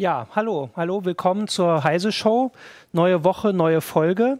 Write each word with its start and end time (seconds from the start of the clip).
Ja, 0.00 0.28
hallo, 0.34 0.70
hallo, 0.76 1.04
willkommen 1.04 1.46
zur 1.46 1.84
Heise 1.84 2.10
Show. 2.10 2.52
Neue 2.90 3.22
Woche, 3.22 3.52
neue 3.52 3.82
Folge. 3.82 4.38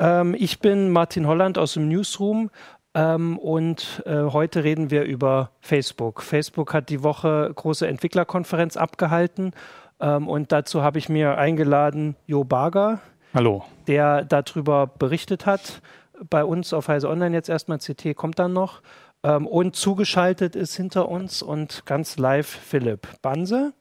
Ähm, 0.00 0.34
ich 0.36 0.58
bin 0.60 0.90
Martin 0.90 1.26
Holland 1.26 1.58
aus 1.58 1.74
dem 1.74 1.88
Newsroom 1.88 2.50
ähm, 2.94 3.38
und 3.38 4.02
äh, 4.06 4.22
heute 4.22 4.64
reden 4.64 4.90
wir 4.90 5.04
über 5.04 5.50
Facebook. 5.60 6.22
Facebook 6.22 6.72
hat 6.72 6.88
die 6.88 7.02
Woche 7.02 7.52
große 7.54 7.86
Entwicklerkonferenz 7.86 8.78
abgehalten 8.78 9.52
ähm, 10.00 10.26
und 10.26 10.52
dazu 10.52 10.82
habe 10.82 10.98
ich 10.98 11.08
mir 11.10 11.36
eingeladen 11.36 12.16
Jo 12.26 12.44
Barger. 12.44 13.00
Hallo. 13.34 13.64
Der 13.86 14.24
darüber 14.24 14.86
berichtet 14.86 15.46
hat. 15.46 15.82
Bei 16.28 16.44
uns 16.44 16.72
auf 16.72 16.88
Heise 16.88 17.08
Online 17.08 17.36
jetzt 17.36 17.48
erstmal 17.48 17.78
CT 17.78 18.16
kommt 18.16 18.38
dann 18.38 18.54
noch. 18.54 18.82
Ähm, 19.22 19.46
und 19.46 19.76
zugeschaltet 19.76 20.56
ist 20.56 20.74
hinter 20.74 21.08
uns 21.10 21.42
und 21.42 21.84
ganz 21.84 22.16
live 22.16 22.48
Philipp 22.48 23.06
Banse. 23.20 23.74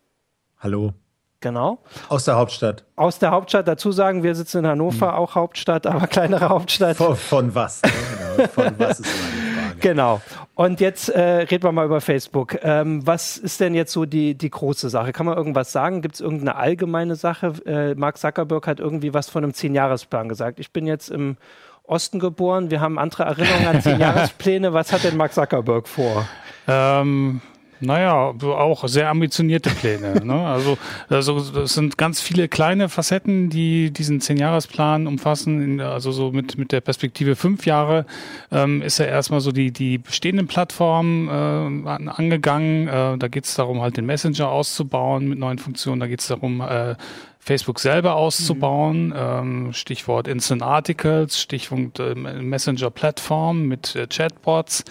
Hallo. 0.60 0.94
Genau. 1.42 1.80
Aus 2.10 2.26
der 2.26 2.36
Hauptstadt. 2.36 2.84
Aus 2.98 3.20
der 3.20 3.32
Hauptstadt. 3.32 3.68
Dazu 3.68 3.92
sagen, 3.92 4.24
wir 4.24 4.36
sitzen 4.36 4.60
in 4.60 4.68
Hannover, 4.68 5.08
hm. 5.08 5.16
auch 5.16 5.36
Hauptstadt, 5.36 5.88
aber 5.88 6.08
kleinere 6.08 6.50
Hauptstadt. 6.50 6.98
Von, 6.98 7.16
von 7.16 7.56
was? 7.56 7.82
Ne? 7.82 7.92
genau. 8.36 8.48
Von 8.50 8.74
was 8.78 9.00
ist 9.00 9.08
meine 9.08 9.32
Frage. 9.32 9.50
Genau. 9.80 10.20
Und 10.56 10.82
jetzt 10.82 11.08
äh, 11.08 11.22
reden 11.22 11.64
wir 11.64 11.72
mal 11.72 11.86
über 11.86 12.02
Facebook. 12.02 12.58
Ähm, 12.64 13.08
was 13.08 13.38
ist 13.38 13.62
denn 13.62 13.74
jetzt 13.74 13.94
so 13.94 14.04
die, 14.04 14.36
die 14.36 14.50
große 14.50 14.90
Sache? 14.90 15.14
Kann 15.14 15.26
man 15.26 15.38
irgendwas 15.38 15.72
sagen? 15.72 16.02
Gibt 16.02 16.16
es 16.16 16.22
irgendeine 16.22 16.58
allgemeine 16.58 17.16
Sache? 17.16 17.54
Äh, 17.66 17.96
Mark 17.96 18.18
Zuckerberg 18.18 18.68
hat 18.68 18.82
irgendwie 18.82 19.14
was 19.14 19.30
von 19.30 19.42
einem 19.42 19.54
Zehn-Jahres-Plan 19.54 20.28
gesagt. 20.28 20.60
Ich 20.60 20.74
bin 20.74 20.86
jetzt 20.86 21.10
im 21.10 21.38
Osten 21.84 22.20
geboren. 22.20 22.72
Wir 22.72 22.82
haben 22.82 23.00
andere 23.00 23.24
Erinnerungen 23.24 23.68
an 23.68 23.82
Zehn-Jahrespläne. 23.82 24.74
was 24.74 24.92
hat 24.92 25.06
denn 25.06 25.16
Mark 25.16 25.34
Zuckerberg 25.34 25.88
vor? 25.88 26.28
Ähm, 26.68 27.40
naja, 27.82 28.34
auch 28.44 28.88
sehr 28.88 29.10
ambitionierte 29.10 29.70
Pläne. 29.70 30.26
ne? 30.26 30.46
Also, 30.46 30.78
also 31.10 31.38
es 31.62 31.74
sind 31.74 31.98
ganz 31.98 32.22
viele 32.22 32.48
kleine 32.48 32.90
Facetten, 32.90 33.50
die 33.50 33.92
diesen 33.92 34.22
Zehn-Jahres-Plan 34.22 35.08
umfassen. 35.08 35.80
Also 35.80 36.12
so 36.12 36.32
mit, 36.32 36.58
mit 36.58 36.72
der 36.72 36.82
Perspektive 36.82 37.36
fünf 37.36 37.66
Jahre 37.66 38.06
ähm, 38.52 38.82
ist 38.82 39.00
er 39.00 39.08
erstmal 39.08 39.42
so 39.42 39.52
die, 39.52 39.72
die 39.72 39.98
bestehenden 39.98 40.48
Plattformen 40.48 41.28
äh, 41.28 42.10
angegangen. 42.10 42.88
Äh, 42.88 43.18
da 43.18 43.28
geht 43.28 43.46
es 43.46 43.56
darum, 43.56 43.82
halt 43.82 43.98
den 43.98 44.06
Messenger 44.06 44.50
auszubauen 44.50 45.28
mit 45.28 45.40
neuen 45.40 45.58
Funktionen. 45.58 46.00
Da 46.00 46.08
geht 46.08 46.22
es 46.22 46.28
darum, 46.28 46.62
äh, 46.62 46.96
Facebook 47.40 47.80
selber 47.80 48.16
auszubauen. 48.16 49.08
Mhm. 49.08 49.14
Ähm, 49.16 49.74
Stichwort 49.74 50.28
Instant 50.28 50.62
Articles, 50.62 51.40
Stichwort 51.42 52.00
äh, 52.00 52.14
Messenger 52.14 52.92
Plattform 52.92 53.64
mit 53.64 53.96
äh, 53.96 54.08
Chatbots. 54.08 54.84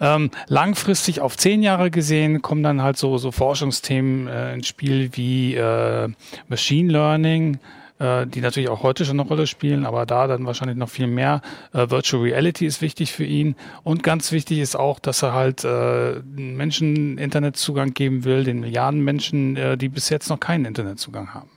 Ähm, 0.00 0.30
langfristig 0.46 1.20
auf 1.20 1.36
zehn 1.36 1.62
Jahre 1.62 1.90
gesehen 1.90 2.42
kommen 2.42 2.62
dann 2.62 2.82
halt 2.82 2.96
so, 2.96 3.18
so 3.18 3.32
Forschungsthemen 3.32 4.28
äh, 4.28 4.54
ins 4.54 4.68
Spiel 4.68 5.10
wie 5.14 5.54
äh, 5.54 6.08
Machine 6.48 6.92
Learning, 6.92 7.58
äh, 7.98 8.26
die 8.26 8.40
natürlich 8.40 8.68
auch 8.68 8.82
heute 8.82 9.04
schon 9.06 9.18
eine 9.18 9.28
Rolle 9.28 9.46
spielen, 9.46 9.86
aber 9.86 10.04
da 10.04 10.26
dann 10.26 10.44
wahrscheinlich 10.44 10.76
noch 10.76 10.90
viel 10.90 11.06
mehr. 11.06 11.40
Äh, 11.72 11.90
Virtual 11.90 12.22
Reality 12.22 12.66
ist 12.66 12.82
wichtig 12.82 13.12
für 13.12 13.24
ihn 13.24 13.56
und 13.84 14.02
ganz 14.02 14.32
wichtig 14.32 14.58
ist 14.58 14.76
auch, 14.76 14.98
dass 14.98 15.22
er 15.22 15.32
halt 15.32 15.64
äh, 15.64 16.20
Menschen 16.36 17.16
Internetzugang 17.16 17.94
geben 17.94 18.24
will, 18.24 18.44
den 18.44 18.60
Milliarden 18.60 19.02
Menschen, 19.02 19.56
äh, 19.56 19.78
die 19.78 19.88
bis 19.88 20.10
jetzt 20.10 20.28
noch 20.28 20.38
keinen 20.38 20.66
Internetzugang 20.66 21.32
haben. 21.32 21.55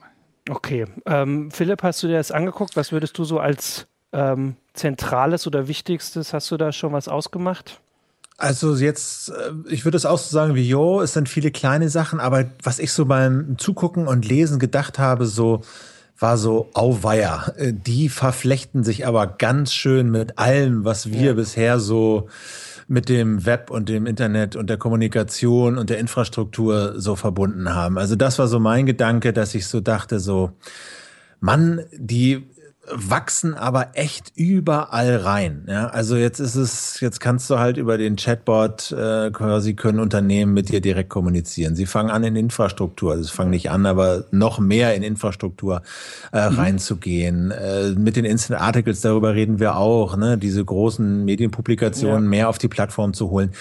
Okay. 0.50 0.86
Ähm, 1.06 1.50
Philipp, 1.50 1.82
hast 1.82 2.02
du 2.02 2.08
dir 2.08 2.16
das 2.16 2.32
angeguckt? 2.32 2.76
Was 2.76 2.92
würdest 2.92 3.16
du 3.18 3.24
so 3.24 3.38
als 3.38 3.86
ähm, 4.12 4.56
zentrales 4.74 5.46
oder 5.46 5.68
wichtigstes, 5.68 6.32
hast 6.32 6.50
du 6.50 6.56
da 6.56 6.72
schon 6.72 6.92
was 6.92 7.08
ausgemacht? 7.08 7.80
Also 8.38 8.74
jetzt, 8.74 9.28
äh, 9.28 9.52
ich 9.68 9.84
würde 9.84 9.96
es 9.96 10.06
auch 10.06 10.18
so 10.18 10.32
sagen 10.32 10.54
wie 10.54 10.66
Jo, 10.66 11.00
es 11.00 11.12
sind 11.12 11.28
viele 11.28 11.50
kleine 11.50 11.88
Sachen, 11.88 12.20
aber 12.20 12.46
was 12.62 12.78
ich 12.78 12.92
so 12.92 13.04
beim 13.04 13.56
Zugucken 13.58 14.06
und 14.08 14.26
Lesen 14.26 14.58
gedacht 14.58 14.98
habe, 14.98 15.26
so 15.26 15.62
war 16.18 16.36
so 16.36 16.70
Auweia. 16.74 17.52
Äh, 17.56 17.72
die 17.72 18.08
verflechten 18.08 18.82
sich 18.82 19.06
aber 19.06 19.26
ganz 19.26 19.72
schön 19.72 20.10
mit 20.10 20.38
allem, 20.38 20.84
was 20.84 21.10
wir 21.10 21.28
ja. 21.28 21.32
bisher 21.34 21.78
so 21.80 22.28
mit 22.90 23.08
dem 23.08 23.46
Web 23.46 23.70
und 23.70 23.88
dem 23.88 24.04
Internet 24.04 24.56
und 24.56 24.68
der 24.68 24.76
Kommunikation 24.76 25.78
und 25.78 25.90
der 25.90 25.98
Infrastruktur 25.98 27.00
so 27.00 27.14
verbunden 27.14 27.72
haben. 27.72 27.96
Also 27.98 28.16
das 28.16 28.40
war 28.40 28.48
so 28.48 28.58
mein 28.58 28.84
Gedanke, 28.84 29.32
dass 29.32 29.54
ich 29.54 29.68
so 29.68 29.80
dachte, 29.80 30.18
so, 30.18 30.50
Mann, 31.38 31.82
die 31.92 32.48
wachsen 32.92 33.54
aber 33.54 33.90
echt 33.94 34.32
überall 34.34 35.16
rein. 35.16 35.64
Ja, 35.68 35.88
also 35.88 36.16
jetzt 36.16 36.40
ist 36.40 36.56
es, 36.56 37.00
jetzt 37.00 37.20
kannst 37.20 37.48
du 37.50 37.58
halt 37.58 37.76
über 37.76 37.98
den 37.98 38.16
Chatbot 38.16 38.92
äh, 38.92 39.30
quasi 39.30 39.74
können 39.74 40.00
Unternehmen 40.00 40.52
mit 40.54 40.70
dir 40.70 40.80
direkt 40.80 41.10
kommunizieren. 41.10 41.76
Sie 41.76 41.86
fangen 41.86 42.10
an 42.10 42.24
in 42.24 42.36
Infrastruktur, 42.36 43.12
also 43.12 43.24
sie 43.24 43.32
fangen 43.32 43.50
nicht 43.50 43.70
an, 43.70 43.86
aber 43.86 44.24
noch 44.30 44.58
mehr 44.58 44.94
in 44.94 45.02
Infrastruktur 45.02 45.82
äh, 46.32 46.50
mhm. 46.50 46.56
reinzugehen. 46.56 47.50
Äh, 47.50 47.90
mit 47.90 48.16
den 48.16 48.24
Instant 48.24 48.60
Articles 48.60 49.00
darüber 49.00 49.34
reden 49.34 49.60
wir 49.60 49.76
auch, 49.76 50.16
ne, 50.16 50.38
diese 50.38 50.64
großen 50.64 51.24
Medienpublikationen 51.24 52.24
ja. 52.24 52.30
mehr 52.30 52.48
auf 52.48 52.58
die 52.58 52.68
Plattform 52.68 53.14
zu 53.14 53.30
holen. 53.30 53.52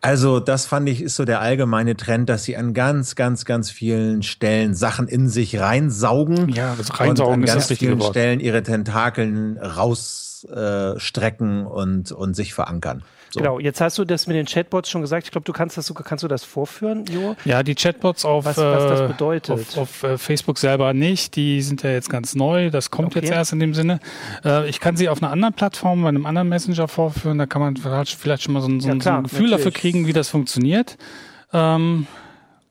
Also 0.00 0.40
das 0.40 0.66
fand 0.66 0.88
ich 0.88 1.02
ist 1.02 1.16
so 1.16 1.24
der 1.24 1.40
allgemeine 1.40 1.96
Trend, 1.96 2.28
dass 2.28 2.44
sie 2.44 2.56
an 2.56 2.74
ganz, 2.74 3.14
ganz, 3.14 3.44
ganz 3.44 3.70
vielen 3.70 4.22
Stellen 4.22 4.74
Sachen 4.74 5.08
in 5.08 5.28
sich 5.28 5.58
reinsaugen. 5.58 6.48
Ja, 6.50 6.74
das 6.76 6.98
reinsaugen 6.98 7.42
und 7.42 7.48
an 7.48 7.54
ganz 7.54 7.72
vielen 7.72 8.00
Stellen 8.00 8.40
ihre 8.40 8.62
Tentakeln 8.74 9.58
rausstrecken 9.58 11.62
äh, 11.62 11.68
und, 11.68 12.12
und 12.12 12.34
sich 12.34 12.54
verankern. 12.54 13.02
So. 13.30 13.40
Genau, 13.40 13.58
jetzt 13.58 13.80
hast 13.80 13.98
du 13.98 14.04
das 14.04 14.28
mit 14.28 14.36
den 14.36 14.46
Chatbots 14.46 14.88
schon 14.88 15.00
gesagt. 15.00 15.26
Ich 15.26 15.32
glaube, 15.32 15.44
du 15.44 15.52
kannst 15.52 15.76
das 15.76 15.86
sogar, 15.86 16.04
kannst 16.04 16.22
du 16.22 16.28
das 16.28 16.44
vorführen, 16.44 17.04
Jo? 17.10 17.34
Ja, 17.44 17.64
die 17.64 17.74
Chatbots 17.74 18.24
auf, 18.24 18.44
was, 18.44 18.56
was 18.56 18.88
das 18.88 19.00
äh, 19.00 19.08
bedeutet. 19.08 19.58
auf, 19.58 19.76
auf 19.76 20.02
äh, 20.04 20.18
Facebook 20.18 20.58
selber 20.58 20.92
nicht. 20.92 21.34
Die 21.34 21.62
sind 21.62 21.82
ja 21.82 21.90
jetzt 21.90 22.10
ganz 22.10 22.36
neu. 22.36 22.70
Das 22.70 22.92
kommt 22.92 23.08
okay. 23.08 23.20
jetzt 23.20 23.32
erst 23.32 23.52
in 23.52 23.58
dem 23.58 23.74
Sinne. 23.74 23.98
Äh, 24.44 24.68
ich 24.68 24.78
kann 24.78 24.96
sie 24.96 25.08
auf 25.08 25.20
einer 25.20 25.32
anderen 25.32 25.54
Plattform, 25.54 26.02
bei 26.02 26.08
einem 26.08 26.26
anderen 26.26 26.48
Messenger 26.48 26.86
vorführen. 26.86 27.38
Da 27.38 27.46
kann 27.46 27.60
man 27.60 27.76
vielleicht 27.76 28.42
schon 28.42 28.54
mal 28.54 28.60
so 28.60 28.68
ein, 28.68 28.80
so 28.80 28.88
ja, 28.88 28.96
klar, 28.96 29.14
so 29.14 29.18
ein 29.18 29.22
Gefühl 29.24 29.50
natürlich. 29.50 29.64
dafür 29.64 29.72
kriegen, 29.72 30.06
wie 30.06 30.12
das 30.12 30.28
funktioniert. 30.28 30.96
Ähm, 31.52 32.06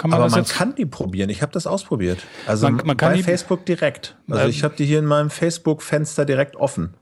kann 0.04 0.10
man 0.10 0.22
Aber 0.22 0.30
man 0.30 0.46
kann 0.46 0.76
die 0.76 0.86
probieren. 0.86 1.30
Ich 1.30 1.42
habe 1.42 1.54
das 1.54 1.66
ausprobiert. 1.66 2.20
Also 2.46 2.70
man, 2.70 2.86
man 2.86 2.98
bei 2.98 3.24
Facebook 3.24 3.66
direkt. 3.66 4.18
Also 4.30 4.44
ähm, 4.44 4.50
ich 4.50 4.66
habe 4.66 4.76
die 4.76 4.86
hier 4.86 5.00
in 5.00 5.06
meinem 5.06 5.30
Facebook-Fenster 5.30 6.26
direkt 6.26 6.58
offen. 6.58 6.96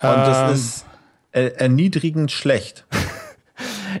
Und 0.00 0.08
ähm, 0.08 0.24
das 0.24 0.52
ist 0.52 0.84
erniedrigend 1.30 2.32
schlecht. 2.32 2.86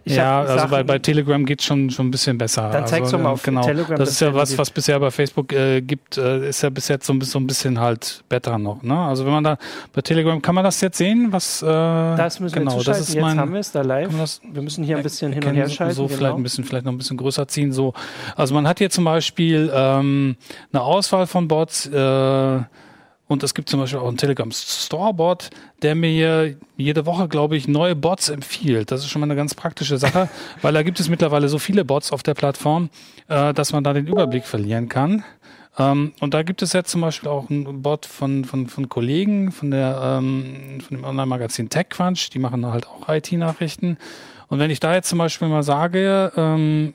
Ja, 0.04 0.42
also 0.42 0.68
bei, 0.68 0.82
bei 0.82 0.98
Telegram 0.98 1.44
geht 1.44 1.60
es 1.60 1.66
schon, 1.66 1.90
schon 1.90 2.08
ein 2.08 2.10
bisschen 2.10 2.38
besser. 2.38 2.70
Dann 2.70 2.86
zeigst 2.86 3.06
also, 3.06 3.16
du 3.16 3.22
mal 3.22 3.30
auf 3.30 3.42
genau. 3.42 3.62
Telegram. 3.62 3.98
Das 3.98 4.10
ist 4.10 4.20
ja 4.20 4.34
was, 4.34 4.56
was 4.56 4.70
bisher 4.70 4.98
bei 5.00 5.10
Facebook 5.10 5.52
äh, 5.52 5.80
gibt, 5.80 6.18
äh, 6.18 6.48
ist 6.48 6.62
ja 6.62 6.70
bis 6.70 6.88
jetzt 6.88 7.06
so 7.06 7.12
ein, 7.12 7.18
bisschen, 7.18 7.32
so 7.32 7.38
ein 7.40 7.46
bisschen 7.46 7.80
halt 7.80 8.24
besser 8.28 8.58
noch. 8.58 8.82
Ne? 8.82 8.96
Also 8.96 9.24
wenn 9.24 9.32
man 9.32 9.44
da 9.44 9.58
bei 9.92 10.00
Telegram, 10.02 10.40
kann 10.40 10.54
man 10.54 10.64
das 10.64 10.80
jetzt 10.80 10.98
sehen? 10.98 11.28
Was, 11.30 11.62
äh, 11.62 11.66
das 11.66 12.40
müssen 12.40 12.58
genau, 12.58 12.78
wir 12.78 12.84
das 12.84 13.00
ist 13.00 13.14
jetzt 13.14 13.22
mein, 13.22 13.38
haben 13.38 13.52
wir 13.52 13.60
es 13.60 13.72
da 13.72 13.82
live. 13.82 14.16
Das, 14.16 14.40
wir 14.50 14.62
müssen 14.62 14.84
hier 14.84 14.96
ein 14.96 15.02
bisschen 15.02 15.32
hin 15.32 15.44
und 15.44 15.54
her 15.54 15.68
schalten. 15.68 15.94
So 15.94 16.06
genau. 16.06 16.18
vielleicht 16.18 16.36
ein 16.36 16.42
bisschen, 16.42 16.64
vielleicht 16.64 16.84
noch 16.84 16.92
ein 16.92 16.98
bisschen 16.98 17.16
größer 17.16 17.48
ziehen. 17.48 17.72
So. 17.72 17.94
Also 18.36 18.54
man 18.54 18.66
hat 18.66 18.78
hier 18.78 18.90
zum 18.90 19.04
Beispiel 19.04 19.70
ähm, 19.74 20.36
eine 20.72 20.82
Auswahl 20.82 21.26
von 21.26 21.48
Bots, 21.48 21.86
äh, 21.86 22.60
und 23.28 23.42
es 23.42 23.54
gibt 23.54 23.68
zum 23.68 23.78
Beispiel 23.80 24.00
auch 24.00 24.08
einen 24.08 24.16
Telegram 24.16 24.50
Storebot, 24.50 25.50
der 25.82 25.94
mir 25.94 26.56
jede 26.76 27.04
Woche, 27.04 27.28
glaube 27.28 27.56
ich, 27.56 27.68
neue 27.68 27.94
Bots 27.94 28.30
empfiehlt. 28.30 28.90
Das 28.90 29.00
ist 29.00 29.10
schon 29.10 29.20
mal 29.20 29.26
eine 29.26 29.36
ganz 29.36 29.54
praktische 29.54 29.98
Sache, 29.98 30.28
weil 30.62 30.72
da 30.72 30.82
gibt 30.82 30.98
es 30.98 31.08
mittlerweile 31.10 31.48
so 31.48 31.58
viele 31.58 31.84
Bots 31.84 32.10
auf 32.10 32.22
der 32.22 32.34
Plattform, 32.34 32.88
äh, 33.28 33.52
dass 33.52 33.72
man 33.72 33.84
da 33.84 33.92
den 33.92 34.06
Überblick 34.06 34.46
verlieren 34.46 34.88
kann. 34.88 35.24
Ähm, 35.78 36.12
und 36.20 36.32
da 36.32 36.42
gibt 36.42 36.62
es 36.62 36.72
jetzt 36.72 36.90
zum 36.90 37.02
Beispiel 37.02 37.28
auch 37.28 37.50
einen 37.50 37.82
Bot 37.82 38.06
von, 38.06 38.44
von, 38.46 38.66
von 38.66 38.88
Kollegen 38.88 39.52
von, 39.52 39.70
der, 39.70 40.00
ähm, 40.02 40.80
von 40.80 40.96
dem 40.96 41.04
Online-Magazin 41.04 41.68
TechCrunch, 41.68 42.30
die 42.30 42.38
machen 42.38 42.64
halt 42.66 42.88
auch 42.88 43.08
IT-Nachrichten. 43.08 43.98
Und 44.48 44.58
wenn 44.58 44.70
ich 44.70 44.80
da 44.80 44.94
jetzt 44.94 45.10
zum 45.10 45.18
Beispiel 45.18 45.48
mal 45.48 45.62
sage, 45.62 46.32
ähm, 46.34 46.94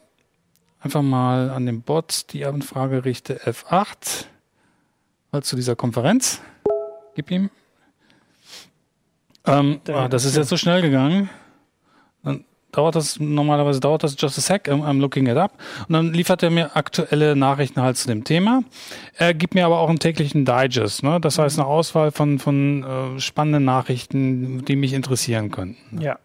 einfach 0.80 1.04
mal 1.04 1.52
an 1.52 1.68
den 1.68 1.82
Bot 1.82 2.34
die 2.34 2.44
Anfrage 2.44 3.06
richte 3.06 3.40
F8, 3.40 4.26
mal 5.34 5.42
zu 5.42 5.56
dieser 5.56 5.76
Konferenz, 5.76 6.42
gib 7.16 7.32
ihm. 7.32 7.50
Ähm, 9.46 9.82
ah, 9.90 10.08
das 10.08 10.24
ist 10.24 10.38
jetzt 10.38 10.50
so 10.50 10.58
schnell 10.58 10.82
gegangen. 10.82 11.30
Dann 12.24 12.46
dauert 12.72 12.96
das, 12.96 13.20
normalerweise 13.20 13.80
dauert 13.80 14.04
das 14.04 14.16
just 14.18 14.38
a 14.38 14.42
sec, 14.42 14.70
I'm 14.70 15.00
looking 15.00 15.28
it 15.28 15.36
up. 15.36 15.58
Und 15.88 15.94
dann 15.94 16.14
liefert 16.14 16.44
er 16.44 16.52
mir 16.52 16.76
aktuelle 16.78 17.36
Nachrichten 17.36 17.82
halt 17.82 17.98
zu 17.98 18.08
dem 18.08 18.24
Thema. 18.24 18.64
Er 19.16 19.34
gibt 19.34 19.56
mir 19.56 19.66
aber 19.66 19.80
auch 19.80 19.90
einen 19.90 20.00
täglichen 20.00 20.46
Digest, 20.46 21.04
ne? 21.04 21.20
Das 21.20 21.40
heißt 21.40 21.60
eine 21.60 21.68
Auswahl 21.68 22.12
von, 22.12 22.40
von 22.40 22.84
äh, 22.84 23.20
spannenden 23.20 23.66
Nachrichten, 23.66 24.64
die 24.66 24.76
mich 24.76 24.94
interessieren 24.94 25.52
könnten. 25.52 26.00
Ja. 26.00 26.20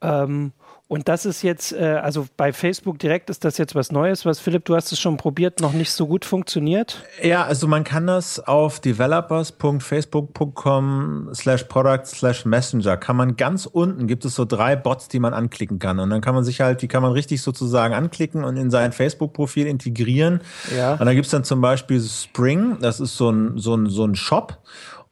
Ähm, 0.00 0.52
und 0.86 1.08
das 1.08 1.24
ist 1.24 1.40
jetzt, 1.42 1.72
äh, 1.72 1.98
also 2.02 2.26
bei 2.36 2.52
Facebook 2.52 2.98
direkt 2.98 3.30
ist 3.30 3.42
das 3.44 3.56
jetzt 3.56 3.74
was 3.74 3.90
Neues, 3.90 4.26
was 4.26 4.38
Philipp, 4.38 4.66
du 4.66 4.76
hast 4.76 4.92
es 4.92 5.00
schon 5.00 5.16
probiert, 5.16 5.60
noch 5.60 5.72
nicht 5.72 5.90
so 5.90 6.06
gut 6.06 6.26
funktioniert. 6.26 7.02
Ja, 7.22 7.44
also 7.44 7.66
man 7.66 7.84
kann 7.84 8.06
das 8.06 8.38
auf 8.38 8.80
developers.facebook.com 8.80 11.30
slash 11.32 11.64
product 11.64 12.04
slash 12.04 12.44
messenger 12.44 12.98
kann 12.98 13.16
man 13.16 13.36
ganz 13.36 13.64
unten 13.66 14.06
gibt 14.06 14.26
es 14.26 14.34
so 14.34 14.44
drei 14.44 14.76
Bots, 14.76 15.08
die 15.08 15.20
man 15.20 15.32
anklicken 15.32 15.78
kann. 15.78 15.98
Und 15.98 16.10
dann 16.10 16.20
kann 16.20 16.34
man 16.34 16.44
sich 16.44 16.60
halt, 16.60 16.82
die 16.82 16.88
kann 16.88 17.00
man 17.02 17.12
richtig 17.12 17.40
sozusagen 17.40 17.94
anklicken 17.94 18.44
und 18.44 18.58
in 18.58 18.70
sein 18.70 18.92
Facebook-Profil 18.92 19.66
integrieren. 19.66 20.42
Ja. 20.76 20.92
Und 20.92 21.06
dann 21.06 21.14
gibt 21.14 21.24
es 21.24 21.30
dann 21.30 21.44
zum 21.44 21.62
Beispiel 21.62 22.02
Spring, 22.02 22.76
das 22.80 23.00
ist 23.00 23.16
so 23.16 23.30
ein, 23.30 23.56
so 23.56 23.74
ein, 23.74 23.88
so 23.88 24.04
ein 24.04 24.14
Shop. 24.14 24.58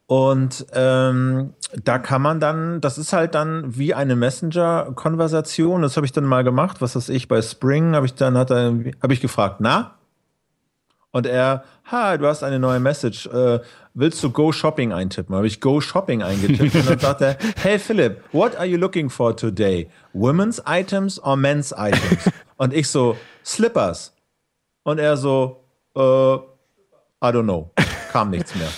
Und 0.05 0.65
ähm, 0.73 1.53
da 1.83 1.97
kann 1.97 2.21
man 2.21 2.39
dann, 2.39 2.81
das 2.81 2.97
ist 2.97 3.13
halt 3.13 3.35
dann 3.35 3.77
wie 3.77 3.93
eine 3.93 4.15
Messenger-Konversation. 4.15 5.81
Das 5.81 5.95
habe 5.95 6.05
ich 6.05 6.11
dann 6.11 6.25
mal 6.25 6.43
gemacht. 6.43 6.81
Was 6.81 6.95
weiß 6.95 7.09
ich, 7.09 7.27
bei 7.27 7.41
Spring 7.41 7.95
habe 7.95 8.05
ich 8.05 8.13
dann 8.13 8.37
hat 8.37 8.51
er, 8.51 8.73
habe 9.01 9.13
ich 9.13 9.21
gefragt, 9.21 9.57
na? 9.59 9.95
Und 11.11 11.27
er, 11.27 11.63
ha, 11.91 12.17
du 12.17 12.27
hast 12.27 12.43
eine 12.43 12.59
neue 12.59 12.79
Message. 12.79 13.27
Äh, 13.27 13.59
willst 13.93 14.21
du 14.23 14.31
Go 14.31 14.51
Shopping 14.51 14.91
eintippen? 14.91 15.35
Habe 15.35 15.47
ich 15.47 15.61
Go 15.61 15.79
Shopping 15.79 16.23
eingetippt 16.23 16.75
und 16.75 16.89
dann 16.89 16.99
sagt 16.99 17.21
er, 17.21 17.37
hey 17.61 17.77
Philip, 17.77 18.23
what 18.33 18.55
are 18.55 18.65
you 18.65 18.77
looking 18.77 19.09
for 19.09 19.35
today? 19.35 19.87
Women's 20.13 20.61
items 20.67 21.21
or 21.23 21.37
men's 21.37 21.71
items? 21.77 22.29
Und 22.57 22.73
ich 22.73 22.89
so, 22.89 23.15
Slippers. 23.45 24.13
Und 24.83 24.99
er 24.99 25.15
so, 25.15 25.63
äh, 25.95 25.99
I 25.99 27.29
don't 27.29 27.43
know. 27.43 27.71
Kam 28.11 28.31
nichts 28.31 28.55
mehr. 28.55 28.69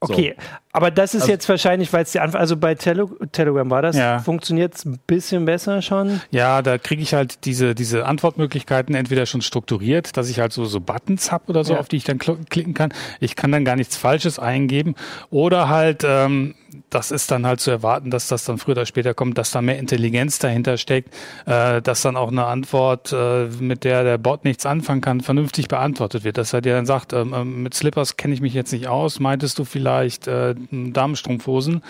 Okay, 0.00 0.36
so. 0.36 0.44
Aber 0.74 0.90
das 0.90 1.14
ist 1.14 1.22
also, 1.22 1.32
jetzt 1.32 1.48
wahrscheinlich, 1.50 1.92
weil 1.92 2.04
es 2.04 2.12
die 2.12 2.20
Anfang, 2.20 2.40
also 2.40 2.56
bei 2.56 2.74
Tele 2.74 3.06
Telegram 3.30 3.70
war 3.70 3.82
das, 3.82 3.94
ja. 3.94 4.20
funktioniert 4.20 4.74
es 4.74 4.86
ein 4.86 4.98
bisschen 5.06 5.44
besser 5.44 5.82
schon? 5.82 6.22
Ja, 6.30 6.62
da 6.62 6.78
kriege 6.78 7.02
ich 7.02 7.12
halt 7.12 7.44
diese, 7.44 7.74
diese 7.74 8.06
Antwortmöglichkeiten 8.06 8.94
entweder 8.94 9.26
schon 9.26 9.42
strukturiert, 9.42 10.16
dass 10.16 10.30
ich 10.30 10.40
halt 10.40 10.54
so, 10.54 10.64
so 10.64 10.80
Buttons 10.80 11.30
habe 11.30 11.44
oder 11.48 11.62
so, 11.62 11.74
ja. 11.74 11.80
auf 11.80 11.88
die 11.88 11.96
ich 11.96 12.04
dann 12.04 12.18
klicken 12.18 12.72
kann. 12.72 12.94
Ich 13.20 13.36
kann 13.36 13.52
dann 13.52 13.66
gar 13.66 13.76
nichts 13.76 13.98
Falsches 13.98 14.38
eingeben 14.38 14.94
oder 15.30 15.68
halt, 15.68 16.04
ähm, 16.06 16.54
das 16.90 17.10
ist 17.10 17.30
dann 17.30 17.46
halt 17.46 17.60
zu 17.60 17.70
erwarten, 17.70 18.10
dass 18.10 18.28
das 18.28 18.44
dann 18.44 18.58
früher 18.58 18.72
oder 18.72 18.86
später 18.86 19.14
kommt, 19.14 19.38
dass 19.38 19.50
da 19.50 19.62
mehr 19.62 19.78
Intelligenz 19.78 20.38
dahinter 20.38 20.76
steckt, 20.76 21.14
äh, 21.46 21.82
dass 21.82 22.02
dann 22.02 22.16
auch 22.16 22.30
eine 22.30 22.46
Antwort, 22.46 23.12
äh, 23.12 23.46
mit 23.60 23.84
der 23.84 24.04
der 24.04 24.18
Bot 24.18 24.44
nichts 24.44 24.66
anfangen 24.66 25.00
kann, 25.00 25.20
vernünftig 25.20 25.68
beantwortet 25.68 26.24
wird. 26.24 26.38
Dass 26.38 26.52
er 26.52 26.60
dir 26.60 26.74
dann 26.74 26.86
sagt, 26.86 27.12
ähm, 27.12 27.34
ähm 27.34 27.62
mit 27.62 27.74
Slippers 27.74 28.16
kenne 28.16 28.34
ich 28.34 28.40
mich 28.40 28.54
jetzt 28.54 28.72
nicht 28.72 28.88
aus, 28.88 29.20
meintest 29.20 29.58
du 29.58 29.64
vielleicht 29.64 30.26
äh, 30.26 30.54
Damenstrumpfhosen 30.70 31.82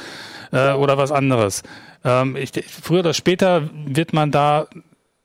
äh, 0.52 0.72
oder 0.72 0.98
was 0.98 1.12
anderes. 1.12 1.62
Ähm, 2.04 2.36
ich, 2.36 2.52
früher 2.66 3.00
oder 3.00 3.14
später 3.14 3.70
wird 3.86 4.12
man 4.12 4.30
da 4.30 4.66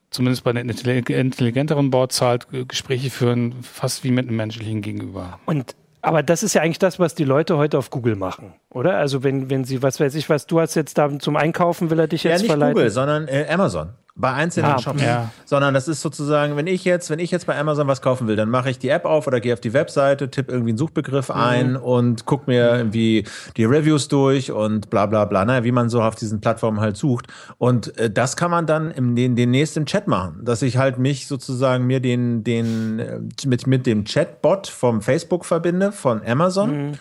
zumindest 0.09 0.43
bei 0.43 0.53
den 0.53 0.69
intelligenteren 0.69 1.91
Bots 1.91 2.21
halt 2.21 2.47
Gespräche 2.67 3.09
führen, 3.09 3.55
fast 3.61 4.03
wie 4.03 4.11
mit 4.11 4.27
einem 4.27 4.37
menschlichen 4.37 4.81
Gegenüber. 4.81 5.39
Und 5.45 5.75
aber 6.07 6.23
das 6.23 6.41
ist 6.41 6.53
ja 6.53 6.61
eigentlich 6.61 6.79
das, 6.79 6.99
was 6.99 7.15
die 7.15 7.25
Leute 7.25 7.57
heute 7.57 7.77
auf 7.77 7.89
Google 7.89 8.15
machen, 8.15 8.53
oder? 8.69 8.97
Also 8.97 9.23
wenn, 9.23 9.49
wenn 9.49 9.65
sie, 9.65 9.83
was 9.83 9.99
weiß 9.99 10.15
ich, 10.15 10.29
was 10.29 10.47
du 10.47 10.59
hast 10.59 10.75
jetzt 10.75 10.97
da 10.97 11.19
zum 11.19 11.35
Einkaufen, 11.35 11.89
will 11.89 11.99
er 11.99 12.07
dich 12.07 12.23
jetzt 12.23 12.31
ja, 12.31 12.37
nicht 12.39 12.47
verleiten? 12.47 12.75
Google, 12.75 12.89
sondern 12.89 13.27
äh, 13.27 13.45
Amazon 13.49 13.89
bei 14.17 14.33
einzelnen 14.33 14.71
ah, 14.71 14.79
Shops, 14.79 15.01
ja. 15.01 15.29
sondern 15.45 15.75
das 15.75 15.87
ist 15.87 16.01
sozusagen, 16.01 16.55
wenn 16.57 16.65
ich 16.65 16.83
jetzt, 16.83 17.11
wenn 17.11 17.19
ich 17.19 17.29
jetzt 17.29 17.45
bei 17.45 17.57
Amazon 17.57 17.87
was 17.87 18.01
kaufen 18.01 18.27
will, 18.27 18.35
dann 18.35 18.49
mache 18.49 18.71
ich 18.71 18.79
die 18.79 18.89
App 18.89 19.05
auf 19.05 19.27
oder 19.27 19.39
gehe 19.39 19.53
auf 19.53 19.59
die 19.59 19.73
Webseite, 19.73 20.29
tippe 20.31 20.51
irgendwie 20.51 20.71
einen 20.71 20.77
Suchbegriff 20.77 21.29
mhm. 21.29 21.35
ein 21.35 21.75
und 21.75 22.25
guck 22.25 22.47
mir 22.47 22.75
irgendwie 22.75 23.25
die 23.55 23.65
Reviews 23.65 24.07
durch 24.07 24.51
und 24.51 24.89
bla 24.89 25.05
bla 25.05 25.25
bla, 25.25 25.45
naja, 25.45 25.63
wie 25.63 25.71
man 25.71 25.89
so 25.89 26.01
auf 26.01 26.15
diesen 26.15 26.41
Plattformen 26.41 26.79
halt 26.79 26.97
sucht. 26.97 27.27
Und 27.59 27.95
äh, 27.99 28.09
das 28.09 28.35
kann 28.35 28.49
man 28.49 28.65
dann 28.65 28.89
im, 28.89 29.15
den, 29.15 29.35
demnächst 29.35 29.77
im 29.77 29.85
Chat 29.85 30.07
machen, 30.07 30.41
dass 30.43 30.63
ich 30.63 30.77
halt 30.77 30.97
mich 30.97 31.27
sozusagen 31.27 31.85
mir 31.85 31.99
den, 31.99 32.43
den 32.43 32.99
äh, 32.99 33.19
mit, 33.45 33.67
mit 33.67 33.85
dem 33.85 34.03
Chatbot 34.03 34.65
vom 34.67 35.01
Facebook 35.01 35.45
verbinde, 35.45 35.91
von 35.91 36.25
Amazon. 36.25 36.89
Mhm 36.89 36.93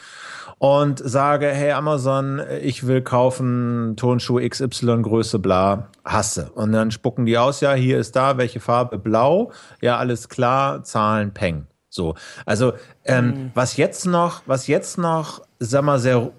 und 0.58 0.98
sage, 0.98 1.48
hey 1.48 1.72
Amazon, 1.72 2.40
ich 2.62 2.86
will 2.86 3.02
kaufen 3.02 3.94
Turnschuh 3.96 4.40
XY 4.40 5.02
Größe 5.02 5.38
bla, 5.38 5.88
hasse. 6.04 6.50
Und 6.54 6.72
dann 6.72 6.90
spucken 6.90 7.26
die 7.26 7.36
aus, 7.36 7.60
ja, 7.60 7.74
hier 7.74 7.98
ist 7.98 8.16
da, 8.16 8.38
welche 8.38 8.60
Farbe? 8.60 8.98
Blau. 8.98 9.52
Ja, 9.80 9.98
alles 9.98 10.28
klar, 10.28 10.82
Zahlen, 10.82 11.32
Peng. 11.32 11.66
So. 11.90 12.14
Also, 12.44 12.72
ähm, 13.04 13.26
mhm. 13.26 13.50
was 13.54 13.76
jetzt 13.76 14.06
noch, 14.06 14.42
was 14.46 14.66
jetzt 14.66 14.98
noch, 14.98 15.42
sag 15.58 15.82
mal, 15.82 15.98
sehr, 15.98 16.30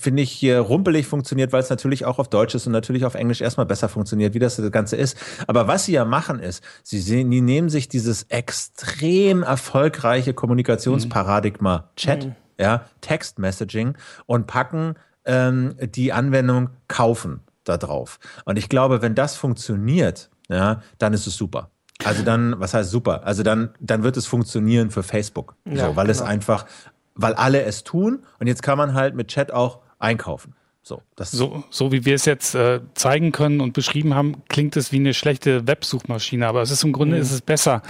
finde 0.00 0.22
ich, 0.22 0.30
hier 0.30 0.58
rumpelig 0.60 1.06
funktioniert, 1.06 1.52
weil 1.52 1.60
es 1.60 1.70
natürlich 1.70 2.04
auch 2.04 2.18
auf 2.18 2.28
Deutsch 2.28 2.54
ist 2.54 2.66
und 2.66 2.72
natürlich 2.72 3.04
auf 3.04 3.14
Englisch 3.14 3.40
erstmal 3.40 3.66
besser 3.66 3.88
funktioniert, 3.88 4.34
wie 4.34 4.40
das, 4.40 4.56
das 4.56 4.72
Ganze 4.72 4.96
ist. 4.96 5.16
Aber 5.46 5.68
was 5.68 5.84
sie 5.84 5.92
ja 5.92 6.04
machen 6.04 6.40
ist, 6.40 6.64
sie 6.82 7.00
sehen, 7.00 7.30
die 7.30 7.42
nehmen 7.42 7.68
sich 7.68 7.88
dieses 7.88 8.24
extrem 8.24 9.42
erfolgreiche 9.42 10.32
Kommunikationsparadigma 10.32 11.78
mhm. 11.78 11.96
Chat 11.96 12.24
mhm 12.26 12.36
ja, 12.58 12.84
Text-Messaging 13.00 13.96
und 14.26 14.46
packen 14.46 14.94
ähm, 15.24 15.74
die 15.80 16.12
Anwendung 16.12 16.70
kaufen 16.88 17.40
da 17.64 17.76
drauf. 17.76 18.18
Und 18.44 18.58
ich 18.58 18.68
glaube, 18.68 19.02
wenn 19.02 19.14
das 19.14 19.36
funktioniert, 19.36 20.30
ja, 20.48 20.82
dann 20.98 21.12
ist 21.12 21.26
es 21.26 21.36
super. 21.36 21.70
Also 22.04 22.22
dann, 22.22 22.58
was 22.58 22.74
heißt 22.74 22.90
super? 22.90 23.24
Also 23.24 23.42
dann, 23.42 23.70
dann 23.80 24.02
wird 24.02 24.16
es 24.16 24.26
funktionieren 24.26 24.90
für 24.90 25.02
Facebook. 25.02 25.54
Ja, 25.64 25.88
so, 25.88 25.96
weil 25.96 26.06
genau. 26.06 26.10
es 26.10 26.22
einfach, 26.22 26.66
weil 27.14 27.34
alle 27.34 27.62
es 27.62 27.84
tun 27.84 28.24
und 28.38 28.46
jetzt 28.46 28.62
kann 28.62 28.76
man 28.76 28.94
halt 28.94 29.14
mit 29.14 29.28
Chat 29.28 29.52
auch 29.52 29.80
einkaufen. 29.98 30.54
So, 30.86 31.00
das 31.16 31.30
so, 31.30 31.64
so 31.70 31.92
wie 31.92 32.04
wir 32.04 32.14
es 32.14 32.26
jetzt 32.26 32.54
äh, 32.54 32.78
zeigen 32.92 33.32
können 33.32 33.62
und 33.62 33.72
beschrieben 33.72 34.14
haben, 34.14 34.42
klingt 34.50 34.76
es 34.76 34.92
wie 34.92 34.96
eine 34.96 35.14
schlechte 35.14 35.66
Websuchmaschine, 35.66 36.46
aber 36.46 36.60
es 36.60 36.70
ist 36.70 36.84
im 36.84 36.92
Grunde 36.92 37.16
mhm. 37.16 37.22
ist 37.22 37.30
es 37.30 37.40
besser, 37.40 37.80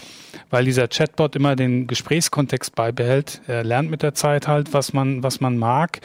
weil 0.50 0.64
dieser 0.64 0.86
Chatbot 0.86 1.34
immer 1.34 1.56
den 1.56 1.88
Gesprächskontext 1.88 2.76
beibehält. 2.76 3.40
Er 3.48 3.64
lernt 3.64 3.90
mit 3.90 4.02
der 4.02 4.14
Zeit 4.14 4.46
halt, 4.46 4.72
was 4.74 4.92
man, 4.92 5.24
was 5.24 5.40
man 5.40 5.58
mag 5.58 6.02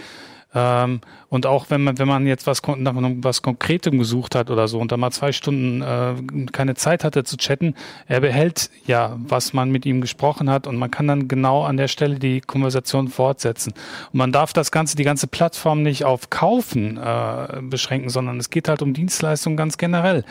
ähm, 0.55 1.01
und 1.29 1.45
auch 1.45 1.69
wenn 1.69 1.83
man, 1.83 1.99
wenn 1.99 2.07
man 2.07 2.25
jetzt 2.25 2.47
was, 2.47 2.61
was 2.63 3.41
Konkretem 3.43 3.99
gesucht 3.99 4.33
hat 4.33 4.49
oder 4.49 4.67
so 4.67 4.79
und 4.79 4.91
da 4.91 4.97
mal 4.97 5.11
zwei 5.11 5.31
Stunden 5.31 5.81
äh, 5.81 6.47
keine 6.51 6.73
Zeit 6.73 7.03
hatte 7.03 7.23
zu 7.23 7.37
chatten, 7.37 7.75
er 8.07 8.21
behält 8.21 8.71
ja, 8.87 9.15
was 9.19 9.53
man 9.53 9.69
mit 9.69 9.85
ihm 9.85 10.01
gesprochen 10.01 10.49
hat 10.49 10.65
und 10.65 10.77
man 10.77 10.89
kann 10.89 11.07
dann 11.07 11.27
genau 11.27 11.63
an 11.63 11.77
der 11.77 11.87
Stelle 11.87 12.17
die 12.17 12.41
Konversation 12.41 13.09
fortsetzen. 13.09 13.73
Und 14.11 14.17
man 14.17 14.31
darf 14.31 14.51
das 14.51 14.71
Ganze, 14.71 14.95
die 14.95 15.03
ganze 15.03 15.27
Plattform 15.27 15.83
nicht 15.83 16.03
auf 16.03 16.31
Kaufen 16.31 16.97
äh, 16.97 17.61
beschränken, 17.61 18.09
sondern 18.09 18.39
es 18.39 18.49
geht 18.49 18.67
halt 18.67 18.81
um 18.81 18.93
Dienstleistungen 18.93 19.55
ganz 19.55 19.77
generell. 19.77 20.25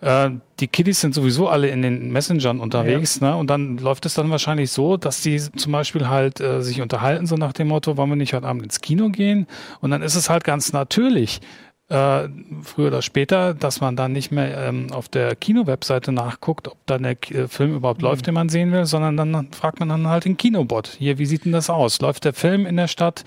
Äh, 0.00 0.30
die 0.60 0.68
Kiddies 0.68 1.00
sind 1.00 1.14
sowieso 1.14 1.48
alle 1.48 1.68
in 1.68 1.82
den 1.82 2.10
Messengern 2.10 2.60
unterwegs, 2.60 3.20
ja. 3.20 3.30
ne? 3.30 3.36
Und 3.36 3.48
dann 3.48 3.78
läuft 3.78 4.06
es 4.06 4.14
dann 4.14 4.30
wahrscheinlich 4.30 4.70
so, 4.70 4.96
dass 4.96 5.22
die 5.22 5.38
zum 5.38 5.72
Beispiel 5.72 6.08
halt 6.08 6.40
äh, 6.40 6.62
sich 6.62 6.80
unterhalten, 6.80 7.26
so 7.26 7.36
nach 7.36 7.52
dem 7.52 7.68
Motto, 7.68 7.96
wollen 7.96 8.10
wir 8.10 8.16
nicht 8.16 8.34
heute 8.34 8.46
Abend 8.46 8.62
ins 8.62 8.80
Kino 8.80 9.08
gehen? 9.08 9.46
Und 9.80 9.90
dann 9.90 10.02
ist 10.02 10.14
es 10.14 10.28
halt 10.28 10.44
ganz 10.44 10.72
natürlich, 10.72 11.40
äh, 11.88 12.28
früher 12.62 12.88
oder 12.88 13.00
später, 13.00 13.54
dass 13.54 13.80
man 13.80 13.94
dann 13.94 14.12
nicht 14.12 14.32
mehr 14.32 14.58
ähm, 14.58 14.88
auf 14.92 15.08
der 15.08 15.36
Kino-Webseite 15.36 16.10
nachguckt, 16.10 16.66
ob 16.66 16.76
dann 16.86 17.04
der 17.04 17.14
K 17.14 17.46
Film 17.46 17.76
überhaupt 17.76 18.02
mhm. 18.02 18.08
läuft, 18.08 18.26
den 18.26 18.34
man 18.34 18.48
sehen 18.48 18.72
will, 18.72 18.86
sondern 18.86 19.16
dann 19.16 19.52
fragt 19.52 19.78
man 19.78 19.88
dann 19.88 20.08
halt 20.08 20.24
den 20.24 20.36
Kinobot. 20.36 20.96
Hier, 20.98 21.18
wie 21.18 21.26
sieht 21.26 21.44
denn 21.44 21.52
das 21.52 21.70
aus? 21.70 22.00
Läuft 22.00 22.24
der 22.24 22.32
Film 22.34 22.66
in 22.66 22.76
der 22.76 22.88
Stadt? 22.88 23.24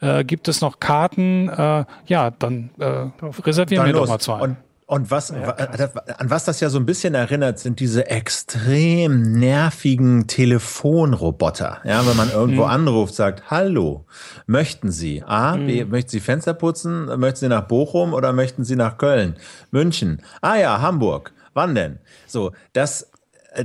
Äh, 0.00 0.22
gibt 0.24 0.48
es 0.48 0.60
noch 0.60 0.80
Karten? 0.80 1.48
Äh, 1.48 1.86
ja, 2.06 2.30
dann 2.30 2.70
äh, 2.78 3.06
reservieren 3.40 3.86
dann 3.86 3.94
wir 3.94 4.00
los. 4.00 4.08
doch 4.08 4.14
mal 4.14 4.20
zwei. 4.20 4.40
Und 4.40 4.56
und 4.94 5.10
was, 5.10 5.30
ja, 5.30 5.50
an 5.50 6.30
was 6.30 6.44
das 6.44 6.60
ja 6.60 6.70
so 6.70 6.78
ein 6.78 6.86
bisschen 6.86 7.14
erinnert, 7.14 7.58
sind 7.58 7.80
diese 7.80 8.06
extrem 8.06 9.22
nervigen 9.40 10.28
Telefonroboter. 10.28 11.78
Ja, 11.82 12.06
wenn 12.06 12.16
man 12.16 12.30
irgendwo 12.30 12.62
mhm. 12.62 12.70
anruft, 12.70 13.12
sagt, 13.12 13.50
hallo, 13.50 14.06
möchten 14.46 14.92
Sie 14.92 15.24
A, 15.24 15.56
mhm. 15.56 15.66
B, 15.66 15.84
möchten 15.84 16.10
Sie 16.10 16.20
Fenster 16.20 16.54
putzen? 16.54 17.06
Möchten 17.18 17.40
Sie 17.40 17.48
nach 17.48 17.66
Bochum 17.66 18.14
oder 18.14 18.32
möchten 18.32 18.62
Sie 18.62 18.76
nach 18.76 18.96
Köln? 18.96 19.34
München? 19.72 20.22
Ah 20.40 20.54
ja, 20.54 20.80
Hamburg. 20.80 21.32
Wann 21.54 21.74
denn? 21.74 21.98
So, 22.28 22.52
das, 22.72 23.02
äh, 23.02 23.06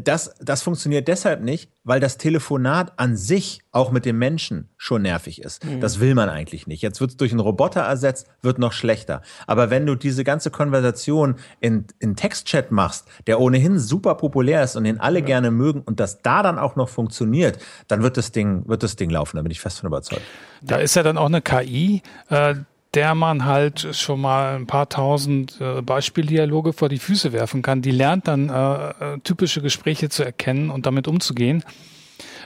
das, 0.04 0.36
das 0.40 0.62
funktioniert 0.62 1.08
deshalb 1.08 1.42
nicht, 1.42 1.72
weil 1.84 2.00
das 2.00 2.18
Telefonat 2.18 2.94
an 2.98 3.16
sich 3.18 3.62
auch 3.72 3.92
mit 3.92 4.06
dem 4.06 4.18
Menschen 4.18 4.70
schon 4.78 5.02
nervig 5.02 5.42
ist. 5.42 5.66
Mhm. 5.66 5.82
Das 5.82 6.00
will 6.00 6.16
man 6.16 6.30
eigentlich 6.30 6.68
nicht. 6.68 6.82
Jetzt 6.82 7.02
wird 7.02 7.12
es 7.12 7.18
durch 7.18 7.32
einen 7.32 7.40
Roboter 7.40 7.82
ersetzt, 7.82 8.28
wird 8.42 8.60
noch 8.60 8.74
schlechter. 8.74 9.22
Aber 9.48 9.70
wenn 9.70 9.86
du 9.86 9.96
diese 9.96 10.24
ganze 10.24 10.52
Konversation 10.52 11.36
in, 11.60 11.86
in 12.00 12.16
Textchat 12.16 12.72
machst, 12.72 13.08
der 13.28 13.40
ohnehin 13.40 13.80
super 13.80 14.16
populär 14.16 14.64
ist 14.64 14.76
und 14.76 14.84
den 14.84 15.00
alle 15.00 15.20
ja. 15.20 15.26
gerne 15.26 15.52
mögen 15.52 15.82
und 15.82 16.00
das 16.00 16.22
da 16.22 16.44
dann 16.44 16.60
auch 16.60 16.76
noch 16.76 16.90
funktioniert, 16.90 17.60
dann 17.88 18.04
wird 18.04 18.18
das 18.18 18.32
Ding, 18.32 18.68
wird 18.68 18.84
das 18.84 18.96
Ding 18.96 19.10
laufen. 19.10 19.38
Da 19.38 19.44
bin 19.44 19.52
ich 19.52 19.60
fest 19.60 19.80
von 19.80 19.88
überzeugt. 19.88 20.22
Da 20.62 20.78
ist 20.78 20.96
ja 20.96 21.04
dann 21.04 21.18
auch 21.18 21.28
eine 21.28 21.42
KI, 21.42 22.04
äh, 22.30 22.56
der 22.94 23.16
man 23.16 23.46
halt 23.46 23.96
schon 23.96 24.20
mal 24.22 24.56
ein 24.56 24.68
paar 24.68 24.90
tausend 24.90 25.60
äh, 25.62 25.82
Beispieldialoge 25.82 26.74
vor 26.74 26.90
die 26.90 27.00
Füße 27.00 27.34
werfen 27.34 27.62
kann. 27.62 27.82
Die 27.82 27.92
lernt 27.92 28.28
dann 28.28 28.50
äh, 28.50 28.90
äh 28.90 29.20
typische 29.24 29.62
Gespräche 29.62 30.10
zu 30.10 30.24
erkennen 30.24 30.70
und 30.70 30.86
damit 30.86 31.08
umzugehen 31.08 31.64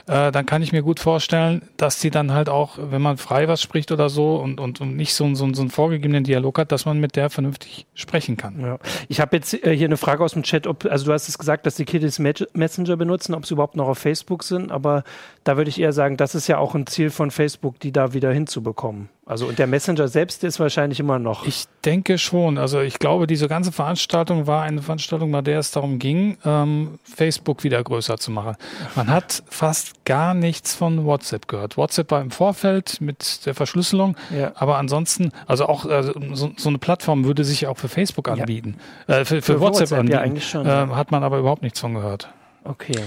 äh, 0.06 0.32
dann 0.32 0.44
kann 0.44 0.62
ich 0.62 0.72
mir 0.72 0.82
gut 0.82 1.00
vorstellen, 1.00 1.62
dass 1.76 1.98
die 1.98 2.10
dann 2.10 2.32
halt 2.32 2.48
auch, 2.48 2.78
wenn 2.78 3.00
man 3.00 3.16
frei 3.16 3.48
was 3.48 3.62
spricht 3.62 3.90
oder 3.90 4.10
so 4.10 4.36
und, 4.36 4.60
und, 4.60 4.80
und 4.80 4.96
nicht 4.96 5.14
so, 5.14 5.34
so, 5.34 5.52
so 5.54 5.62
einen 5.62 5.70
vorgegebenen 5.70 6.24
Dialog 6.24 6.58
hat, 6.58 6.72
dass 6.72 6.84
man 6.84 7.00
mit 7.00 7.16
der 7.16 7.30
vernünftig 7.30 7.86
sprechen 7.94 8.36
kann. 8.36 8.60
Ja. 8.60 8.78
Ich 9.08 9.20
habe 9.20 9.36
jetzt 9.36 9.54
äh, 9.64 9.74
hier 9.74 9.86
eine 9.86 9.96
Frage 9.96 10.22
aus 10.22 10.32
dem 10.32 10.42
Chat, 10.42 10.66
ob, 10.66 10.84
also 10.84 11.06
du 11.06 11.12
hast 11.12 11.28
es 11.28 11.38
gesagt, 11.38 11.64
dass 11.66 11.76
die 11.76 11.84
Kiddies 11.84 12.18
Messenger 12.18 12.96
benutzen, 12.96 13.34
ob 13.34 13.46
sie 13.46 13.54
überhaupt 13.54 13.76
noch 13.76 13.88
auf 13.88 13.98
Facebook 13.98 14.44
sind, 14.44 14.70
aber 14.70 15.04
da 15.44 15.58
würde 15.58 15.68
ich 15.68 15.80
eher 15.80 15.92
sagen, 15.92 16.16
das 16.16 16.34
ist 16.34 16.48
ja 16.48 16.58
auch 16.58 16.74
ein 16.74 16.86
Ziel 16.86 17.10
von 17.10 17.30
Facebook, 17.30 17.78
die 17.78 17.92
da 17.92 18.14
wieder 18.14 18.32
hinzubekommen. 18.32 19.10
Also 19.26 19.46
und 19.46 19.58
der 19.58 19.66
Messenger 19.66 20.08
selbst 20.08 20.44
ist 20.44 20.60
wahrscheinlich 20.60 21.00
immer 21.00 21.18
noch. 21.18 21.46
Ich 21.46 21.64
denke 21.84 22.18
schon. 22.18 22.58
Also 22.58 22.80
ich 22.80 22.98
glaube, 22.98 23.26
diese 23.26 23.48
ganze 23.48 23.72
Veranstaltung 23.72 24.46
war 24.46 24.62
eine 24.62 24.82
Veranstaltung, 24.82 25.32
bei 25.32 25.40
der 25.40 25.58
es 25.58 25.70
darum 25.70 25.98
ging, 25.98 26.36
ähm, 26.44 26.98
Facebook 27.04 27.62
wieder 27.64 27.82
größer 27.82 28.18
zu 28.18 28.30
machen. 28.30 28.56
Man 28.96 29.08
hat 29.08 29.42
fast 29.48 30.04
gar 30.04 30.34
nichts 30.34 30.74
von 30.74 31.04
WhatsApp 31.04 31.48
gehört. 31.48 31.76
WhatsApp 31.76 32.10
war 32.10 32.20
im 32.20 32.30
Vorfeld 32.30 33.00
mit 33.00 33.46
der 33.46 33.54
Verschlüsselung, 33.54 34.16
ja. 34.34 34.52
aber 34.56 34.76
ansonsten, 34.76 35.32
also 35.46 35.66
auch 35.66 35.86
also 35.86 36.12
so, 36.32 36.52
so, 36.56 36.68
eine 36.68 36.78
Plattform 36.78 37.24
würde 37.24 37.44
sich 37.44 37.66
auch 37.66 37.78
für 37.78 37.88
Facebook 37.88 38.28
anbieten, 38.28 38.76
ja. 39.08 39.18
äh, 39.18 39.24
für, 39.24 39.36
für, 39.36 39.54
für, 39.54 39.60
WhatsApp, 39.60 39.80
WhatsApp 39.82 39.98
anbieten. 40.00 40.16
Ja, 40.16 40.20
eigentlich 40.20 40.48
schon, 40.48 40.66
äh, 40.66 40.70
hat 40.70 41.10
man 41.10 41.22
aber 41.22 41.38
überhaupt 41.38 41.62
nichts 41.62 41.80
von 41.80 41.94
gehört. 41.94 42.28
Okay. 42.64 43.00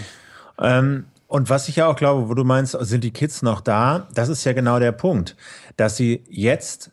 Ähm, 0.60 1.06
und 1.27 1.50
was 1.50 1.67
ich 1.67 1.75
ja 1.75 1.88
auch 1.88 1.96
glaube, 1.96 2.29
wo 2.29 2.34
du 2.34 2.43
meinst, 2.43 2.77
sind 2.79 3.03
die 3.03 3.12
Kids 3.12 3.41
noch 3.41 3.62
da? 3.62 4.07
Das 4.13 4.29
ist 4.29 4.43
ja 4.43 4.53
genau 4.53 4.79
der 4.79 4.91
Punkt, 4.91 5.36
dass 5.75 5.98
sie 5.98 6.24
jetzt 6.29 6.91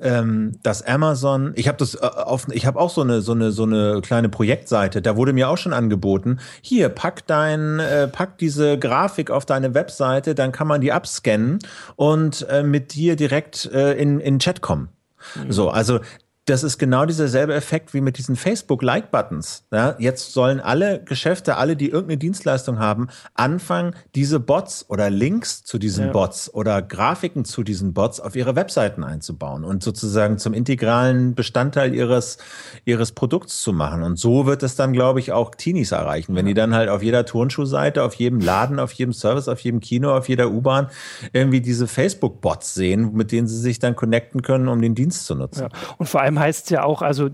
ähm, 0.00 0.58
dass 0.62 0.82
Amazon, 0.82 1.52
ich 1.54 1.68
habe 1.68 1.78
das 1.78 1.94
äh, 1.94 1.98
auf, 2.00 2.46
ich 2.50 2.66
habe 2.66 2.80
auch 2.80 2.90
so 2.90 3.02
eine 3.02 3.20
so 3.20 3.32
eine 3.32 3.52
so 3.52 3.64
eine 3.64 4.00
kleine 4.00 4.28
Projektseite. 4.28 5.02
Da 5.02 5.16
wurde 5.16 5.32
mir 5.32 5.48
auch 5.48 5.58
schon 5.58 5.72
angeboten, 5.72 6.40
hier 6.62 6.88
pack 6.88 7.26
dein, 7.26 7.78
äh, 7.78 8.08
pack 8.08 8.38
diese 8.38 8.78
Grafik 8.78 9.30
auf 9.30 9.44
deine 9.44 9.74
Webseite, 9.74 10.34
dann 10.34 10.50
kann 10.50 10.66
man 10.66 10.80
die 10.80 10.92
abscannen 10.92 11.58
und 11.96 12.46
äh, 12.48 12.62
mit 12.62 12.94
dir 12.94 13.16
direkt 13.16 13.66
äh, 13.66 13.92
in 13.94 14.18
in 14.20 14.38
Chat 14.38 14.60
kommen. 14.62 14.88
Mhm. 15.36 15.52
So, 15.52 15.70
also 15.70 16.00
das 16.46 16.64
ist 16.64 16.78
genau 16.78 17.06
dieser 17.06 17.28
selbe 17.28 17.54
Effekt 17.54 17.94
wie 17.94 18.00
mit 18.00 18.18
diesen 18.18 18.34
Facebook-Like-Buttons. 18.34 19.64
Ja, 19.70 19.94
jetzt 20.00 20.32
sollen 20.32 20.58
alle 20.58 21.00
Geschäfte, 21.04 21.56
alle, 21.56 21.76
die 21.76 21.88
irgendeine 21.88 22.18
Dienstleistung 22.18 22.80
haben, 22.80 23.08
anfangen, 23.34 23.94
diese 24.16 24.40
Bots 24.40 24.84
oder 24.88 25.08
Links 25.08 25.62
zu 25.62 25.78
diesen 25.78 26.06
ja. 26.06 26.12
Bots 26.12 26.52
oder 26.52 26.82
Grafiken 26.82 27.44
zu 27.44 27.62
diesen 27.62 27.94
Bots 27.94 28.18
auf 28.18 28.34
ihre 28.34 28.56
Webseiten 28.56 29.04
einzubauen 29.04 29.62
und 29.62 29.84
sozusagen 29.84 30.36
zum 30.38 30.52
integralen 30.52 31.36
Bestandteil 31.36 31.94
ihres, 31.94 32.38
ihres 32.84 33.12
Produkts 33.12 33.62
zu 33.62 33.72
machen. 33.72 34.02
Und 34.02 34.18
so 34.18 34.44
wird 34.44 34.64
es 34.64 34.74
dann, 34.74 34.92
glaube 34.92 35.20
ich, 35.20 35.30
auch 35.30 35.54
Teenies 35.54 35.92
erreichen. 35.92 36.34
Wenn 36.34 36.46
die 36.46 36.54
dann 36.54 36.74
halt 36.74 36.88
auf 36.88 37.04
jeder 37.04 37.24
Turnschuhseite, 37.24 38.02
auf 38.02 38.14
jedem 38.14 38.40
Laden, 38.40 38.80
auf 38.80 38.92
jedem 38.92 39.12
Service, 39.12 39.46
auf 39.46 39.60
jedem 39.60 39.78
Kino, 39.78 40.16
auf 40.16 40.28
jeder 40.28 40.50
U-Bahn 40.50 40.88
irgendwie 41.32 41.60
diese 41.60 41.86
Facebook-Bots 41.86 42.74
sehen, 42.74 43.12
mit 43.12 43.30
denen 43.30 43.46
sie 43.46 43.58
sich 43.58 43.78
dann 43.78 43.94
connecten 43.94 44.42
können, 44.42 44.66
um 44.66 44.82
den 44.82 44.96
Dienst 44.96 45.26
zu 45.26 45.36
nutzen. 45.36 45.68
Ja. 45.70 45.94
Und 45.98 46.08
vor 46.08 46.20
allem 46.20 46.31
allem 46.32 46.40
heißt 46.40 46.64
es 46.64 46.70
ja 46.70 46.84
auch, 46.84 47.02
also 47.02 47.28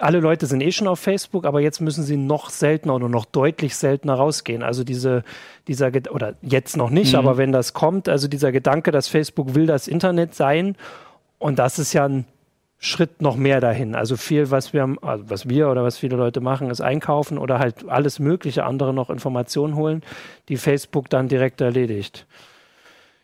alle 0.00 0.20
Leute 0.20 0.46
sind 0.46 0.60
eh 0.60 0.72
schon 0.72 0.86
auf 0.86 1.00
Facebook, 1.00 1.44
aber 1.44 1.60
jetzt 1.60 1.80
müssen 1.80 2.04
sie 2.04 2.16
noch 2.16 2.50
seltener 2.50 2.94
oder 2.94 3.08
noch 3.08 3.24
deutlich 3.24 3.76
seltener 3.76 4.14
rausgehen. 4.14 4.62
Also 4.62 4.84
diese, 4.84 5.24
dieser, 5.68 5.90
oder 6.10 6.34
jetzt 6.42 6.76
noch 6.76 6.90
nicht, 6.90 7.12
mhm. 7.12 7.18
aber 7.18 7.36
wenn 7.36 7.52
das 7.52 7.72
kommt, 7.72 8.08
also 8.08 8.28
dieser 8.28 8.52
Gedanke, 8.52 8.90
dass 8.90 9.08
Facebook 9.08 9.54
will 9.54 9.66
das 9.66 9.88
Internet 9.88 10.34
sein 10.34 10.76
und 11.38 11.58
das 11.58 11.78
ist 11.78 11.92
ja 11.92 12.06
ein 12.06 12.24
Schritt 12.78 13.22
noch 13.22 13.36
mehr 13.36 13.60
dahin. 13.60 13.94
Also 13.94 14.16
viel, 14.16 14.50
was 14.50 14.72
wir, 14.72 14.96
also 15.00 15.24
was 15.28 15.48
wir 15.48 15.68
oder 15.70 15.82
was 15.82 15.98
viele 15.98 16.16
Leute 16.16 16.40
machen, 16.40 16.70
ist 16.70 16.82
einkaufen 16.82 17.38
oder 17.38 17.58
halt 17.58 17.88
alles 17.88 18.18
mögliche 18.18 18.64
andere 18.64 18.92
noch 18.92 19.10
Informationen 19.10 19.76
holen, 19.76 20.02
die 20.48 20.56
Facebook 20.56 21.08
dann 21.08 21.28
direkt 21.28 21.60
erledigt. 21.60 22.26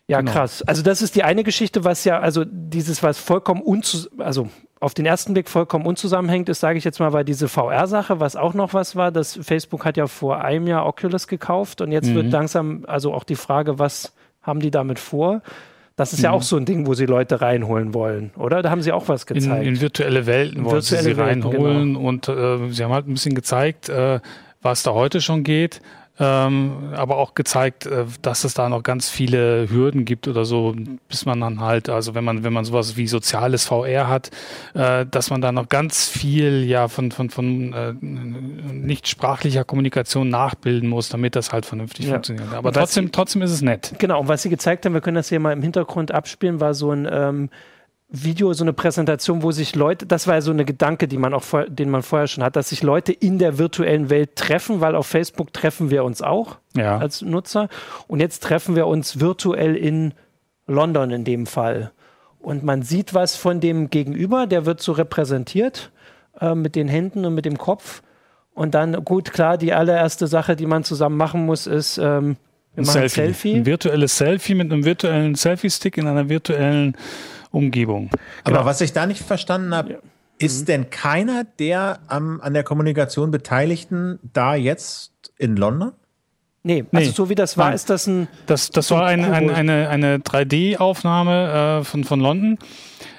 Ja, 0.09 0.19
genau. 0.19 0.33
krass. 0.33 0.62
Also 0.62 0.83
das 0.83 1.00
ist 1.00 1.14
die 1.14 1.23
eine 1.23 1.45
Geschichte, 1.45 1.85
was 1.85 2.05
ja, 2.05 2.19
also 2.19 2.45
dieses, 2.45 3.02
was 3.02 3.19
vollkommen 3.19 3.62
unzu, 3.62 4.09
also 4.19 4.49
auf 4.83 4.95
den 4.95 5.07
ersten 5.07 5.33
Blick 5.33 5.49
vollkommen 5.49 5.87
unzusammenhängt 5.87 6.49
ist, 6.49 6.59
sage 6.59 6.77
ich 6.77 6.85
jetzt 6.85 6.99
mal, 6.99 7.12
war 7.12 7.23
diese 7.23 7.49
VR-Sache, 7.49 8.19
was 8.19 8.35
auch 8.35 8.53
noch 8.53 8.75
was 8.75 8.97
war. 8.97 9.12
Das 9.12 9.39
Facebook 9.41 9.85
hat 9.85 9.97
ja 9.97 10.09
vor 10.09 10.45
einem 10.45 10.67
Jahr 10.67 10.87
Oculus 10.87 11.29
gekauft 11.29 11.81
und 11.81 11.93
jetzt 11.93 12.09
mhm. 12.09 12.15
wird 12.17 12.33
langsam, 12.33 12.85
also 12.89 13.15
auch 13.15 13.23
die 13.23 13.37
Frage, 13.37 13.79
was 13.79 14.12
haben 14.43 14.59
die 14.59 14.73
damit 14.73 14.99
vor? 14.99 15.41
Das 15.95 16.12
ist 16.12 16.19
mhm. 16.19 16.25
ja 16.25 16.31
auch 16.33 16.43
so 16.43 16.57
ein 16.57 16.65
Ding, 16.65 16.87
wo 16.87 16.95
sie 16.95 17.07
Leute 17.07 17.41
reinholen 17.41 17.95
wollen, 17.95 18.33
oder? 18.37 18.61
Da 18.61 18.71
haben 18.71 18.83
sie 18.83 18.91
auch 18.91 19.07
was 19.07 19.27
gezeigt. 19.27 19.62
In, 19.62 19.75
in 19.75 19.81
virtuelle 19.81 20.27
Welten 20.27 20.65
wollen 20.65 20.81
sie 20.81 20.97
sie 20.97 21.17
Welten, 21.17 21.23
reinholen 21.23 21.95
genau. 21.95 22.09
und 22.09 22.29
äh, 22.29 22.69
sie 22.71 22.83
haben 22.83 22.93
halt 22.93 23.07
ein 23.07 23.15
bisschen 23.15 23.37
gezeigt, 23.37 23.89
äh, 23.89 24.19
was 24.62 24.83
da 24.83 24.95
heute 24.95 25.21
schon 25.21 25.45
geht 25.45 25.81
ähm, 26.23 26.93
aber 26.95 27.17
auch 27.17 27.35
gezeigt, 27.35 27.87
äh, 27.87 28.05
dass 28.23 28.45
es 28.45 28.55
da 28.55 28.69
noch 28.69 28.85
ganz 28.85 29.11
viele 29.11 29.69
Hürden 29.69 30.05
gibt 30.05 30.29
oder 30.29 30.45
so, 30.45 30.73
bis 31.09 31.26
man 31.26 31.41
dann 31.41 31.61
halt, 31.61 31.88
also 31.88 32.14
wenn 32.14 32.23
man, 32.23 32.45
wenn 32.45 32.52
man 32.52 32.64
sowas 32.64 32.97
wie 32.97 33.09
soziales 33.09 33.64
VR 33.64 34.07
hat, 34.07 34.31
äh, 34.75 35.05
dass 35.05 35.31
man 35.31 35.41
da 35.41 35.50
noch 35.50 35.69
ganz 35.69 36.07
viel 36.07 36.64
ja 36.64 36.87
von, 36.87 37.11
von, 37.11 37.29
von 37.29 37.73
äh, 37.73 37.93
nicht 38.00 39.09
sprachlicher 39.09 39.64
Kommunikation 39.64 40.29
nachbilden 40.29 40.88
muss, 40.88 41.09
damit 41.09 41.35
das 41.35 41.52
halt 41.52 41.67
vernünftig 41.67 42.07
ja. 42.07 42.12
funktioniert. 42.12 42.52
Aber 42.55 42.71
trotzdem, 42.71 43.11
trotzdem 43.11 43.43
ist 43.43 43.50
es 43.50 43.62
nett. 43.62 43.93
Genau, 43.99 44.21
und 44.21 44.29
was 44.29 44.43
Sie 44.43 44.49
gezeigt 44.49 44.87
haben, 44.87 44.95
wir 44.95 45.00
können 45.00 45.17
das 45.17 45.29
hier 45.29 45.41
mal 45.41 45.52
im 45.52 45.62
Hintergrund 45.62 46.12
abspielen, 46.12 46.61
war 46.61 46.75
so 46.75 46.93
ein 46.93 47.09
ähm, 47.11 47.50
Video, 48.14 48.52
so 48.52 48.62
eine 48.62 48.75
Präsentation, 48.75 49.42
wo 49.42 49.52
sich 49.52 49.75
Leute, 49.75 50.04
das 50.04 50.26
war 50.26 50.35
ja 50.35 50.42
so 50.42 50.50
eine 50.50 50.66
Gedanke, 50.66 51.09
die 51.09 51.16
man 51.16 51.33
auch, 51.33 51.45
den 51.66 51.88
man 51.88 52.02
vorher 52.02 52.28
schon 52.28 52.45
hat, 52.45 52.57
dass 52.57 52.69
sich 52.69 52.83
Leute 52.83 53.11
in 53.11 53.38
der 53.38 53.57
virtuellen 53.57 54.11
Welt 54.11 54.37
treffen, 54.37 54.83
weil 54.83 54.95
auf 54.95 55.07
Facebook 55.07 55.54
treffen 55.54 55.90
wir 55.90 56.04
uns 56.04 56.21
auch 56.21 56.59
ja. 56.76 56.99
als 56.99 57.23
Nutzer. 57.23 57.71
Und 58.09 58.21
jetzt 58.21 58.42
treffen 58.42 58.76
wir 58.76 58.87
uns 58.87 59.19
virtuell 59.19 59.76
in 59.76 60.12
London 60.66 61.11
in 61.11 61.25
dem 61.25 61.47
Fall. 61.47 61.90
Und 62.38 62.62
man 62.62 62.83
sieht 62.83 63.14
was 63.14 63.35
von 63.35 63.61
dem 63.61 63.88
Gegenüber, 63.88 64.47
der 64.47 64.66
wird 64.66 64.83
so 64.83 64.92
repräsentiert 64.92 65.90
äh, 66.38 66.54
mit 66.54 66.76
den 66.76 66.88
Händen 66.88 67.25
und 67.25 67.35
mit 67.35 67.47
dem 67.47 67.57
Kopf. 67.57 68.02
Und 68.52 68.75
dann, 68.75 69.04
gut, 69.04 69.33
klar, 69.33 69.57
die 69.57 69.73
allererste 69.73 70.26
Sache, 70.26 70.54
die 70.54 70.66
man 70.66 70.85
zusammen 70.85 71.16
machen 71.16 71.47
muss, 71.47 71.66
ist, 71.66 71.97
ähm, 71.97 72.37
wir 72.75 72.83
ein 72.83 72.85
Selfie. 72.85 73.04
Ein, 73.04 73.09
Selfie. 73.09 73.54
ein 73.54 73.66
virtuelles 73.66 74.19
Selfie 74.19 74.54
mit 74.54 74.71
einem 74.71 74.85
virtuellen 74.85 75.35
Selfie-Stick 75.35 75.97
in 75.97 76.07
einer 76.07 76.28
virtuellen 76.28 76.97
Umgebung. 77.52 78.11
Aber 78.44 78.56
genau. 78.56 78.64
was 78.64 78.80
ich 78.80 78.92
da 78.92 79.06
nicht 79.06 79.23
verstanden 79.23 79.75
habe, 79.75 79.92
ja. 79.92 79.99
ist 80.38 80.62
mhm. 80.62 80.66
denn 80.66 80.90
keiner 80.90 81.44
der 81.44 82.00
am, 82.09 82.40
an 82.40 82.54
der 82.54 82.64
Kommunikation 82.64 83.30
Beteiligten 83.30 84.18
da 84.32 84.54
jetzt 84.54 85.12
in 85.38 85.56
London? 85.56 85.92
Nee, 86.64 86.85
also 86.92 87.09
nee. 87.09 87.14
so 87.14 87.28
wie 87.28 87.35
das 87.35 87.59
war, 87.59 87.66
Nein. 87.66 87.75
ist 87.75 87.90
das 87.90 88.06
ein. 88.06 88.28
Das, 88.47 88.71
das 88.71 88.90
war 88.92 89.04
ein, 89.06 89.25
ein, 89.25 89.50
eine, 89.50 89.88
eine 89.88 90.18
3D-Aufnahme 90.18 91.80
äh, 91.80 91.85
von, 91.85 92.04
von 92.04 92.21
London. 92.21 92.59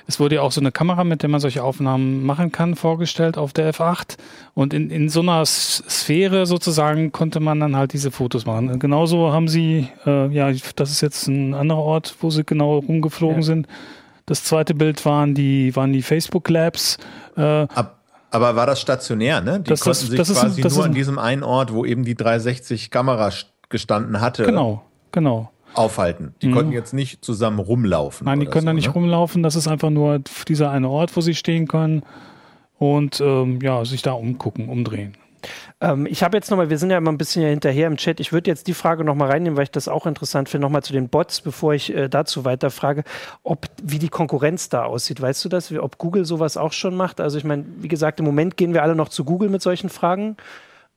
Es 0.05 0.19
wurde 0.19 0.35
ja 0.35 0.41
auch 0.41 0.51
so 0.51 0.61
eine 0.61 0.71
Kamera, 0.71 1.03
mit 1.03 1.21
der 1.21 1.29
man 1.29 1.39
solche 1.39 1.63
Aufnahmen 1.63 2.25
machen 2.25 2.51
kann, 2.51 2.75
vorgestellt 2.75 3.37
auf 3.37 3.53
der 3.53 3.73
F8. 3.73 4.17
Und 4.53 4.73
in, 4.73 4.89
in 4.89 5.09
so 5.09 5.21
einer 5.21 5.45
Sphäre 5.45 6.45
sozusagen 6.45 7.11
konnte 7.11 7.39
man 7.39 7.59
dann 7.59 7.75
halt 7.75 7.93
diese 7.93 8.11
Fotos 8.11 8.45
machen. 8.45 8.79
Genauso 8.79 9.31
haben 9.31 9.47
sie, 9.47 9.87
äh, 10.05 10.27
ja, 10.27 10.51
das 10.75 10.91
ist 10.91 11.01
jetzt 11.01 11.27
ein 11.27 11.53
anderer 11.53 11.81
Ort, 11.81 12.15
wo 12.19 12.29
sie 12.29 12.43
genau 12.43 12.79
rumgeflogen 12.79 13.41
ja. 13.41 13.43
sind. 13.43 13.67
Das 14.25 14.43
zweite 14.43 14.73
Bild 14.73 15.05
waren 15.05 15.33
die, 15.35 15.75
waren 15.75 15.91
die 15.91 16.01
Facebook 16.01 16.49
Labs. 16.49 16.97
Äh, 17.35 17.41
Ab, 17.41 17.99
aber 18.31 18.55
war 18.55 18.65
das 18.65 18.79
stationär, 18.81 19.41
ne? 19.41 19.59
Die 19.59 19.69
das, 19.69 19.81
konnten 19.81 19.99
das, 19.99 20.09
sich 20.09 20.17
das 20.17 20.33
quasi 20.33 20.61
ist, 20.61 20.75
nur 20.75 20.85
an 20.85 20.93
diesem 20.93 21.19
einen 21.19 21.43
Ort, 21.43 21.73
wo 21.73 21.85
eben 21.85 22.03
die 22.03 22.15
360 22.15 22.89
Kamera 22.89 23.31
gestanden 23.69 24.21
hatte. 24.21 24.43
Genau, 24.43 24.83
genau 25.11 25.49
aufhalten. 25.75 26.35
Die 26.41 26.47
mhm. 26.47 26.53
konnten 26.53 26.71
jetzt 26.71 26.93
nicht 26.93 27.23
zusammen 27.23 27.59
rumlaufen. 27.59 28.25
Nein, 28.25 28.39
die 28.39 28.45
können 28.45 28.61
so, 28.61 28.67
da 28.67 28.73
nicht 28.73 28.87
ne? 28.87 28.93
rumlaufen. 28.93 29.43
Das 29.43 29.55
ist 29.55 29.67
einfach 29.67 29.89
nur 29.89 30.19
dieser 30.47 30.71
eine 30.71 30.89
Ort, 30.89 31.15
wo 31.15 31.21
sie 31.21 31.35
stehen 31.35 31.67
können 31.67 32.03
und 32.77 33.21
ähm, 33.21 33.59
ja, 33.61 33.83
sich 33.85 34.01
da 34.01 34.13
umgucken, 34.13 34.69
umdrehen. 34.69 35.17
Ähm, 35.81 36.05
ich 36.05 36.23
habe 36.23 36.37
jetzt 36.37 36.49
nochmal, 36.49 36.69
wir 36.69 36.77
sind 36.77 36.89
ja 36.89 36.97
immer 36.97 37.11
ein 37.11 37.17
bisschen 37.17 37.43
hinterher 37.43 37.87
im 37.87 37.97
Chat. 37.97 38.19
Ich 38.19 38.31
würde 38.31 38.49
jetzt 38.49 38.67
die 38.67 38.73
Frage 38.73 39.03
nochmal 39.03 39.29
reinnehmen, 39.31 39.57
weil 39.57 39.63
ich 39.63 39.71
das 39.71 39.87
auch 39.87 40.05
interessant 40.05 40.49
finde, 40.49 40.65
nochmal 40.65 40.83
zu 40.83 40.93
den 40.93 41.09
Bots, 41.09 41.41
bevor 41.41 41.73
ich 41.73 41.93
äh, 41.93 42.09
dazu 42.09 42.45
weiter 42.45 42.71
frage, 42.71 43.03
ob, 43.43 43.67
wie 43.81 43.99
die 43.99 44.09
Konkurrenz 44.09 44.69
da 44.69 44.85
aussieht. 44.85 45.21
Weißt 45.21 45.43
du 45.45 45.49
das, 45.49 45.71
ob 45.71 45.97
Google 45.97 46.25
sowas 46.25 46.57
auch 46.57 46.73
schon 46.73 46.95
macht? 46.95 47.19
Also 47.19 47.37
ich 47.37 47.43
meine, 47.43 47.65
wie 47.79 47.87
gesagt, 47.87 48.19
im 48.19 48.25
Moment 48.25 48.57
gehen 48.57 48.73
wir 48.73 48.83
alle 48.83 48.95
noch 48.95 49.09
zu 49.09 49.25
Google 49.25 49.49
mit 49.49 49.61
solchen 49.61 49.89
Fragen. 49.89 50.37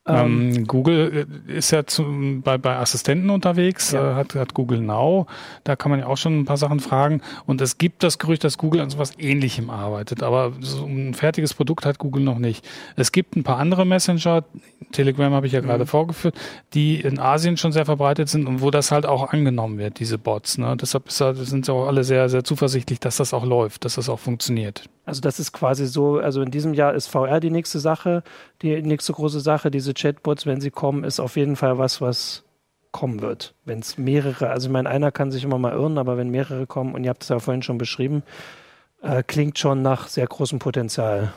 Ähm, 0.07 0.55
ähm, 0.55 0.67
Google 0.67 1.27
äh, 1.49 1.53
ist 1.53 1.73
ja 1.73 1.85
zum, 1.85 2.43
bei, 2.43 2.59
bei 2.59 2.77
Assistenten 2.77 3.31
unterwegs, 3.31 3.93
ja. 3.93 4.13
äh, 4.13 4.15
hat, 4.15 4.35
hat 4.35 4.55
Google 4.55 4.81
Now. 4.81 5.27
Da 5.65 5.75
kann 5.75 5.91
man 5.91 6.01
ja 6.01 6.07
auch 6.07 6.17
schon 6.17 6.41
ein 6.41 6.45
paar 6.45 6.57
Sachen 6.57 6.81
fragen. 6.81 7.23
Und 7.47 7.61
es 7.61 7.79
gibt 7.79 8.03
das 8.03 8.19
Gerücht, 8.19 8.45
dass 8.45 8.57
Google 8.57 8.81
an 8.81 8.91
sowas 8.91 9.13
Ähnlichem 9.19 9.69
arbeitet. 9.69 10.23
Aber 10.23 10.53
so 10.61 10.85
ein 10.87 11.15
fertiges 11.15 11.55
Produkt 11.55 11.87
hat 11.87 11.99
Google 11.99 12.23
noch 12.23 12.39
nicht. 12.39 12.65
Es 12.95 13.11
gibt 13.11 13.37
ein 13.37 13.43
paar 13.43 13.59
andere 13.59 13.85
Messenger, 13.85 14.45
Telegram 14.93 15.33
habe 15.33 15.47
ich 15.47 15.53
ja 15.53 15.61
gerade 15.61 15.85
mhm. 15.85 15.89
vorgeführt, 15.89 16.37
die 16.75 17.01
in 17.01 17.19
Asien 17.19 17.57
schon 17.57 17.73
sehr 17.73 17.85
verbreitet 17.85 18.29
sind 18.29 18.47
und 18.47 18.63
wo 18.63 18.71
das 18.71 18.93
halt 18.93 19.07
auch 19.07 19.33
angenommen 19.33 19.79
wird, 19.79 19.99
diese 19.99 20.19
Bots. 20.19 20.59
Ne? 20.59 20.77
Deshalb 20.81 21.09
ist, 21.09 21.19
sind 21.19 21.67
sie 21.67 21.73
auch 21.73 21.87
alle 21.87 22.05
sehr, 22.05 22.29
sehr 22.29 22.45
zuversichtlich, 22.45 23.01
dass 23.01 23.17
das 23.17 23.35
auch 23.35 23.45
läuft, 23.45 23.85
dass 23.85 23.97
das 23.97 24.09
auch 24.09 24.21
funktioniert. 24.21 24.89
Also 25.07 25.21
das 25.21 25.39
ist 25.39 25.53
quasi 25.53 25.87
so, 25.87 26.19
also 26.19 26.43
in 26.43 26.51
diesem 26.51 26.75
Jahr 26.75 26.93
ist 26.93 27.07
VR 27.07 27.39
die 27.41 27.51
nächste 27.51 27.79
Sache, 27.79 28.25
die 28.61 28.83
nächste 28.83 29.13
große 29.13 29.41
Sache. 29.41 29.71
Diese 29.71 29.95
Chatbots, 29.95 30.47
wenn 30.47 30.61
sie 30.61 30.73
kommen, 30.73 31.05
ist 31.05 31.21
auf 31.21 31.37
jeden 31.37 31.55
Fall 31.55 31.79
was, 31.79 32.01
was 32.01 32.43
kommen 32.91 33.23
wird. 33.23 33.55
Wenn 33.65 33.79
es 33.79 33.99
mehrere, 33.99 34.51
also 34.51 34.67
ich 34.67 34.73
meine, 34.73 34.91
einer 34.91 35.13
kann 35.13 35.31
sich 35.31 35.45
immer 35.45 35.59
mal 35.59 35.73
irren, 35.73 35.97
aber 35.97 36.17
wenn 36.17 36.31
mehrere 36.31 36.67
kommen, 36.67 36.95
und 36.95 37.05
ihr 37.05 37.11
habt 37.11 37.23
es 37.23 37.29
ja 37.29 37.39
vorhin 37.39 37.63
schon 37.63 37.79
beschrieben, 37.79 38.25
äh, 39.01 39.23
klingt 39.23 39.59
schon 39.59 39.81
nach 39.81 40.09
sehr 40.09 40.27
großem 40.27 40.59
Potenzial. 40.59 41.33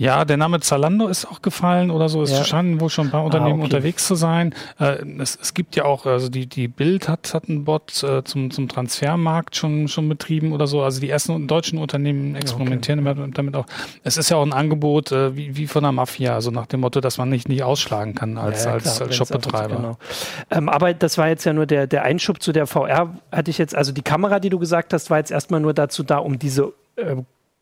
Ja, 0.00 0.24
der 0.24 0.38
Name 0.38 0.60
Zalando 0.60 1.08
ist 1.08 1.26
auch 1.26 1.42
gefallen 1.42 1.90
oder 1.90 2.08
so. 2.08 2.22
Es 2.22 2.30
ja. 2.30 2.42
scheinen 2.42 2.80
wohl 2.80 2.88
schon 2.88 3.08
ein 3.08 3.10
paar 3.10 3.22
Unternehmen 3.22 3.60
ah, 3.60 3.64
okay. 3.64 3.64
unterwegs 3.64 4.06
zu 4.06 4.14
sein. 4.14 4.54
Äh, 4.78 5.04
es, 5.18 5.38
es, 5.38 5.52
gibt 5.52 5.76
ja 5.76 5.84
auch, 5.84 6.06
also 6.06 6.30
die, 6.30 6.46
die 6.46 6.68
Bild 6.68 7.06
hat, 7.06 7.34
hat 7.34 7.50
einen 7.50 7.66
Bot 7.66 8.02
äh, 8.02 8.24
zum, 8.24 8.50
zum 8.50 8.66
Transfermarkt 8.66 9.56
schon, 9.56 9.88
schon 9.88 10.08
betrieben 10.08 10.54
oder 10.54 10.66
so. 10.66 10.82
Also 10.82 11.02
die 11.02 11.10
ersten 11.10 11.46
deutschen 11.46 11.78
Unternehmen 11.78 12.34
experimentieren 12.34 13.06
okay. 13.06 13.30
damit 13.34 13.54
auch. 13.54 13.66
Es 14.02 14.16
ist 14.16 14.30
ja 14.30 14.38
auch 14.38 14.42
ein 14.42 14.54
Angebot 14.54 15.12
äh, 15.12 15.36
wie, 15.36 15.58
wie 15.58 15.66
von 15.66 15.82
der 15.82 15.92
Mafia, 15.92 16.32
also 16.34 16.50
nach 16.50 16.64
dem 16.64 16.80
Motto, 16.80 17.02
dass 17.02 17.18
man 17.18 17.28
nicht, 17.28 17.50
nicht 17.50 17.62
ausschlagen 17.62 18.14
kann 18.14 18.38
als, 18.38 18.64
ja, 18.64 18.72
als, 18.72 19.02
als 19.02 19.14
Shopbetreiber. 19.14 19.76
Genau. 19.76 19.98
Ähm, 20.50 20.70
aber 20.70 20.94
das 20.94 21.18
war 21.18 21.28
jetzt 21.28 21.44
ja 21.44 21.52
nur 21.52 21.66
der, 21.66 21.86
der 21.86 22.04
Einschub 22.04 22.42
zu 22.42 22.52
der 22.52 22.66
VR, 22.66 23.16
hatte 23.30 23.50
ich 23.50 23.58
jetzt, 23.58 23.74
also 23.76 23.92
die 23.92 24.00
Kamera, 24.00 24.40
die 24.40 24.48
du 24.48 24.58
gesagt 24.58 24.94
hast, 24.94 25.10
war 25.10 25.18
jetzt 25.18 25.30
erstmal 25.30 25.60
nur 25.60 25.74
dazu 25.74 26.02
da, 26.02 26.16
um 26.16 26.38
diese 26.38 26.72
äh, 26.96 27.16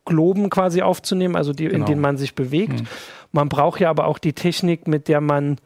Globen 0.09 0.49
quasi 0.49 0.81
aufzunehmen, 0.81 1.35
also 1.35 1.53
die, 1.53 1.65
genau. 1.65 1.77
in 1.77 1.85
denen 1.85 2.01
man 2.01 2.17
sich 2.17 2.35
bewegt. 2.35 2.81
Mhm. 2.81 2.87
Man 3.31 3.47
braucht 3.47 3.79
ja 3.79 3.89
aber 3.89 4.07
auch 4.07 4.17
die 4.17 4.33
Technik, 4.33 4.87
mit 4.87 5.07
der 5.07 5.21
man 5.21 5.57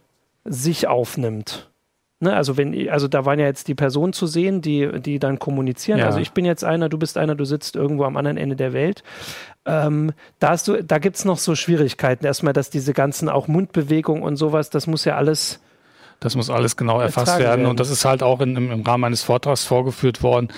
sich 0.44 0.88
aufnimmt. 0.88 1.72
Ne? 2.20 2.36
Also 2.36 2.58
wenn, 2.58 2.90
also 2.90 3.08
da 3.08 3.26
waren 3.26 3.40
ja 3.40 3.46
jetzt 3.46 3.68
die 3.70 3.76
Personen 3.76 4.14
zu 4.14 4.28
sehen, 4.28 4.62
die, 4.62 5.00
die 5.02 5.18
dann 5.18 5.40
kommunizieren. 5.40 6.00
Ja. 6.00 6.08
Also 6.08 6.20
ich 6.20 6.32
bin 6.32 6.46
jetzt 6.46 6.64
einer, 6.64 6.90
du 6.90 6.98
bist 6.98 7.18
einer, 7.18 7.36
du 7.36 7.46
sitzt 7.46 7.76
irgendwo 7.76 8.04
am 8.04 8.18
anderen 8.18 8.38
Ende 8.38 8.56
der 8.56 8.74
Welt. 8.74 9.04
Ähm, 9.66 10.12
da 10.40 10.56
da 10.56 10.98
gibt 11.00 11.16
es 11.16 11.26
noch 11.26 11.38
so 11.38 11.56
Schwierigkeiten. 11.56 12.26
Erstmal, 12.26 12.54
dass 12.54 12.70
diese 12.70 12.94
ganzen 12.94 13.30
auch 13.30 13.48
Mundbewegungen 13.48 14.24
und 14.24 14.36
sowas, 14.36 14.70
das 14.70 14.88
muss 14.88 15.06
ja 15.06 15.16
alles 15.16 15.60
das 16.20 16.36
muss 16.36 16.50
alles 16.50 16.78
genau 16.78 17.02
erfasst 17.02 17.38
werden. 17.38 17.44
werden. 17.44 17.66
Und 17.66 17.82
das 17.82 17.90
ist 17.90 18.06
halt 18.06 18.24
auch 18.24 18.40
in, 18.40 18.56
im, 18.56 18.72
im 18.72 18.82
Rahmen 18.84 19.04
eines 19.04 19.24
Vortrags 19.24 19.66
vorgeführt 19.66 20.24
worden 20.24 20.50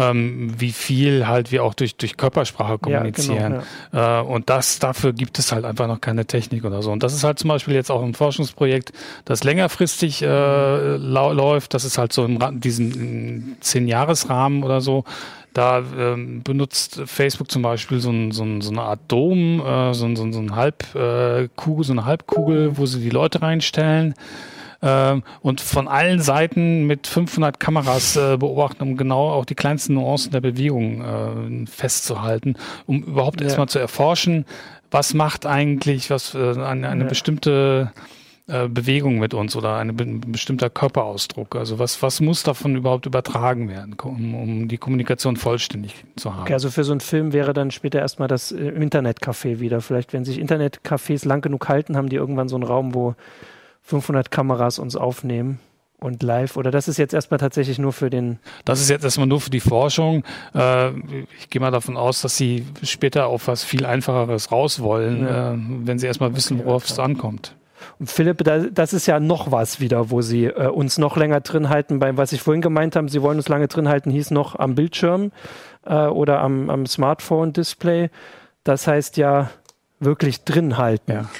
ähm, 0.00 0.52
wie 0.58 0.72
viel 0.72 1.26
halt 1.26 1.52
wir 1.52 1.62
auch 1.62 1.74
durch, 1.74 1.96
durch 1.96 2.16
Körpersprache 2.16 2.78
kommunizieren. 2.78 3.36
Ja, 3.36 3.48
genau, 3.48 3.62
ja. 3.92 4.20
Äh, 4.20 4.24
und 4.24 4.48
das, 4.48 4.78
dafür 4.78 5.12
gibt 5.12 5.38
es 5.38 5.52
halt 5.52 5.64
einfach 5.64 5.86
noch 5.86 6.00
keine 6.00 6.24
Technik 6.24 6.64
oder 6.64 6.82
so. 6.82 6.90
Und 6.90 7.02
das 7.02 7.12
ist 7.12 7.22
halt 7.24 7.38
zum 7.38 7.48
Beispiel 7.48 7.74
jetzt 7.74 7.90
auch 7.90 8.02
ein 8.02 8.14
Forschungsprojekt, 8.14 8.92
das 9.24 9.44
längerfristig 9.44 10.22
äh, 10.22 10.96
läuft. 10.96 11.74
Das 11.74 11.84
ist 11.84 11.98
halt 11.98 12.12
so 12.12 12.24
in 12.24 12.60
diesem 12.60 13.56
Zehn-Jahres-Rahmen 13.60 14.62
oder 14.62 14.80
so. 14.80 15.04
Da 15.52 15.82
ähm, 15.98 16.42
benutzt 16.42 17.02
Facebook 17.06 17.50
zum 17.50 17.62
Beispiel 17.62 17.98
so, 17.98 18.10
ein, 18.10 18.30
so, 18.30 18.44
ein, 18.44 18.60
so 18.60 18.70
eine 18.70 18.82
Art 18.82 19.00
Dom, 19.08 19.60
äh, 19.60 19.92
so, 19.94 20.06
ein, 20.06 20.14
so, 20.14 20.22
ein 20.22 20.54
Halbkugel, 20.54 21.82
äh, 21.82 21.84
so 21.84 21.92
eine 21.92 22.04
Halbkugel, 22.04 22.78
wo 22.78 22.86
sie 22.86 23.00
die 23.00 23.10
Leute 23.10 23.42
reinstellen 23.42 24.14
ähm, 24.82 25.22
und 25.40 25.60
von 25.60 25.88
allen 25.88 26.20
Seiten 26.20 26.86
mit 26.86 27.06
500 27.06 27.60
Kameras 27.60 28.16
äh, 28.16 28.36
beobachten, 28.36 28.82
um 28.82 28.96
genau 28.96 29.30
auch 29.30 29.44
die 29.44 29.54
kleinsten 29.54 29.94
Nuancen 29.94 30.32
der 30.32 30.40
Bewegung 30.40 31.64
äh, 31.64 31.66
festzuhalten, 31.66 32.54
um 32.86 33.02
überhaupt 33.02 33.40
ja. 33.40 33.46
erstmal 33.46 33.68
zu 33.68 33.78
erforschen, 33.78 34.44
was 34.90 35.14
macht 35.14 35.46
eigentlich 35.46 36.10
was 36.10 36.34
äh, 36.34 36.52
eine, 36.60 36.88
eine 36.88 37.02
ja. 37.04 37.08
bestimmte 37.08 37.92
äh, 38.50 38.68
Bewegung 38.68 39.20
mit 39.20 39.32
uns 39.32 39.54
oder 39.54 39.76
ein 39.76 40.20
bestimmter 40.26 40.70
Körperausdruck. 40.70 41.54
Also 41.54 41.78
was, 41.78 42.02
was 42.02 42.20
muss 42.20 42.42
davon 42.42 42.74
überhaupt 42.74 43.06
übertragen 43.06 43.68
werden, 43.68 43.94
um, 44.02 44.34
um 44.34 44.66
die 44.66 44.76
Kommunikation 44.76 45.36
vollständig 45.36 46.04
zu 46.16 46.34
haben? 46.34 46.42
Okay, 46.42 46.54
also 46.54 46.68
für 46.68 46.82
so 46.82 46.90
einen 46.90 47.00
Film 47.00 47.32
wäre 47.32 47.52
dann 47.52 47.70
später 47.70 48.00
erstmal 48.00 48.26
das 48.26 48.50
äh, 48.50 48.56
Internetcafé 48.56 49.60
wieder. 49.60 49.80
Vielleicht, 49.80 50.12
wenn 50.12 50.24
sich 50.24 50.40
Internetcafés 50.40 51.28
lang 51.28 51.42
genug 51.42 51.68
halten, 51.68 51.96
haben 51.96 52.08
die 52.08 52.16
irgendwann 52.16 52.48
so 52.48 52.56
einen 52.56 52.64
Raum, 52.64 52.92
wo 52.92 53.14
500 53.82 54.30
Kameras 54.30 54.78
uns 54.78 54.96
aufnehmen 54.96 55.58
und 56.00 56.22
live 56.22 56.56
oder 56.56 56.70
das 56.70 56.88
ist 56.88 56.96
jetzt 56.96 57.14
erstmal 57.14 57.38
tatsächlich 57.38 57.78
nur 57.78 57.92
für 57.92 58.10
den. 58.10 58.38
Das 58.64 58.80
ist 58.80 58.88
jetzt 58.88 59.04
erstmal 59.04 59.26
nur 59.26 59.40
für 59.40 59.50
die 59.50 59.60
Forschung. 59.60 60.24
Äh, 60.54 60.90
ich 61.38 61.50
gehe 61.50 61.60
mal 61.60 61.70
davon 61.70 61.96
aus, 61.96 62.22
dass 62.22 62.36
sie 62.36 62.66
später 62.82 63.26
auf 63.26 63.48
was 63.48 63.62
viel 63.62 63.84
einfacheres 63.84 64.50
raus 64.50 64.80
wollen, 64.80 65.22
ja. 65.22 65.52
äh, 65.52 65.58
wenn 65.58 65.98
sie 65.98 66.06
erstmal 66.06 66.34
wissen, 66.34 66.58
okay, 66.58 66.66
worauf 66.66 66.86
es 66.86 66.98
ankommt. 66.98 67.54
Und 67.98 68.10
Philipp, 68.10 68.44
das 68.44 68.92
ist 68.92 69.06
ja 69.06 69.20
noch 69.20 69.52
was 69.52 69.80
wieder, 69.80 70.10
wo 70.10 70.22
sie 70.22 70.46
äh, 70.46 70.68
uns 70.68 70.98
noch 70.98 71.16
länger 71.16 71.40
drin 71.40 71.68
halten. 71.68 71.98
Beim, 71.98 72.16
was 72.16 72.32
ich 72.32 72.42
vorhin 72.42 72.62
gemeint 72.62 72.96
habe, 72.96 73.10
sie 73.10 73.22
wollen 73.22 73.38
uns 73.38 73.48
lange 73.48 73.68
drin 73.68 73.88
halten, 73.88 74.10
hieß 74.10 74.30
noch 74.30 74.58
am 74.58 74.74
Bildschirm 74.74 75.32
äh, 75.84 76.06
oder 76.06 76.40
am, 76.40 76.70
am 76.70 76.86
Smartphone-Display. 76.86 78.10
Das 78.64 78.86
heißt 78.86 79.16
ja 79.16 79.50
wirklich 79.98 80.44
drin 80.44 80.76
halten. 80.76 81.12
Ja. 81.12 81.30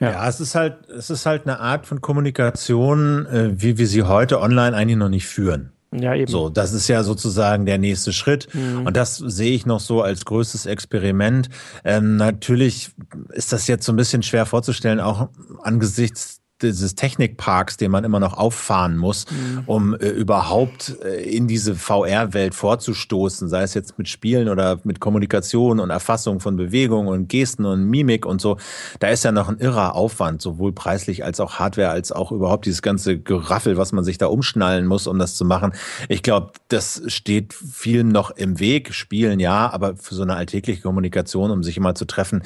Ja. 0.00 0.12
ja, 0.12 0.28
es 0.28 0.40
ist 0.40 0.54
halt, 0.54 0.88
es 0.88 1.10
ist 1.10 1.26
halt 1.26 1.46
eine 1.46 1.60
Art 1.60 1.86
von 1.86 2.00
Kommunikation, 2.00 3.26
äh, 3.26 3.50
wie 3.54 3.78
wir 3.78 3.86
sie 3.86 4.02
heute 4.02 4.40
online 4.40 4.74
eigentlich 4.74 4.96
noch 4.96 5.10
nicht 5.10 5.26
führen. 5.26 5.72
Ja, 5.92 6.14
eben. 6.14 6.30
So, 6.30 6.48
das 6.48 6.72
ist 6.72 6.88
ja 6.88 7.02
sozusagen 7.02 7.66
der 7.66 7.78
nächste 7.78 8.12
Schritt. 8.12 8.48
Mhm. 8.54 8.86
Und 8.86 8.96
das 8.96 9.16
sehe 9.16 9.52
ich 9.52 9.66
noch 9.66 9.80
so 9.80 10.02
als 10.02 10.24
größtes 10.24 10.66
Experiment. 10.66 11.48
Ähm, 11.84 12.16
natürlich 12.16 12.90
ist 13.30 13.52
das 13.52 13.66
jetzt 13.66 13.84
so 13.84 13.92
ein 13.92 13.96
bisschen 13.96 14.22
schwer 14.22 14.46
vorzustellen, 14.46 15.00
auch 15.00 15.28
angesichts 15.62 16.40
dieses 16.62 16.94
Technikparks, 16.94 17.76
den 17.76 17.90
man 17.90 18.04
immer 18.04 18.20
noch 18.20 18.36
auffahren 18.36 18.96
muss, 18.96 19.26
mhm. 19.30 19.62
um 19.66 19.94
äh, 19.94 20.08
überhaupt 20.08 20.96
äh, 21.04 21.22
in 21.22 21.46
diese 21.46 21.74
VR-Welt 21.74 22.54
vorzustoßen, 22.54 23.48
sei 23.48 23.62
es 23.62 23.74
jetzt 23.74 23.98
mit 23.98 24.08
Spielen 24.08 24.48
oder 24.48 24.80
mit 24.84 25.00
Kommunikation 25.00 25.80
und 25.80 25.90
Erfassung 25.90 26.40
von 26.40 26.56
Bewegungen 26.56 27.08
und 27.08 27.28
Gesten 27.28 27.64
und 27.64 27.84
Mimik 27.84 28.26
und 28.26 28.40
so. 28.40 28.56
Da 28.98 29.08
ist 29.08 29.24
ja 29.24 29.32
noch 29.32 29.48
ein 29.48 29.58
irrer 29.58 29.94
Aufwand, 29.94 30.42
sowohl 30.42 30.72
preislich 30.72 31.24
als 31.24 31.40
auch 31.40 31.58
Hardware, 31.58 31.90
als 31.90 32.12
auch 32.12 32.32
überhaupt 32.32 32.66
dieses 32.66 32.82
ganze 32.82 33.18
Geraffel, 33.18 33.76
was 33.76 33.92
man 33.92 34.04
sich 34.04 34.18
da 34.18 34.26
umschnallen 34.26 34.86
muss, 34.86 35.06
um 35.06 35.18
das 35.18 35.36
zu 35.36 35.44
machen. 35.44 35.72
Ich 36.08 36.22
glaube, 36.22 36.52
das 36.68 37.02
steht 37.06 37.52
vielen 37.52 38.08
noch 38.08 38.30
im 38.30 38.60
Weg. 38.60 38.94
Spielen 38.94 39.40
ja, 39.40 39.70
aber 39.72 39.96
für 39.96 40.14
so 40.14 40.22
eine 40.22 40.36
alltägliche 40.36 40.82
Kommunikation, 40.82 41.50
um 41.50 41.62
sich 41.62 41.76
immer 41.76 41.94
zu 41.94 42.04
treffen, 42.04 42.42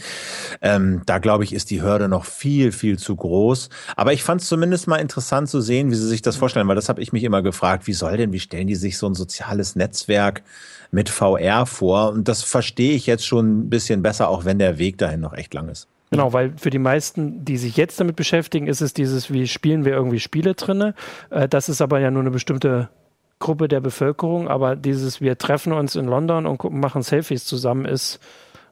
ähm, 0.60 1.02
da 1.06 1.18
glaube 1.18 1.44
ich, 1.44 1.52
ist 1.52 1.70
die 1.70 1.82
Hürde 1.82 2.08
noch 2.08 2.24
viel, 2.24 2.72
viel 2.72 2.98
zu 2.98 3.16
groß. 3.16 3.68
Aber 3.96 4.03
aber 4.04 4.12
ich 4.12 4.22
fand 4.22 4.42
es 4.42 4.48
zumindest 4.48 4.86
mal 4.86 4.96
interessant 4.96 5.48
zu 5.48 5.62
sehen, 5.62 5.90
wie 5.90 5.94
sie 5.94 6.06
sich 6.06 6.20
das 6.20 6.36
vorstellen, 6.36 6.68
weil 6.68 6.76
das 6.76 6.90
habe 6.90 7.00
ich 7.00 7.14
mich 7.14 7.24
immer 7.24 7.40
gefragt, 7.40 7.86
wie 7.86 7.94
soll 7.94 8.18
denn, 8.18 8.34
wie 8.34 8.38
stellen 8.38 8.66
die 8.66 8.74
sich 8.74 8.98
so 8.98 9.06
ein 9.06 9.14
soziales 9.14 9.76
Netzwerk 9.76 10.42
mit 10.90 11.08
VR 11.08 11.64
vor? 11.64 12.10
Und 12.10 12.28
das 12.28 12.42
verstehe 12.42 12.94
ich 12.94 13.06
jetzt 13.06 13.24
schon 13.24 13.60
ein 13.60 13.70
bisschen 13.70 14.02
besser, 14.02 14.28
auch 14.28 14.44
wenn 14.44 14.58
der 14.58 14.76
Weg 14.76 14.98
dahin 14.98 15.20
noch 15.20 15.32
echt 15.32 15.54
lang 15.54 15.70
ist. 15.70 15.88
Genau, 16.10 16.34
weil 16.34 16.52
für 16.58 16.68
die 16.68 16.78
meisten, 16.78 17.46
die 17.46 17.56
sich 17.56 17.78
jetzt 17.78 17.98
damit 17.98 18.14
beschäftigen, 18.14 18.66
ist 18.66 18.82
es 18.82 18.92
dieses, 18.92 19.32
wie 19.32 19.48
spielen 19.48 19.86
wir 19.86 19.94
irgendwie 19.94 20.20
Spiele 20.20 20.52
drinne. 20.52 20.94
Äh, 21.30 21.48
das 21.48 21.70
ist 21.70 21.80
aber 21.80 21.98
ja 21.98 22.10
nur 22.10 22.20
eine 22.20 22.30
bestimmte 22.30 22.90
Gruppe 23.38 23.68
der 23.68 23.80
Bevölkerung, 23.80 24.48
aber 24.48 24.76
dieses, 24.76 25.22
wir 25.22 25.38
treffen 25.38 25.72
uns 25.72 25.96
in 25.96 26.04
London 26.04 26.44
und 26.44 26.62
machen 26.72 27.00
Selfies 27.00 27.46
zusammen, 27.46 27.86
ist 27.86 28.20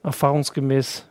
erfahrungsgemäß 0.03 1.07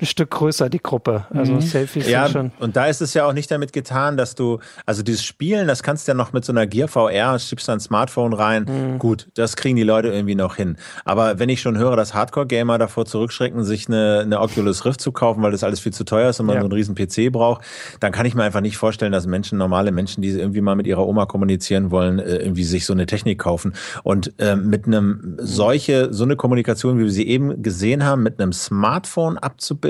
ein 0.00 0.06
Stück 0.06 0.30
größer, 0.30 0.68
die 0.68 0.78
Gruppe. 0.78 1.26
Also 1.30 1.54
mhm. 1.54 1.60
Selfies 1.60 2.08
ja, 2.08 2.24
sind 2.24 2.32
schon. 2.32 2.52
Und 2.58 2.76
da 2.76 2.86
ist 2.86 3.00
es 3.00 3.14
ja 3.14 3.26
auch 3.26 3.32
nicht 3.32 3.50
damit 3.50 3.72
getan, 3.72 4.16
dass 4.16 4.34
du, 4.34 4.58
also 4.86 5.02
dieses 5.02 5.24
Spielen, 5.24 5.68
das 5.68 5.82
kannst 5.82 6.06
du 6.06 6.12
ja 6.12 6.14
noch 6.14 6.32
mit 6.32 6.44
so 6.44 6.52
einer 6.52 6.66
Gear 6.66 6.88
VR, 6.88 7.38
schiebst 7.38 7.68
dein 7.68 7.80
Smartphone 7.80 8.32
rein. 8.32 8.64
Mhm. 8.64 8.98
Gut, 8.98 9.28
das 9.34 9.56
kriegen 9.56 9.76
die 9.76 9.82
Leute 9.82 10.08
irgendwie 10.08 10.34
noch 10.34 10.56
hin. 10.56 10.76
Aber 11.04 11.38
wenn 11.38 11.48
ich 11.48 11.60
schon 11.60 11.78
höre, 11.78 11.96
dass 11.96 12.14
Hardcore-Gamer 12.14 12.78
davor 12.78 13.04
zurückschrecken, 13.04 13.64
sich 13.64 13.88
eine, 13.88 14.20
eine 14.20 14.40
Oculus 14.40 14.84
Rift 14.84 15.00
zu 15.00 15.12
kaufen, 15.12 15.42
weil 15.42 15.52
das 15.52 15.64
alles 15.64 15.80
viel 15.80 15.92
zu 15.92 16.04
teuer 16.04 16.30
ist 16.30 16.40
und 16.40 16.46
man 16.46 16.56
ja. 16.56 16.60
so 16.62 16.66
einen 16.66 16.72
riesen 16.72 16.94
PC 16.94 17.32
braucht, 17.32 17.62
dann 18.00 18.12
kann 18.12 18.26
ich 18.26 18.34
mir 18.34 18.42
einfach 18.42 18.60
nicht 18.60 18.76
vorstellen, 18.76 19.12
dass 19.12 19.26
Menschen, 19.26 19.58
normale 19.58 19.92
Menschen, 19.92 20.22
die 20.22 20.30
irgendwie 20.30 20.60
mal 20.60 20.76
mit 20.76 20.86
ihrer 20.86 21.06
Oma 21.06 21.26
kommunizieren 21.26 21.90
wollen, 21.90 22.18
äh, 22.18 22.36
irgendwie 22.36 22.64
sich 22.64 22.86
so 22.86 22.92
eine 22.92 23.06
Technik 23.06 23.38
kaufen. 23.38 23.74
Und 24.02 24.32
äh, 24.38 24.56
mit 24.56 24.86
einem 24.86 25.36
solche, 25.38 26.12
so 26.12 26.24
eine 26.24 26.36
Kommunikation, 26.36 26.98
wie 26.98 27.04
wir 27.04 27.10
sie 27.10 27.26
eben 27.26 27.62
gesehen 27.62 28.04
haben, 28.04 28.22
mit 28.22 28.40
einem 28.40 28.52
Smartphone 28.52 29.38
abzubilden, 29.38 29.89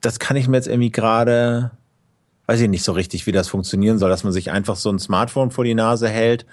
das 0.00 0.18
kann 0.18 0.36
ich 0.36 0.48
mir 0.48 0.56
jetzt 0.56 0.68
irgendwie 0.68 0.90
gerade, 0.90 1.70
weiß 2.46 2.60
ich 2.60 2.68
nicht 2.68 2.84
so 2.84 2.92
richtig, 2.92 3.26
wie 3.26 3.32
das 3.32 3.48
funktionieren 3.48 3.98
soll, 3.98 4.10
dass 4.10 4.24
man 4.24 4.32
sich 4.32 4.50
einfach 4.50 4.76
so 4.76 4.90
ein 4.90 4.98
Smartphone 4.98 5.50
vor 5.50 5.64
die 5.64 5.74
Nase 5.74 6.08
hält 6.08 6.46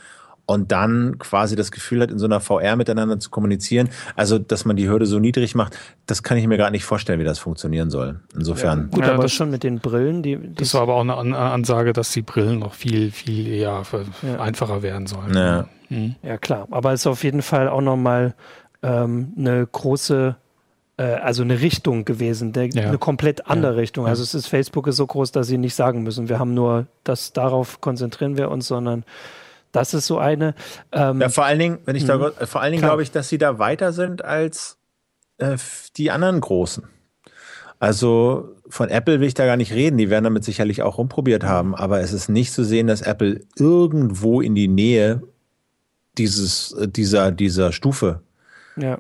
und 0.48 0.72
dann 0.72 1.18
quasi 1.18 1.56
das 1.56 1.72
Gefühl 1.72 2.02
hat, 2.02 2.12
in 2.12 2.20
so 2.20 2.26
einer 2.26 2.40
VR 2.40 2.76
miteinander 2.76 3.20
zu 3.20 3.32
kommunizieren. 3.32 3.90
Also, 4.16 4.38
dass 4.38 4.64
man 4.64 4.76
die 4.76 4.88
Hürde 4.88 5.08
so 5.08 5.18
niedrig 5.18 5.56
macht, 5.56 5.76
das 6.06 6.22
kann 6.22 6.38
ich 6.38 6.46
mir 6.46 6.58
gar 6.58 6.70
nicht 6.70 6.86
vorstellen, 6.86 7.20
wie 7.20 7.24
das 7.24 7.40
funktionieren 7.40 7.90
soll. 7.90 8.20
Insofern. 8.36 8.82
Ja, 8.82 8.88
gut, 8.98 9.06
Ja, 9.06 9.14
aber 9.14 9.24
das- 9.24 9.32
schon 9.32 9.50
mit 9.50 9.64
den 9.64 9.80
Brillen, 9.80 10.22
die, 10.22 10.38
Das 10.54 10.76
war 10.76 10.82
aber 10.82 10.96
auch 10.96 11.02
eine 11.02 11.16
An 11.16 11.34
Ansage, 11.34 11.94
dass 11.94 12.12
die 12.12 12.22
Brillen 12.22 12.60
noch 12.60 12.76
viel, 12.76 13.10
viel 13.12 13.48
eher 13.48 13.82
Ja. 14.22 14.40
einfacher 14.40 14.84
werden 14.84 15.08
sollen. 15.08 15.34
Ja. 15.34 15.68
Mhm. 15.90 16.16
Ja, 16.22 16.38
klar. 16.38 16.68
Aber 16.70 16.94
es 16.94 17.02
ist 17.02 17.08
auf 17.08 17.24
jeden 17.24 17.42
Fall 17.42 17.68
auch 17.68 17.82
nochmal 17.82 18.36
ähm, 18.84 19.34
eine 19.36 19.66
große, 19.66 20.36
also 21.04 21.44
eine 21.44 21.60
Richtung 21.62 22.06
gewesen, 22.06 22.54
der, 22.54 22.68
Ja. 22.70 22.88
eine 22.88 22.98
komplett 22.98 23.48
andere 23.48 23.74
Ja. 23.74 23.80
Richtung. 23.80 24.06
Also 24.08 24.24
es 24.24 24.34
ist, 24.34 24.48
Facebook 24.48 24.88
ist 24.88 24.96
so 24.96 25.06
groß, 25.06 25.32
dass 25.32 25.48
sie 25.48 25.58
nicht 25.58 25.76
sagen 25.76 26.04
müssen, 26.04 26.30
wir 26.30 26.40
haben 26.40 26.54
nur 26.54 26.88
das, 27.04 27.34
darauf 27.34 27.82
konzentrieren 27.82 28.38
wir 28.38 28.50
uns, 28.50 28.68
sondern 28.68 29.04
das 29.74 29.94
ist 29.94 30.08
so 30.08 30.18
eine. 30.20 30.56
Ähm, 30.94 31.20
Ja, 31.20 31.28
vor 31.30 31.44
allen 31.46 31.60
Dingen, 31.60 31.78
wenn 31.86 31.98
ich 31.98 32.06
da, 32.06 32.18
Mhm. 32.18 32.32
vor 32.48 32.62
allen 32.62 32.72
Dingen 32.72 32.84
glaube 32.84 33.04
ich, 33.04 33.12
dass 33.12 33.28
sie 33.28 33.38
da 33.38 33.60
weiter 33.60 33.92
sind 33.92 34.24
als 34.24 34.78
äh, 35.38 35.58
die 35.98 36.12
anderen 36.12 36.40
Großen. 36.40 36.86
Also 37.78 38.56
von 38.70 38.88
Apple 38.90 39.20
will 39.20 39.28
ich 39.28 39.34
da 39.34 39.46
gar 39.46 39.58
nicht 39.58 39.74
reden. 39.74 39.98
Die 39.98 40.10
werden 40.10 40.24
damit 40.24 40.46
sicherlich 40.46 40.82
auch 40.82 40.98
rumprobiert 40.98 41.44
haben. 41.44 41.76
Aber 41.76 42.00
es 42.00 42.14
ist 42.14 42.30
nicht 42.30 42.54
zu 42.54 42.64
sehen, 42.64 42.88
dass 42.88 43.02
Apple 43.02 43.42
irgendwo 43.58 44.40
in 44.40 44.56
die 44.56 44.70
Nähe 44.70 45.22
dieses, 46.18 46.72
äh, 46.72 46.88
dieser, 46.88 47.32
dieser 47.34 47.74
Stufe. 47.74 48.22
Ja. 48.78 49.00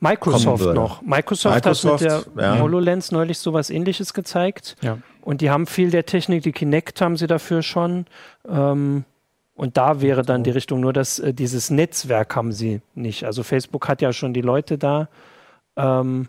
Microsoft 0.00 0.74
noch. 0.74 1.02
Microsoft, 1.02 1.54
Microsoft, 1.56 2.04
hat 2.06 2.26
mit 2.26 2.40
der 2.40 2.44
ja. 2.44 2.58
HoloLens 2.60 3.12
neulich 3.12 3.38
sowas 3.38 3.70
ähnliches 3.70 4.14
gezeigt. 4.14 4.76
Ja. 4.80 4.98
Und 5.20 5.40
die 5.40 5.50
haben 5.50 5.66
viel 5.66 5.90
der 5.90 6.06
Technik, 6.06 6.42
die 6.42 6.52
Kinect 6.52 7.00
haben 7.00 7.16
sie 7.16 7.26
dafür 7.26 7.62
schon. 7.62 8.06
Ähm, 8.48 9.04
und 9.54 9.76
da 9.76 10.00
wäre 10.00 10.22
dann 10.22 10.44
die 10.44 10.50
Richtung, 10.50 10.80
nur 10.80 10.92
dass 10.92 11.18
äh, 11.18 11.32
dieses 11.34 11.70
Netzwerk 11.70 12.34
haben 12.34 12.52
sie 12.52 12.80
nicht. 12.94 13.24
Also 13.24 13.42
Facebook 13.42 13.88
hat 13.88 14.02
ja 14.02 14.12
schon 14.12 14.34
die 14.34 14.40
Leute 14.40 14.78
da. 14.78 15.08
Ähm, 15.76 16.28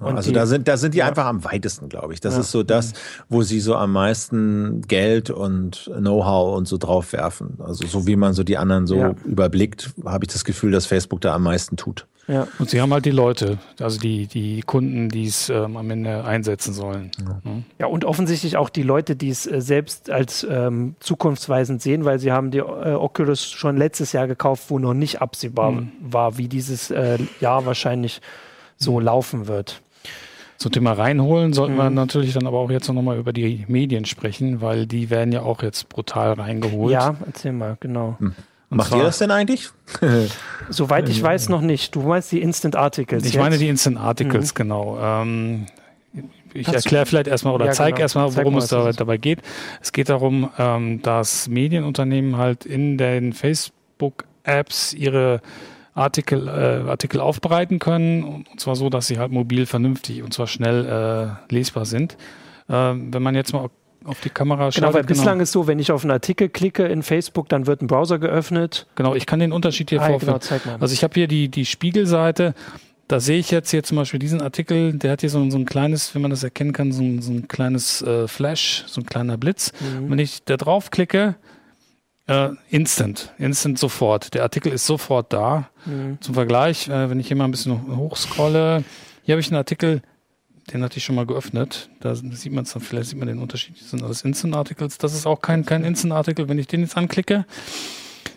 und 0.00 0.16
also 0.16 0.30
die, 0.30 0.34
da 0.34 0.46
sind, 0.46 0.66
da 0.66 0.76
sind 0.76 0.94
die 0.94 0.98
ja. 0.98 1.06
einfach 1.06 1.26
am 1.26 1.44
weitesten, 1.44 1.88
glaube 1.88 2.12
ich. 2.14 2.20
Das 2.20 2.34
Ja. 2.34 2.40
ist 2.40 2.50
so 2.50 2.62
das, 2.62 2.92
wo 3.28 3.42
sie 3.42 3.60
so 3.60 3.76
am 3.76 3.92
meisten 3.92 4.82
Geld 4.88 5.30
und 5.30 5.90
Know-how 5.96 6.56
und 6.56 6.66
so 6.66 6.78
drauf 6.78 7.12
werfen. 7.12 7.58
Also 7.64 7.86
so 7.86 8.06
wie 8.06 8.16
man 8.16 8.32
so 8.34 8.42
die 8.42 8.58
anderen 8.58 8.86
so 8.86 8.96
Ja. 8.96 9.14
überblickt, 9.24 9.92
habe 10.04 10.24
ich 10.24 10.32
das 10.32 10.44
Gefühl, 10.44 10.72
dass 10.72 10.86
Facebook 10.86 11.20
da 11.20 11.34
am 11.34 11.44
meisten 11.44 11.76
tut. 11.76 12.06
ja. 12.26 12.48
Und 12.58 12.70
sie 12.70 12.80
haben 12.80 12.92
halt 12.92 13.04
die 13.04 13.10
Leute, 13.12 13.58
also 13.78 14.00
die, 14.00 14.26
die 14.26 14.62
Kunden, 14.62 15.10
die 15.10 15.26
es 15.26 15.48
ähm, 15.50 15.76
am 15.76 15.88
Ende 15.90 16.24
einsetzen 16.24 16.72
sollen. 16.74 17.10
Ne? 17.44 17.62
ja, 17.78 17.86
und 17.86 18.04
offensichtlich 18.04 18.56
auch 18.56 18.70
die 18.70 18.82
Leute, 18.82 19.14
die 19.14 19.28
es 19.28 19.46
äh, 19.46 19.60
selbst 19.60 20.10
als 20.10 20.44
ähm, 20.50 20.96
zukunftsweisend 21.00 21.82
sehen, 21.82 22.04
weil 22.04 22.18
sie 22.18 22.32
haben 22.32 22.50
die 22.50 22.58
äh, 22.58 22.62
Oculus 22.94 23.44
schon 23.48 23.76
letztes 23.76 24.12
Jahr 24.12 24.26
gekauft, 24.26 24.64
wo 24.70 24.78
noch 24.78 24.94
nicht 24.94 25.20
absehbar 25.22 25.70
Mhm. 25.72 25.92
war, 26.00 26.36
wie 26.38 26.48
dieses 26.48 26.90
äh, 26.90 27.18
Jahr 27.40 27.64
wahrscheinlich 27.66 28.20
so 28.76 29.00
laufen 29.00 29.46
wird. 29.46 29.80
Zum 30.58 30.70
Thema 30.72 30.92
reinholen 30.92 31.52
sollten 31.52 31.76
wir 31.76 31.90
Mhm. 31.90 31.96
natürlich 31.96 32.32
dann 32.32 32.46
aber 32.46 32.58
auch 32.58 32.70
jetzt 32.70 32.88
noch 32.88 33.02
mal 33.02 33.18
über 33.18 33.32
die 33.32 33.64
Medien 33.68 34.04
sprechen, 34.04 34.60
weil 34.60 34.86
die 34.86 35.10
werden 35.10 35.32
ja 35.32 35.42
auch 35.42 35.62
jetzt 35.62 35.88
brutal 35.88 36.32
reingeholt. 36.34 36.92
Ja, 36.92 37.16
erzähl 37.26 37.52
mal, 37.52 37.76
genau. 37.80 38.16
Und 38.20 38.34
Macht 38.70 38.88
zwar- 38.90 38.98
ihr 38.98 39.04
das 39.04 39.18
denn 39.18 39.30
eigentlich? 39.30 39.68
Soweit 40.70 41.08
ich 41.08 41.22
weiß, 41.22 41.48
noch 41.48 41.60
nicht. 41.60 41.94
Du 41.94 42.02
meinst 42.02 42.32
die 42.32 42.40
Instant 42.40 42.76
Articles. 42.76 43.24
Ich 43.24 43.36
meine 43.36 43.56
jetzt? 43.56 43.60
die 43.62 43.68
Instant 43.68 43.98
Articles, 43.98 44.54
genau. 44.54 44.98
Ähm, 45.00 45.66
ich 46.54 46.68
erkläre 46.68 47.04
vielleicht 47.04 47.26
erstmal 47.26 47.52
oder 47.54 47.66
Ja, 47.66 47.72
zeige 47.72 47.94
genau. 47.94 48.02
erstmal, 48.02 48.30
Zeig 48.30 48.44
worum 48.44 48.54
mal, 48.54 48.88
es 48.88 48.96
dabei 48.96 49.16
geht. 49.16 49.40
Es 49.82 49.92
geht 49.92 50.08
darum, 50.08 50.50
ähm, 50.56 51.02
dass 51.02 51.48
Medienunternehmen 51.48 52.36
halt 52.36 52.64
in 52.64 52.96
den 52.96 53.32
Facebook-Apps 53.32 54.92
ihre 54.94 55.40
Artikel, 55.94 56.48
äh, 56.48 56.88
Artikel 56.90 57.20
aufbereiten 57.20 57.78
können. 57.78 58.24
Und 58.24 58.60
zwar 58.60 58.76
so, 58.76 58.90
dass 58.90 59.06
sie 59.06 59.18
halt 59.18 59.30
mobil 59.32 59.66
vernünftig 59.66 60.22
und 60.22 60.34
zwar 60.34 60.46
schnell 60.46 60.84
äh, 61.48 61.54
lesbar 61.54 61.84
sind. 61.84 62.16
Ähm, 62.68 63.12
wenn 63.12 63.22
man 63.22 63.34
jetzt 63.34 63.52
mal 63.52 63.68
auf 64.04 64.20
die 64.20 64.28
Kamera 64.30 64.70
schaut. 64.72 64.82
Genau, 64.82 64.92
weil 64.94 65.04
bislang 65.04 65.40
ist 65.40 65.52
so, 65.52 65.66
wenn 65.66 65.78
ich 65.78 65.90
auf 65.92 66.02
einen 66.04 66.10
Artikel 66.10 66.48
klicke 66.50 66.84
in 66.84 67.02
Facebook, 67.02 67.48
dann 67.48 67.66
wird 67.66 67.80
ein 67.80 67.86
Browser 67.86 68.18
geöffnet. 68.18 68.86
genau, 68.96 69.14
ich 69.14 69.24
kann 69.26 69.38
den 69.40 69.52
Unterschied 69.52 69.88
hier 69.90 70.02
Ah, 70.02 70.08
vorführen. 70.08 70.40
genau. 70.62 70.76
Also 70.80 70.92
ich 70.92 71.02
habe 71.04 71.14
hier 71.14 71.26
die, 71.26 71.48
die 71.48 71.64
Spiegelseite. 71.64 72.54
Da 73.06 73.20
sehe 73.20 73.38
ich 73.38 73.50
jetzt 73.50 73.70
hier 73.70 73.82
zum 73.82 73.96
Beispiel 73.98 74.18
diesen 74.18 74.40
Artikel, 74.40 74.94
der 74.94 75.12
hat 75.12 75.20
hier 75.20 75.28
so, 75.30 75.38
ein- 75.38 75.50
so 75.50 75.58
ein 75.58 75.66
kleines, 75.66 76.14
wenn 76.14 76.22
man 76.22 76.30
das 76.30 76.42
erkennen 76.42 76.72
kann, 76.72 76.90
so 76.90 77.02
ein, 77.02 77.20
so 77.22 77.32
ein 77.32 77.48
kleines 77.48 78.00
äh, 78.02 78.26
Flash, 78.28 78.84
so 78.86 79.00
ein 79.02 79.06
kleiner 79.06 79.36
Blitz. 79.36 79.72
Mhm. 79.80 80.10
Wenn 80.10 80.18
ich 80.18 80.42
da 80.44 80.56
drauf 80.56 80.90
klicke, 80.90 81.34
äh, 82.26 82.50
instant, 82.70 83.32
instant 83.38 83.78
sofort. 83.78 84.34
Der 84.34 84.42
Artikel 84.42 84.72
ist 84.72 84.86
sofort 84.86 85.32
da. 85.32 85.68
Mhm. 85.84 86.18
Zum 86.20 86.34
Vergleich, 86.34 86.88
äh, 86.88 87.10
wenn 87.10 87.20
ich 87.20 87.28
hier 87.28 87.36
mal 87.36 87.44
ein 87.44 87.50
bisschen 87.50 87.96
hochscrolle, 87.96 88.84
hier 89.22 89.34
habe 89.34 89.40
ich 89.40 89.48
einen 89.48 89.56
Artikel, 89.56 90.02
den 90.72 90.82
hatte 90.82 90.96
ich 90.98 91.04
schon 91.04 91.14
mal 91.14 91.26
geöffnet. 91.26 91.90
Da 92.00 92.14
sieht 92.14 92.52
man 92.52 92.64
es 92.64 92.72
dann, 92.72 92.82
vielleicht 92.82 93.10
sieht 93.10 93.18
man 93.18 93.28
den 93.28 93.38
Unterschied. 93.38 93.78
Das 93.80 93.90
sind 93.90 94.02
alles 94.02 94.22
Instant-Articles. 94.22 94.98
Das 94.98 95.14
ist 95.14 95.26
auch 95.26 95.42
kein, 95.42 95.66
kein 95.66 95.84
Instant-Artikel. 95.84 96.48
Wenn 96.48 96.58
ich 96.58 96.66
den 96.66 96.80
jetzt 96.80 96.96
anklicke, 96.96 97.44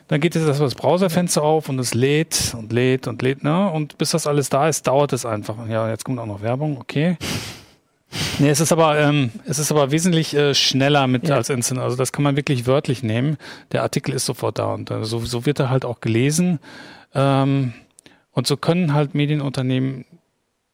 dann 0.07 0.21
geht 0.21 0.35
jetzt 0.35 0.47
das 0.47 0.75
Browserfenster 0.75 1.41
auf 1.43 1.69
und 1.69 1.79
es 1.79 1.93
lädt 1.93 2.53
und 2.57 2.71
lädt 2.71 3.07
und 3.07 3.21
lädt, 3.21 3.43
ne? 3.43 3.69
Und 3.69 3.97
bis 3.97 4.11
das 4.11 4.27
alles 4.27 4.49
da 4.49 4.69
ist, 4.69 4.87
dauert 4.87 5.13
es 5.13 5.25
einfach. 5.25 5.67
Ja, 5.67 5.89
jetzt 5.89 6.05
kommt 6.05 6.19
auch 6.19 6.25
noch 6.25 6.41
Werbung, 6.41 6.77
okay. 6.79 7.17
Nee, 8.39 8.49
es 8.49 8.59
ist 8.61 8.71
aber, 8.71 8.97
ähm, 8.99 9.31
es 9.45 9.59
ist 9.59 9.71
aber 9.71 9.91
wesentlich 9.91 10.33
äh, 10.33 10.53
schneller 10.55 11.07
mit 11.07 11.27
Ja. 11.27 11.35
als 11.35 11.49
Instant. 11.49 11.81
Also 11.81 11.97
das 11.97 12.11
kann 12.13 12.23
man 12.23 12.35
wirklich 12.37 12.65
wörtlich 12.65 13.03
nehmen. 13.03 13.37
Der 13.73 13.83
Artikel 13.83 14.13
ist 14.13 14.25
sofort 14.25 14.59
da 14.59 14.73
und 14.73 14.89
äh, 14.91 15.03
so, 15.03 15.19
so 15.19 15.45
wird 15.45 15.59
er 15.59 15.69
halt 15.69 15.83
auch 15.85 15.99
gelesen. 15.99 16.59
Ähm, 17.13 17.73
und 18.31 18.47
so 18.47 18.55
können 18.55 18.93
halt 18.93 19.13
Medienunternehmen 19.13 20.05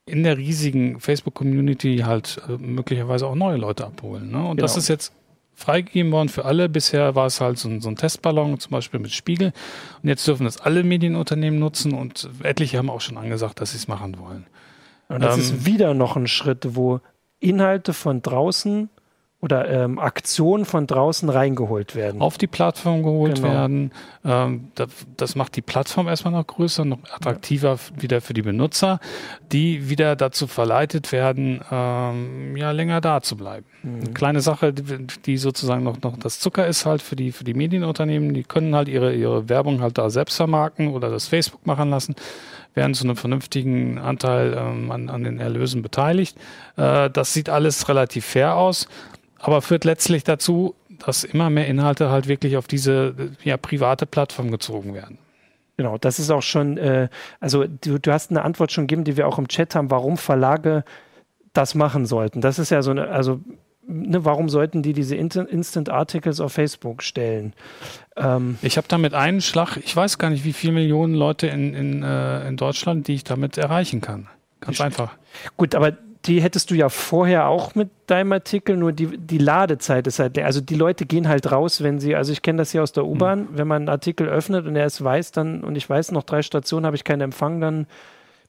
in 0.06 0.24
der 0.24 0.38
riesigen 0.38 1.00
Facebook-Community 1.00 2.00
halt 2.06 2.42
äh, 2.48 2.52
möglicherweise 2.58 3.26
auch 3.26 3.36
neue 3.36 3.58
Leute 3.58 3.86
abholen. 3.86 4.32
Ne? 4.32 4.46
Und 4.46 4.62
das 4.62 4.74
Genau. 4.74 4.80
ist 4.80 4.88
jetzt 4.90 5.14
freigegeben 5.56 6.12
worden 6.12 6.30
für 6.30 6.46
alle. 6.46 6.68
Bisher 6.70 7.16
war 7.16 7.26
es 7.26 7.40
halt 7.42 7.58
so 7.58 7.70
ein, 7.70 7.80
so 7.82 7.90
ein 7.90 7.96
Testballon, 7.96 8.60
zum 8.60 8.72
Beispiel 8.72 9.00
mit 9.00 9.12
Spiegel. 9.12 9.54
Und 10.04 10.10
jetzt 10.10 10.28
dürfen 10.28 10.44
das 10.46 10.58
alle 10.58 10.84
Medienunternehmen 10.84 11.60
nutzen 11.60 11.94
und 11.94 12.30
etliche 12.44 12.78
haben 12.78 12.90
auch 12.90 13.02
schon 13.02 13.18
angesagt, 13.18 13.60
dass 13.62 13.72
sie 13.72 13.78
es 13.78 13.88
machen 13.88 14.20
wollen. 14.20 14.46
Und 15.10 15.22
das 15.22 15.36
Ähm, 15.36 15.42
ist 15.42 15.66
wieder 15.66 15.94
noch 15.94 16.16
ein 16.16 16.28
Schritt, 16.28 16.76
wo 16.76 17.00
Inhalte 17.44 17.94
von 17.94 18.22
draußen 18.22 18.90
oder 19.42 19.70
ähm, 19.70 20.00
Aktionen 20.00 20.64
von 20.64 20.88
draußen 20.88 21.28
reingeholt 21.28 21.96
werden. 21.96 22.22
Auf 22.22 22.38
die 22.38 22.48
Plattform 22.48 23.04
geholt 23.04 23.36
Genau. 23.36 23.50
werden. 23.50 23.92
Ähm, 24.24 24.70
das, 24.76 24.88
das 25.18 25.36
macht 25.36 25.58
die 25.58 25.62
Plattform 25.62 26.08
erstmal 26.08 26.32
noch 26.32 26.48
größer, 26.48 26.86
noch 26.86 27.00
attraktiver 27.14 27.74
f- 27.74 27.92
wieder 27.98 28.22
für 28.22 28.34
die 28.34 28.42
Benutzer, 28.42 29.02
die 29.52 29.90
wieder 29.90 30.16
dazu 30.16 30.48
verleitet 30.48 31.12
werden, 31.12 31.60
ähm, 31.70 32.56
ja, 32.56 32.72
länger 32.72 33.02
da 33.02 33.20
zu 33.20 33.36
bleiben. 33.36 33.66
Eine 33.84 34.14
kleine 34.14 34.40
Sache, 34.40 34.72
die, 34.72 35.08
die 35.26 35.36
sozusagen 35.36 35.84
noch, 35.84 36.02
noch 36.02 36.16
das 36.16 36.40
Zucker 36.40 36.66
ist 36.66 36.86
halt 36.86 37.02
für 37.02 37.18
die, 37.18 37.34
für 37.34 37.44
die 37.44 37.54
Medienunternehmen, 37.54 38.34
die 38.34 38.44
können 38.46 38.74
halt 38.76 38.88
ihre, 38.88 39.14
ihre 39.14 39.50
Werbung 39.50 39.82
halt 39.82 39.98
da 39.98 40.10
selbst 40.10 40.38
vermarkten 40.38 40.88
oder 40.94 41.10
das 41.10 41.28
Facebook 41.28 41.68
machen 41.68 41.90
lassen, 41.90 42.16
werden 42.74 42.94
zu 42.94 43.04
einem 43.04 43.16
vernünftigen 43.16 43.98
Anteil 43.98 44.56
ähm, 44.58 44.92
an, 44.92 45.10
an 45.10 45.24
den 45.24 45.40
Erlösen 45.40 45.82
beteiligt. 45.82 46.38
Äh, 46.78 47.10
das 47.10 47.34
sieht 47.34 47.50
alles 47.50 47.88
relativ 47.90 48.26
fair 48.26 48.56
aus, 48.56 48.88
aber 49.40 49.62
führt 49.62 49.86
letztlich 49.86 50.24
dazu, 50.24 50.76
dass 51.06 51.24
immer 51.24 51.50
mehr 51.50 51.68
Inhalte 51.68 52.10
halt 52.10 52.28
wirklich 52.28 52.58
auf 52.58 52.68
diese 52.68 53.16
äh, 53.18 53.50
ja, 53.50 53.58
private 53.58 54.06
Plattform 54.06 54.52
gezogen 54.52 54.94
werden. 54.94 55.18
Genau, 55.78 55.98
das 55.98 56.20
ist 56.20 56.30
auch 56.30 56.42
schon, 56.42 56.78
äh, 56.78 57.10
also 57.40 57.66
du, 57.66 58.00
du 58.00 58.12
hast 58.12 58.32
eine 58.32 58.44
Antwort 58.44 58.72
schon 58.72 58.86
gegeben, 58.86 59.04
die 59.04 59.18
wir 59.18 59.28
auch 59.28 59.40
im 59.40 59.48
Chat 59.48 59.76
haben, 59.76 59.90
warum 59.90 60.18
Verlage 60.18 60.84
das 61.54 61.76
machen 61.76 62.06
sollten. 62.06 62.42
Das 62.42 62.60
ist 62.60 62.70
ja 62.70 62.82
so 62.82 62.92
eine, 62.92 63.08
also 63.10 63.40
ne, 63.88 64.26
warum 64.26 64.50
sollten 64.50 64.82
die 64.82 64.94
diese 64.94 65.16
Instant 65.16 65.90
Articles 65.90 66.40
auf 66.40 66.54
Facebook 66.54 67.04
stellen? 67.04 67.54
Ähm, 68.16 68.58
Ich 68.62 68.78
habe 68.78 68.88
damit 68.88 69.14
einen 69.14 69.42
Schlag, 69.42 69.78
ich 69.78 69.96
weiß 69.96 70.18
gar 70.18 70.30
nicht, 70.30 70.44
wie 70.44 70.54
viele 70.54 70.74
Millionen 70.74 71.16
Leute 71.16 71.48
in, 71.48 71.74
in, 71.74 72.04
äh, 72.04 72.48
in 72.48 72.58
Deutschland, 72.58 73.08
die 73.08 73.16
ich 73.16 73.24
damit 73.24 73.58
erreichen 73.58 74.02
kann. 74.02 74.28
Ganz 74.62 74.80
einfach. 74.80 75.16
gut, 75.58 75.76
aber 75.76 75.92
die 76.26 76.42
hättest 76.42 76.72
du 76.72 76.76
ja 76.76 76.88
vorher 76.88 77.48
auch 77.48 77.76
mit 77.76 77.90
deinem 78.08 78.32
Artikel, 78.32 78.78
nur 78.78 78.94
die, 78.94 79.18
die 79.18 79.38
Ladezeit 79.38 80.08
ist 80.08 80.20
halt, 80.20 80.40
also 80.40 80.62
die 80.62 80.76
Leute 80.76 81.06
gehen 81.06 81.28
halt 81.28 81.52
raus, 81.52 81.84
wenn 81.84 82.00
sie, 82.00 82.16
also 82.16 82.32
ich 82.32 82.42
kenne 82.42 82.60
das 82.60 82.72
hier 82.72 82.82
aus 82.82 82.94
der 82.94 83.06
U-Bahn, 83.06 83.50
wenn 83.52 83.68
man 83.68 83.82
einen 83.84 83.90
Artikel 83.90 84.28
öffnet 84.30 84.66
und 84.66 84.78
er 84.78 84.86
ist 84.86 85.04
weiß, 85.04 85.34
dann, 85.34 85.66
und 85.66 85.76
ich 85.76 85.90
weiß, 85.90 86.12
noch 86.14 86.24
drei 86.24 86.42
Stationen 86.42 86.86
habe 86.86 86.96
ich 86.96 87.04
keinen 87.04 87.22
Empfang, 87.22 87.60
dann 87.60 87.88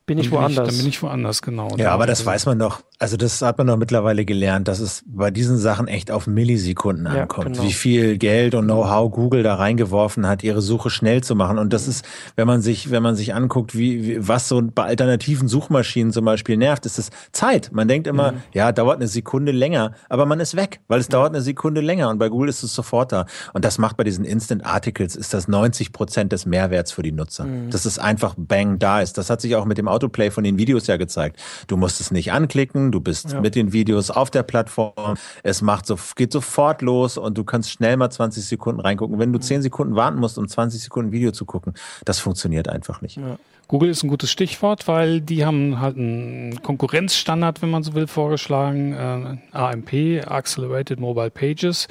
bin 0.07 0.19
ich 0.19 0.31
dann 0.31 0.40
woanders. 0.40 0.55
Bin 0.57 0.64
ich, 0.64 0.77
dann 0.77 0.85
bin 0.85 0.88
ich 0.90 1.03
woanders, 1.03 1.43
genau. 1.43 1.69
Ja, 1.77 1.93
aber 1.93 2.07
das 2.07 2.25
weiß 2.27 2.47
man 2.47 2.59
doch. 2.59 2.83
Also 2.99 3.17
das 3.17 3.40
hat 3.43 3.59
man 3.59 3.67
doch 3.67 3.77
mittlerweile 3.77 4.25
gelernt, 4.25 4.69
dass 4.69 4.79
es 4.81 5.03
bei 5.07 5.31
diesen 5.31 5.57
Sachen 5.59 5.88
echt 5.88 6.11
auf 6.11 6.27
Millisekunden 6.27 7.07
Ja, 7.07 7.23
ankommt. 7.23 7.55
genau. 7.55 7.62
Wie 7.64 7.73
viel 7.73 8.19
Geld 8.19 8.55
und 8.55 8.64
Know-how 8.67 9.11
Google 9.11 9.43
da 9.43 9.55
reingeworfen 9.57 10.27
hat, 10.27 10.43
ihre 10.43 10.62
Suche 10.62 10.90
schnell 10.90 11.23
zu 11.23 11.35
machen. 11.35 11.59
Und 11.59 11.73
das 11.73 11.88
ist, 11.88 12.05
wenn 12.37 12.47
man 12.47 12.61
sich, 12.62 12.90
wenn 12.90 13.03
man 13.03 13.17
sich 13.17 13.35
anguckt, 13.35 13.77
wie, 13.77 14.05
wie 14.07 14.29
was 14.29 14.49
so 14.49 14.62
bei 14.62 14.85
alternativen 14.85 15.49
Suchmaschinen 15.49 16.12
zum 16.12 16.25
Beispiel 16.25 16.57
nervt, 16.57 16.87
ist 16.87 16.99
es 16.99 17.11
Zeit. 17.33 17.71
Man 17.73 17.88
denkt 17.88 18.07
immer, 18.07 18.33
Mhm. 18.33 18.37
ja, 18.53 18.73
dauert 18.73 18.97
eine 18.97 19.09
Sekunde 19.09 19.53
länger, 19.53 19.93
aber 20.09 20.25
man 20.27 20.38
ist 20.40 20.55
weg, 20.57 20.81
weil 20.88 21.01
es 21.01 21.09
dauert 21.09 21.31
eine 21.35 21.43
Sekunde 21.43 21.81
länger 21.81 22.09
und 22.11 22.19
bei 22.19 22.29
Google 22.29 22.49
ist 22.49 22.62
es 22.62 22.75
sofort 22.75 23.12
da. 23.12 23.27
Und 23.53 23.64
das 23.64 23.79
macht 23.79 23.97
bei 23.97 24.05
diesen 24.05 24.25
Instant 24.25 24.64
Articles 24.64 25.17
ist 25.17 25.35
das 25.35 25.49
90 25.49 25.93
Prozent 25.93 26.33
des 26.33 26.47
Mehrwerts 26.47 26.93
für 26.93 27.03
die 27.03 27.12
Nutzer. 27.12 27.45
Mhm. 27.45 27.71
Das 27.71 27.85
ist 27.87 27.99
einfach 27.99 28.35
bang 28.38 28.79
da 28.79 29.01
ist. 29.01 29.19
Das 29.19 29.31
hat 29.31 29.40
sich 29.40 29.57
auch 29.57 29.64
mit 29.64 29.79
dem 29.79 29.88
Autoplay 29.94 30.30
von 30.30 30.44
den 30.44 30.59
Videos 30.59 30.87
ja 30.87 30.96
gezeigt. 30.96 31.40
Du 31.68 31.76
musst 31.76 32.00
es 32.00 32.11
nicht 32.11 32.33
anklicken, 32.33 32.92
du 32.92 33.00
bist 33.00 33.33
Ja. 33.33 33.40
mit 33.40 33.54
den 33.54 33.72
Videos 33.72 34.11
auf 34.11 34.30
der 34.30 34.42
Plattform. 34.42 35.16
Es 35.42 35.62
macht 35.62 35.87
so, 35.87 35.98
geht 36.16 36.33
sofort 36.33 36.83
los 36.83 37.16
und 37.16 37.38
du 37.38 37.44
kannst 37.44 37.70
schnell 37.70 37.96
mal 37.96 38.11
20 38.11 38.44
Sekunden 38.44 38.80
reingucken. 38.80 39.18
Wenn 39.18 39.33
du 39.33 39.38
10 39.38 39.62
Sekunden 39.62 39.94
warten 39.96 40.18
musst, 40.18 40.37
um 40.38 40.46
20 40.48 40.83
Sekunden 40.83 41.12
Video 41.12 41.30
zu 41.33 41.44
gucken, 41.44 41.74
das 42.04 42.18
funktioniert 42.18 42.68
einfach 42.68 43.00
nicht. 43.00 43.18
Google 43.66 43.88
ist 43.88 44.02
ein 44.04 44.09
gutes 44.09 44.30
Stichwort, 44.30 44.87
weil 44.88 45.20
die 45.22 45.46
haben 45.46 45.80
halt 45.80 45.96
einen 45.96 46.62
Konkurrenzstandard, 46.62 47.62
wenn 47.62 47.70
man 47.70 47.83
so 47.83 47.94
will, 47.94 48.07
vorgeschlagen, 48.07 48.92
äh, 48.92 49.57
AMP, 49.57 50.20
Accelerated 50.26 51.00
Mobile 51.00 51.30
Pages. 51.30 51.88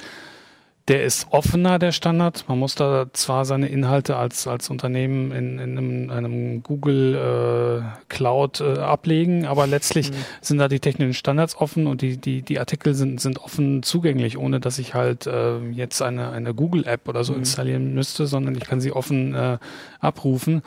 Der 0.88 1.02
ist 1.02 1.28
offener, 1.30 1.78
der 1.78 1.92
Standard. 1.92 2.44
Man 2.46 2.58
muss 2.58 2.74
da 2.74 3.06
zwar 3.14 3.46
seine 3.46 3.68
Inhalte 3.68 4.16
als, 4.16 4.46
als 4.46 4.68
Unternehmen 4.68 5.32
in, 5.32 5.58
in 5.58 5.78
einem, 5.78 6.10
einem 6.10 6.62
Google 6.62 7.14
äh, 7.14 8.04
Cloud 8.10 8.60
äh, 8.60 8.80
ablegen, 8.80 9.46
aber 9.46 9.66
letztlich 9.66 10.10
sind 10.42 10.58
da 10.58 10.68
die 10.68 10.80
technischen 10.80 11.14
Standards 11.14 11.56
offen 11.56 11.86
und 11.86 12.02
die, 12.02 12.18
die, 12.18 12.42
die 12.42 12.58
Artikel 12.58 12.92
sind, 12.92 13.18
sind 13.18 13.38
offen 13.38 13.82
zugänglich, 13.82 14.36
ohne 14.36 14.60
dass 14.60 14.78
ich 14.78 14.92
halt 14.92 15.26
äh, 15.26 15.58
jetzt 15.70 16.02
eine, 16.02 16.32
eine 16.32 16.52
Google-App 16.52 17.08
oder 17.08 17.24
so 17.24 17.32
installieren 17.32 17.94
müsste, 17.94 18.26
sondern 18.26 18.54
ich 18.54 18.64
kann 18.64 18.82
sie 18.82 18.92
offen 18.92 19.34
äh, 19.34 19.56
abrufen. 20.00 20.62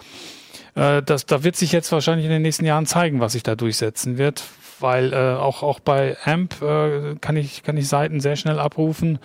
Äh, 0.73 1.03
das, 1.03 1.27
da 1.27 1.43
wird 1.43 1.55
sich 1.55 1.71
jetzt 1.71 1.91
wahrscheinlich 1.91 2.25
in 2.25 2.31
den 2.31 2.41
nächsten 2.41 2.65
Jahren 2.65 2.87
zeigen, 2.87 3.19
was 3.19 3.33
sich 3.33 3.43
da 3.43 3.55
durchsetzen 3.55 4.17
wird, 4.17 4.43
weil 4.79 5.13
äh, 5.13 5.35
auch, 5.35 5.61
auch 5.61 5.79
bei 5.79 6.17
AMP 6.25 6.59
äh, 6.63 7.15
kann, 7.21 7.37
ich, 7.37 7.61
kann 7.61 7.77
ich 7.77 7.87
Seiten 7.87 8.19
sehr 8.19 8.35
schnell 8.35 8.57
abrufen. 8.57 9.19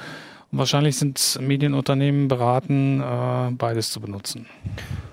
Und 0.53 0.59
wahrscheinlich 0.59 0.99
sind 0.99 1.39
Medienunternehmen 1.41 2.29
beraten, 2.29 3.01
äh, 3.01 3.51
beides 3.53 3.91
zu 3.91 4.01
benutzen. 4.01 4.47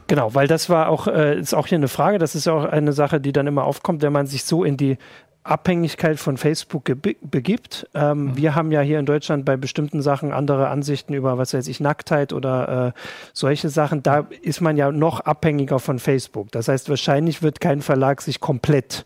Genau, 0.08 0.36
weil 0.36 0.47
das 0.47 0.69
war 0.69 0.89
auch, 0.89 1.08
äh, 1.08 1.39
ist 1.39 1.54
auch 1.54 1.67
hier 1.67 1.78
eine 1.78 1.88
Frage, 1.88 2.17
das 2.17 2.36
ist 2.36 2.45
ja 2.45 2.54
auch 2.54 2.65
eine 2.65 2.93
Sache, 2.93 3.21
die 3.21 3.32
dann 3.32 3.47
immer 3.47 3.63
aufkommt, 3.63 4.02
wenn 4.02 4.12
man 4.12 4.28
sich 4.28 4.43
so 4.43 4.63
in 4.63 4.75
die 4.75 4.97
Abhängigkeit 5.43 6.19
von 6.19 6.36
Facebook 6.36 6.91
begibt. 7.21 7.88
Ähm, 7.93 8.36
Wir 8.36 8.56
haben 8.56 8.71
ja 8.71 8.82
hier 8.82 8.99
in 8.99 9.06
Deutschland 9.06 9.45
bei 9.45 9.56
bestimmten 9.56 10.02
Sachen 10.02 10.34
andere 10.34 10.67
Ansichten 10.67 11.13
über, 11.13 11.38
was 11.38 11.54
weiß 11.54 11.67
ich, 11.67 11.80
Nacktheit 11.80 12.34
oder 12.34 12.88
äh, 12.88 12.99
solche 13.34 13.69
Sachen. 13.69 14.04
Da 14.04 14.28
ist 14.41 14.60
man 14.60 14.75
ja 14.75 14.91
noch 14.91 15.21
abhängiger 15.21 15.80
von 15.80 15.99
Facebook. 15.99 16.52
Das 16.52 16.67
heißt, 16.67 16.89
wahrscheinlich 16.89 17.41
wird 17.41 17.62
kein 17.62 17.82
Verlag 17.82 18.21
sich 18.21 18.41
komplett 18.41 19.06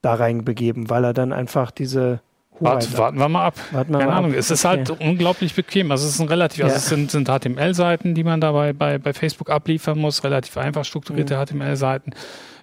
da 0.00 0.14
reinbegeben, 0.14 0.88
weil 0.88 1.04
er 1.04 1.12
dann 1.12 1.32
einfach 1.32 1.70
diese 1.70 2.20
Wart, 2.60 2.96
warten 2.98 3.18
wir 3.18 3.28
mal 3.28 3.44
ab. 3.46 3.54
Warten 3.72 3.92
wir 3.92 3.98
Keine 3.98 4.10
mal 4.10 4.16
Ahnung. 4.18 4.32
ab. 4.32 4.36
Es 4.38 4.50
ist 4.50 4.64
Okay. 4.64 4.76
halt 4.78 4.90
unglaublich 4.90 5.54
bequem. 5.54 5.90
Also 5.90 6.06
es 6.06 6.14
ist 6.14 6.20
ein 6.20 6.28
relativ, 6.28 6.62
also 6.64 6.74
Ja. 6.74 6.78
es 6.78 6.88
sind, 6.88 7.10
sind 7.10 7.28
HTML-Seiten, 7.28 8.14
die 8.14 8.24
man 8.24 8.40
dabei 8.40 8.72
bei, 8.72 8.98
bei 8.98 9.12
Facebook 9.12 9.50
abliefern 9.50 9.98
muss, 9.98 10.24
relativ 10.24 10.56
einfach 10.56 10.84
strukturierte 10.84 11.34
Mhm. 11.36 11.40
HTML-Seiten. 11.46 12.12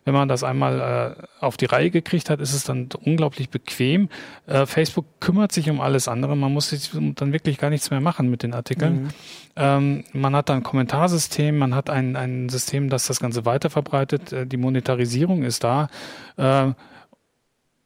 Wenn 0.06 0.14
man 0.16 0.28
das 0.28 0.44
einmal 0.44 1.16
äh, 1.18 1.24
auf 1.46 1.56
die 1.56 1.64
Reihe 1.64 1.90
gekriegt 1.90 2.30
hat, 2.30 2.42
ist 2.42 2.54
es 2.54 2.66
dann 2.66 2.90
unglaublich 3.06 3.50
bequem. 3.50 4.10
Äh, 4.48 4.66
Facebook 4.66 5.06
kümmert 5.22 5.54
sich 5.54 5.70
um 5.70 5.80
alles 5.80 6.10
andere. 6.10 6.36
Man 6.36 6.52
muss 6.52 6.70
sich 6.72 6.92
dann 7.16 7.32
wirklich 7.32 7.58
gar 7.58 7.70
nichts 7.70 7.90
mehr 7.90 8.02
machen 8.02 8.30
mit 8.30 8.44
den 8.44 8.54
Artikeln. 8.54 9.04
Mhm. 9.04 9.10
Ähm, 9.56 10.04
man 10.12 10.36
hat 10.36 10.50
dann 10.50 10.58
ein 10.58 10.64
Kommentarsystem, 10.64 11.58
man 11.58 11.74
hat 11.74 11.90
ein, 11.90 12.18
ein 12.18 12.50
System, 12.50 12.90
das 12.90 13.08
das 13.08 13.22
Ganze 13.22 13.46
weiter 13.46 13.70
verbreitet. 13.70 14.34
Äh, 14.34 14.46
die 14.46 14.58
Monetarisierung 14.58 15.44
ist 15.44 15.64
da. 15.64 15.88
Äh, 16.36 16.72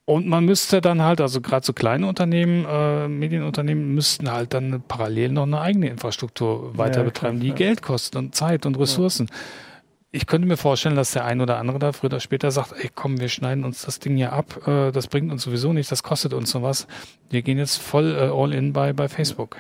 und 0.08 0.26
man 0.26 0.46
müsste 0.46 0.80
dann 0.80 1.02
halt, 1.02 1.20
also 1.20 1.41
gerade 1.41 1.65
so 1.65 1.74
kleine 1.74 2.08
Unternehmen, 2.08 2.65
äh, 2.65 3.10
Medienunternehmen 3.10 3.93
müssten 3.93 4.32
halt 4.32 4.54
dann 4.54 4.82
parallel 4.88 5.34
noch 5.34 5.43
eine 5.43 5.60
eigene 5.60 5.89
Infrastruktur 5.89 6.78
weiter 6.78 7.00
Ja, 7.00 7.04
betreiben, 7.04 7.39
klar, 7.39 7.41
die 7.41 7.50
ja. 7.50 7.56
Geld 7.56 7.82
kostet 7.82 8.15
und 8.15 8.34
Zeit 8.34 8.65
und 8.65 8.80
Ressourcen. 8.80 9.30
Ich 10.12 10.26
könnte 10.26 10.48
mir 10.48 10.56
vorstellen, 10.56 10.96
dass 10.96 11.12
der 11.12 11.26
ein 11.26 11.41
oder 11.41 11.58
andere 11.58 11.78
da 11.78 11.91
früher 11.91 12.08
oder 12.08 12.22
später 12.22 12.52
sagt, 12.52 12.72
ey 12.82 12.89
komm, 12.96 13.20
wir 13.20 13.28
schneiden 13.28 13.65
uns 13.65 13.82
das 13.82 14.00
Ding 14.00 14.15
hier 14.15 14.32
ab, 14.32 14.65
äh, 14.65 14.93
das 14.93 15.08
bringt 15.08 15.30
uns 15.30 15.43
sowieso 15.43 15.74
nichts, 15.74 15.89
das 15.89 16.04
kostet 16.04 16.34
uns 16.34 16.52
so 16.52 16.63
was. 16.63 16.88
Wir 17.30 17.41
gehen 17.41 17.58
jetzt 17.58 17.76
voll 17.76 18.15
äh, 18.15 18.32
all 18.34 18.54
in 18.54 18.72
bei, 18.72 18.93
bei 18.93 19.10
Facebook. 19.10 19.58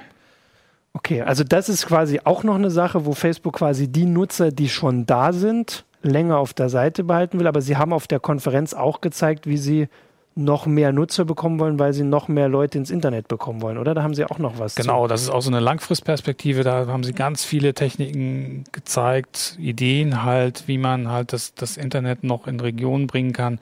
Okay, 0.93 1.23
also 1.23 1.43
das 1.43 1.67
ist 1.67 1.87
quasi 1.87 2.21
auch 2.23 2.45
noch 2.45 2.55
eine 2.55 2.71
Sache, 2.71 3.05
wo 3.05 3.11
Facebook 3.11 3.57
quasi 3.57 3.89
die 3.89 4.05
Nutzer, 4.05 4.53
die 4.53 4.69
schon 4.69 5.05
da 5.05 5.33
sind, 5.33 5.83
länger 6.03 6.37
auf 6.37 6.53
der 6.53 6.69
Seite 6.69 7.03
behalten 7.03 7.37
will. 7.37 7.47
Aber 7.47 7.59
sie 7.59 7.75
haben 7.75 7.91
auf 7.91 8.07
der 8.07 8.21
Konferenz 8.21 8.73
auch 8.73 9.01
gezeigt, 9.01 9.45
wie 9.45 9.57
sie 9.57 9.89
noch 10.37 10.65
mehr 10.65 10.91
Nutzer 10.93 11.25
bekommen 11.25 11.59
wollen, 11.59 11.79
weil 11.79 11.93
sie 11.93 12.03
noch 12.03 12.27
mehr 12.27 12.47
Leute 12.47 12.77
ins 12.77 12.91
Internet 12.91 13.27
bekommen 13.27 13.61
wollen, 13.61 13.77
oder? 13.77 13.93
Da 13.93 14.03
haben 14.03 14.13
sie 14.13 14.25
auch 14.25 14.39
noch 14.39 14.59
was 14.59 14.75
Genau, 14.75 15.07
das 15.07 15.23
ist 15.23 15.29
auch 15.29 15.41
so 15.41 15.49
eine 15.49 15.59
Langfristperspektive. 15.59 16.63
Da 16.63 16.87
haben 16.87 17.03
sie 17.03 17.13
ganz 17.13 17.43
viele 17.43 17.73
Techniken 17.73 18.63
gezeigt, 18.71 19.57
Ideen 19.59 20.23
halt, 20.23 20.67
wie 20.67 20.77
man 20.77 21.09
halt 21.09 21.33
das, 21.33 21.55
das 21.55 21.77
Internet 21.77 22.23
noch 22.23 22.47
in 22.47 22.59
Regionen 22.59 23.07
bringen 23.07 23.33
kann, 23.33 23.59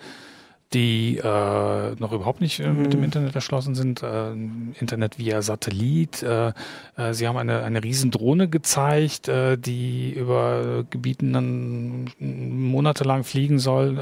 die 0.73 1.17
äh, 1.17 1.95
noch 1.95 2.11
überhaupt 2.11 2.41
nicht 2.41 2.59
äh, 2.59 2.67
mit 2.67 2.91
dem 2.91 3.03
Internet 3.03 3.35
erschlossen 3.35 3.75
sind. 3.75 4.03
Äh, 4.03 4.31
Internet 4.33 5.17
via 5.17 5.41
Satellit. 5.41 6.21
Äh, 6.23 6.51
äh, 6.97 7.13
sie 7.13 7.27
haben 7.27 7.37
eine, 7.37 7.63
eine 7.63 7.83
riesen 7.83 8.11
Drohne 8.11 8.49
gezeigt, 8.49 9.29
äh, 9.29 9.57
die 9.57 10.11
über 10.11 10.83
Gebieten 10.89 11.31
dann 11.31 12.09
monatelang 12.19 13.23
fliegen 13.23 13.59
soll. 13.59 13.97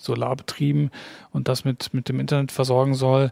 Solarbetrieben 0.00 0.90
und 1.32 1.48
das 1.48 1.64
mit, 1.64 1.92
mit 1.92 2.08
dem 2.08 2.20
Internet 2.20 2.52
versorgen 2.52 2.94
soll. 2.94 3.30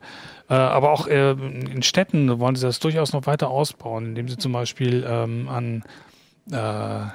Äh, 0.49 0.55
aber 0.55 0.93
auch 0.93 1.07
äh, 1.07 1.31
in 1.31 1.83
Städten 1.83 2.39
wollen 2.39 2.57
sie 2.57 2.67
das 2.67 2.79
durchaus 2.79 3.13
noch 3.13 3.27
weiter 3.27 3.49
ausbauen, 3.49 4.07
indem 4.07 4.29
sie 4.29 4.37
zum 4.37 4.53
Beispiel 4.53 5.05
ähm, 5.09 5.49
an 5.49 5.83
äh, 6.51 7.07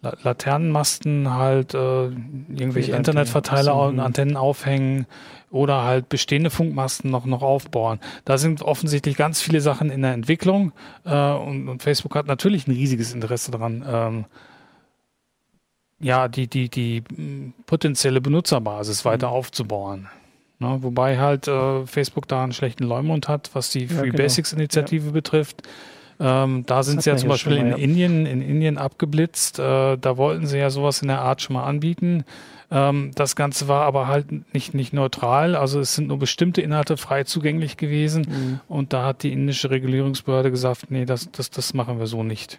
La 0.00 0.14
Laternenmasten 0.22 1.34
halt 1.34 1.74
äh, 1.74 2.04
irgendwelche 2.04 2.92
Internetverteiler 2.92 3.74
und. 3.76 3.98
Antennen 3.98 4.36
aufhängen 4.36 5.06
oder 5.50 5.82
halt 5.82 6.08
bestehende 6.08 6.50
Funkmasten 6.50 7.10
noch, 7.10 7.26
noch 7.26 7.42
aufbauen. 7.42 7.98
Da 8.24 8.38
sind 8.38 8.62
offensichtlich 8.62 9.16
ganz 9.16 9.40
viele 9.40 9.60
Sachen 9.60 9.90
in 9.90 10.02
der 10.02 10.12
Entwicklung 10.12 10.72
äh, 11.04 11.32
und, 11.32 11.68
und 11.68 11.82
Facebook 11.82 12.14
hat 12.14 12.26
natürlich 12.26 12.68
ein 12.68 12.72
riesiges 12.72 13.12
Interesse 13.12 13.50
daran, 13.50 13.84
ähm, 13.88 14.24
ja, 16.00 16.28
die, 16.28 16.46
die, 16.46 16.68
die 16.68 17.02
mh, 17.14 17.52
potenzielle 17.66 18.20
Benutzerbasis 18.20 19.04
Mhm. 19.04 19.08
weiter 19.08 19.28
aufzubauen. 19.30 20.08
Ne, 20.60 20.78
wobei 20.80 21.18
halt 21.18 21.46
äh, 21.46 21.86
Facebook 21.86 22.26
da 22.26 22.42
einen 22.42 22.52
schlechten 22.52 22.82
Leumund 22.84 23.28
hat, 23.28 23.50
was 23.52 23.70
die 23.70 23.84
Ja, 23.84 23.88
Free 23.98 24.06
genau. 24.06 24.16
Basics 24.16 24.52
Initiative 24.52 25.12
betrifft. 25.12 25.62
Ähm, 26.20 26.64
da 26.66 26.82
sind 26.82 27.00
sie 27.00 27.10
ja 27.10 27.16
zum 27.16 27.28
Beispiel 27.28 27.58
schon 27.58 27.66
in 27.66 27.70
mal, 27.70 27.78
ja. 27.78 27.84
Indien, 27.84 28.26
in 28.26 28.42
Indien 28.42 28.76
abgeblitzt. 28.76 29.60
Äh, 29.60 29.96
da 29.98 30.16
wollten 30.16 30.48
sie 30.48 30.58
ja 30.58 30.68
sowas 30.70 31.00
in 31.00 31.06
der 31.06 31.20
Art 31.20 31.42
schon 31.42 31.54
mal 31.54 31.62
anbieten. 31.62 32.24
Ähm, 32.72 33.12
das 33.14 33.36
Ganze 33.36 33.68
war 33.68 33.82
aber 33.82 34.08
halt 34.08 34.52
nicht, 34.52 34.74
nicht 34.74 34.92
neutral. 34.92 35.54
Also 35.54 35.78
es 35.78 35.94
sind 35.94 36.08
nur 36.08 36.18
bestimmte 36.18 36.60
Inhalte 36.60 36.96
frei 36.96 37.22
zugänglich 37.22 37.76
gewesen. 37.76 38.26
Mhm. 38.28 38.60
Und 38.66 38.92
da 38.92 39.04
hat 39.06 39.22
die 39.22 39.32
indische 39.32 39.70
Regulierungsbehörde 39.70 40.50
gesagt, 40.50 40.90
nee, 40.90 41.04
das, 41.04 41.30
das, 41.30 41.50
das 41.50 41.72
machen 41.72 42.00
wir 42.00 42.08
so 42.08 42.24
nicht. 42.24 42.58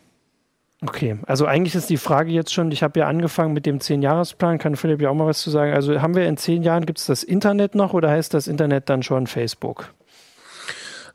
Okay, 0.81 1.17
also 1.27 1.45
eigentlich 1.45 1.75
ist 1.75 1.89
die 1.89 1.97
Frage 1.97 2.31
jetzt 2.31 2.53
schon, 2.53 2.71
ich 2.71 2.83
habe 2.83 3.01
ja 3.01 3.07
angefangen 3.07 3.53
mit 3.53 3.65
dem 3.65 3.81
Zehn-Jahres-Plan, 3.81 4.59
kann 4.59 4.77
Philipp 4.77 5.01
ja 5.01 5.09
auch 5.09 5.13
mal 5.13 5.27
was 5.27 5.41
zu 5.41 5.49
sagen. 5.49 5.73
Also 5.73 6.01
haben 6.01 6.15
wir 6.15 6.25
in 6.25 6.37
zehn 6.37 6.63
Jahren, 6.63 6.85
gibt 6.85 6.99
es 6.99 7.05
das 7.05 7.23
Internet 7.23 7.75
noch 7.75 7.93
oder 7.93 8.09
heißt 8.09 8.33
das 8.33 8.47
Internet 8.47 8.89
dann 8.89 9.03
schon 9.03 9.27
Facebook? 9.27 9.93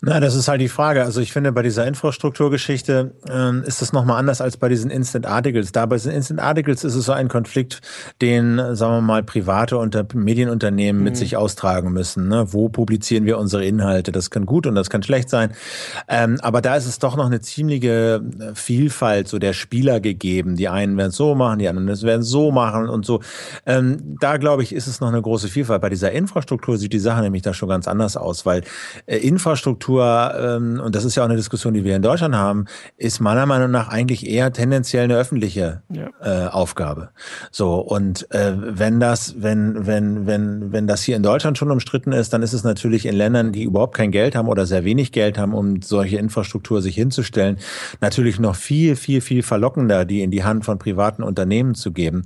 Na, 0.07 0.21
das 0.21 0.35
ist 0.35 0.49
halt 0.49 0.61
die 0.61 0.69
Frage. 0.69 1.03
Also 1.03 1.23
ich 1.23 1.33
finde, 1.33 1.51
bei 1.51 1.63
dieser 1.63 1.87
Infrastrukturgeschichte 1.87 3.15
ähm, 3.27 3.63
ist 3.67 3.81
das 3.81 3.95
nochmal 3.95 4.19
anders 4.19 4.43
als 4.43 4.59
bei 4.59 4.69
diesen 4.69 4.91
Instant 4.91 5.25
Articles. 5.25 5.73
Da 5.73 5.87
bei 5.87 5.97
diesen 5.97 6.13
Instant 6.13 6.41
Articles 6.41 6.85
ist 6.85 6.95
es 6.95 7.07
so 7.07 7.13
ein 7.13 7.29
Konflikt, 7.29 7.81
den, 8.21 8.59
sagen 8.75 8.97
wir 8.97 9.01
mal, 9.01 9.23
private 9.23 9.79
Unter 9.79 10.05
Medienunternehmen 10.13 11.03
mit 11.03 11.17
sich 11.17 11.39
austragen 11.39 11.95
müssen. 11.95 12.29
Ne? 12.29 12.53
Wo 12.53 12.69
publizieren 12.69 13.25
wir 13.25 13.39
unsere 13.39 13.65
Inhalte? 13.65 14.13
Das 14.13 14.31
kann 14.31 14.45
gut 14.45 14.67
und 14.67 14.75
das 14.75 14.91
kann 14.91 15.03
schlecht 15.03 15.31
sein. 15.31 15.53
Ähm, 16.07 16.39
aber 16.43 16.61
da 16.61 16.77
ist 16.77 16.87
es 16.87 16.99
doch 16.99 17.17
noch 17.17 17.27
eine 17.27 17.41
ziemliche 17.41 18.23
äh, 18.41 18.55
Vielfalt 18.55 19.29
so 19.29 19.39
der 19.39 19.55
Spieler 19.55 20.01
gegeben. 20.01 20.57
Die 20.57 20.69
einen 20.69 20.99
werden 20.99 21.11
es 21.11 21.17
so 21.17 21.35
machen, 21.35 21.61
die 21.61 21.69
anderen 21.69 22.03
werden 22.03 22.21
es 22.21 22.29
so 22.29 22.51
machen 22.51 22.91
und 22.91 23.07
so. 23.07 23.21
Ähm, 23.65 24.19
da, 24.21 24.37
glaube 24.37 24.65
ich, 24.65 24.75
ist 24.75 24.87
es 24.87 25.01
noch 25.01 25.09
eine 25.09 25.23
große 25.23 25.49
Vielfalt. 25.49 25.81
Bei 25.81 25.89
dieser 25.89 26.13
Infrastruktur 26.13 26.77
sieht 26.77 26.93
die 26.93 26.99
Sache 26.99 27.23
nämlich 27.23 27.41
da 27.41 27.55
schon 27.55 27.71
ganz 27.71 27.89
anders 27.89 28.19
aus, 28.19 28.45
weil 28.45 28.65
äh, 29.07 29.17
Infrastruktur 29.17 29.94
Infrastruktur, 29.95 30.57
ähm, 30.57 30.81
und 30.81 30.95
das 30.95 31.05
ist 31.05 31.15
ja 31.15 31.23
auch 31.23 31.29
eine 31.29 31.37
Diskussion, 31.37 31.75
die 31.75 31.85
wir 31.85 31.97
in 31.97 32.03
Deutschland 32.03 32.35
haben, 32.35 32.67
ist 32.97 33.21
meiner 33.21 33.47
Meinung 33.47 33.71
nach 33.71 33.89
eigentlich 33.89 34.29
eher 34.29 34.53
tendenziell 34.53 35.05
eine 35.05 35.17
öffentliche 35.17 35.83
ja. 35.91 36.47
äh, 36.47 36.49
Aufgabe. 36.49 37.11
So, 37.51 37.77
und 37.77 38.31
äh, 38.33 38.53
wenn 38.57 39.01
das, 39.01 39.37
wenn, 39.39 39.87
wenn, 39.87 40.27
wenn, 40.27 40.73
wenn 40.73 40.87
das 40.87 41.03
hier 41.03 41.17
in 41.17 41.23
Deutschland 41.23 41.59
schon 41.59 41.71
umstritten 41.71 42.13
ist, 42.13 42.33
dann 42.33 42.43
ist 42.43 42.53
es 42.53 42.65
natürlich 42.65 43.07
in 43.07 43.15
Ländern, 43.15 43.53
die 43.53 43.65
überhaupt 43.65 43.95
kein 43.97 44.11
Geld 44.11 44.35
haben 44.35 44.49
oder 44.49 44.67
sehr 44.67 44.85
wenig 44.85 45.13
Geld 45.13 45.39
haben, 45.39 45.55
um 45.55 45.83
solche 45.83 46.17
Infrastruktur 46.17 46.83
sich 46.83 46.95
hinzustellen, 46.95 47.59
natürlich 48.01 48.39
noch 48.39 48.57
viel, 48.57 48.97
viel, 48.97 49.21
viel 49.21 49.43
verlockender, 49.43 50.05
die 50.05 50.23
in 50.23 50.31
die 50.31 50.45
Hand 50.45 50.65
von 50.65 50.79
privaten 50.79 51.23
Unternehmen 51.23 51.75
zu 51.75 51.93
geben. 51.93 52.25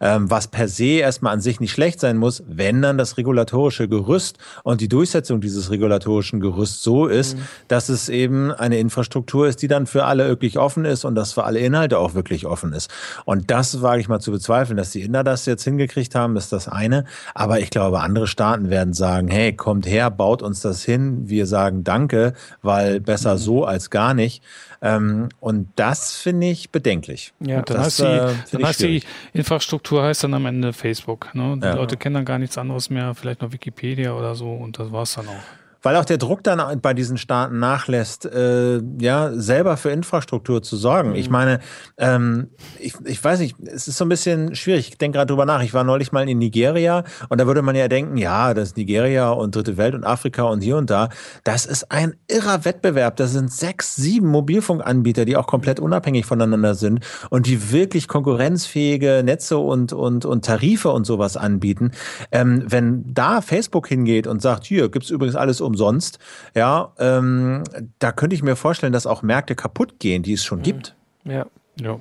Ähm, 0.00 0.30
was 0.30 0.48
per 0.48 0.68
se 0.68 1.00
erstmal 1.00 1.32
an 1.32 1.40
sich 1.40 1.60
nicht 1.60 1.72
schlecht 1.72 2.00
sein 2.00 2.16
muss, 2.16 2.42
wenn 2.46 2.82
dann 2.82 2.98
das 2.98 3.16
regulatorische 3.16 3.88
Gerüst 3.88 4.38
und 4.64 4.80
die 4.80 4.88
Durchsetzung 4.88 5.40
dieses 5.40 5.70
regulatorischen 5.70 6.40
Gerüsts 6.40 6.82
so 6.82 6.99
ist, 7.06 7.36
mhm. 7.36 7.42
dass 7.68 7.88
es 7.88 8.08
eben 8.08 8.52
eine 8.52 8.78
Infrastruktur 8.78 9.48
ist, 9.48 9.62
die 9.62 9.68
dann 9.68 9.86
für 9.86 10.04
alle 10.04 10.28
wirklich 10.28 10.58
offen 10.58 10.84
ist 10.84 11.04
und 11.04 11.14
dass 11.14 11.32
für 11.32 11.44
alle 11.44 11.58
Inhalte 11.60 11.98
auch 11.98 12.14
wirklich 12.14 12.46
offen 12.46 12.72
ist. 12.72 12.90
Und 13.24 13.50
das 13.50 13.82
wage 13.82 14.00
ich 14.00 14.08
mal 14.08 14.20
zu 14.20 14.30
bezweifeln, 14.30 14.76
dass 14.76 14.90
die 14.90 15.02
Inder 15.02 15.24
das 15.24 15.46
jetzt 15.46 15.64
hingekriegt 15.64 16.14
haben, 16.14 16.36
ist 16.36 16.52
das 16.52 16.68
eine. 16.68 17.04
Aber 17.34 17.60
ich 17.60 17.70
glaube, 17.70 18.00
andere 18.00 18.26
Staaten 18.26 18.70
werden 18.70 18.94
sagen, 18.94 19.28
hey, 19.28 19.52
kommt 19.52 19.86
her, 19.86 20.10
baut 20.10 20.42
uns 20.42 20.60
das 20.60 20.84
hin. 20.84 21.28
Wir 21.28 21.46
sagen 21.46 21.84
Danke, 21.84 22.34
weil 22.62 23.00
besser 23.00 23.34
mhm. 23.34 23.38
so 23.38 23.64
als 23.64 23.90
gar 23.90 24.14
nicht. 24.14 24.42
Ähm, 24.82 25.28
und 25.40 25.68
das 25.76 26.16
finde 26.16 26.48
ich 26.48 26.70
bedenklich. 26.70 27.32
Ja, 27.40 27.62
dann, 27.62 27.76
das, 27.76 27.86
heißt, 27.86 27.98
die, 28.00 28.04
äh, 28.04 28.34
dann 28.52 28.66
heißt 28.66 28.80
die 28.80 29.02
Infrastruktur 29.34 30.02
heißt 30.02 30.24
dann 30.24 30.34
am 30.34 30.46
Ende 30.46 30.72
Facebook. 30.72 31.34
Ne? 31.34 31.58
Die 31.58 31.66
ja. 31.66 31.74
Leute 31.74 31.96
kennen 31.96 32.14
dann 32.14 32.24
gar 32.24 32.38
nichts 32.38 32.56
anderes 32.56 32.88
mehr, 32.88 33.14
vielleicht 33.14 33.42
noch 33.42 33.52
Wikipedia 33.52 34.14
oder 34.14 34.34
so 34.34 34.52
und 34.52 34.78
das 34.78 34.90
war's 34.90 35.14
dann 35.14 35.28
auch 35.28 35.59
weil 35.82 35.96
auch 35.96 36.04
der 36.04 36.18
Druck 36.18 36.42
dann 36.44 36.80
bei 36.80 36.94
diesen 36.94 37.18
Staaten 37.18 37.58
nachlässt, 37.58 38.26
äh, 38.26 38.80
ja, 39.00 39.32
selber 39.32 39.76
für 39.76 39.90
Infrastruktur 39.90 40.62
zu 40.62 40.76
sorgen. 40.76 41.10
Mhm. 41.10 41.16
Ich 41.16 41.30
meine, 41.30 41.60
ähm, 41.98 42.50
ich, 42.78 42.94
ich 43.04 43.22
weiß 43.22 43.40
nicht, 43.40 43.56
es 43.64 43.88
ist 43.88 43.96
so 43.96 44.04
ein 44.04 44.08
bisschen 44.08 44.54
schwierig. 44.54 44.88
Ich 44.88 44.98
denke 44.98 45.16
gerade 45.16 45.28
drüber 45.28 45.46
nach. 45.46 45.62
Ich 45.62 45.74
war 45.74 45.84
neulich 45.84 46.12
mal 46.12 46.28
in 46.28 46.38
Nigeria 46.38 47.04
und 47.28 47.40
da 47.40 47.46
würde 47.46 47.62
man 47.62 47.74
ja 47.74 47.88
denken, 47.88 48.16
ja, 48.16 48.54
das 48.54 48.70
ist 48.70 48.76
Nigeria 48.76 49.30
und 49.30 49.54
Dritte 49.54 49.76
Welt 49.76 49.94
und 49.94 50.04
Afrika 50.04 50.44
und 50.44 50.62
hier 50.62 50.76
und 50.76 50.90
da. 50.90 51.08
Das 51.44 51.66
ist 51.66 51.90
ein 51.90 52.14
irrer 52.28 52.64
Wettbewerb. 52.64 53.16
Das 53.16 53.32
sind 53.32 53.52
sechs, 53.52 53.96
sieben 53.96 54.28
Mobilfunkanbieter, 54.28 55.24
die 55.24 55.36
auch 55.36 55.46
komplett 55.46 55.80
unabhängig 55.80 56.26
voneinander 56.26 56.74
sind 56.74 57.00
und 57.30 57.46
die 57.46 57.72
wirklich 57.72 58.08
konkurrenzfähige 58.08 59.22
Netze 59.24 59.58
und, 59.58 59.92
und, 59.92 60.24
und 60.24 60.44
Tarife 60.44 60.90
und 60.90 61.06
sowas 61.06 61.36
anbieten. 61.36 61.92
Ähm, 62.32 62.64
wenn 62.66 63.04
da 63.12 63.40
Facebook 63.40 63.88
hingeht 63.88 64.26
und 64.26 64.42
sagt, 64.42 64.64
hier 64.66 64.88
gibt's 64.90 65.10
übrigens 65.10 65.36
alles 65.36 65.60
um 65.60 65.69
umsonst. 65.70 66.18
Ja, 66.54 66.92
ähm, 66.98 67.64
da 67.98 68.12
könnte 68.12 68.34
ich 68.34 68.42
mir 68.42 68.56
vorstellen, 68.56 68.92
dass 68.92 69.06
auch 69.06 69.22
Märkte 69.22 69.54
kaputt 69.54 69.98
gehen, 69.98 70.22
die 70.22 70.34
es 70.34 70.44
schon 70.44 70.58
mhm. 70.58 70.64
gibt. 70.64 70.94
Ja. 71.24 71.46
Ja. 71.80 72.00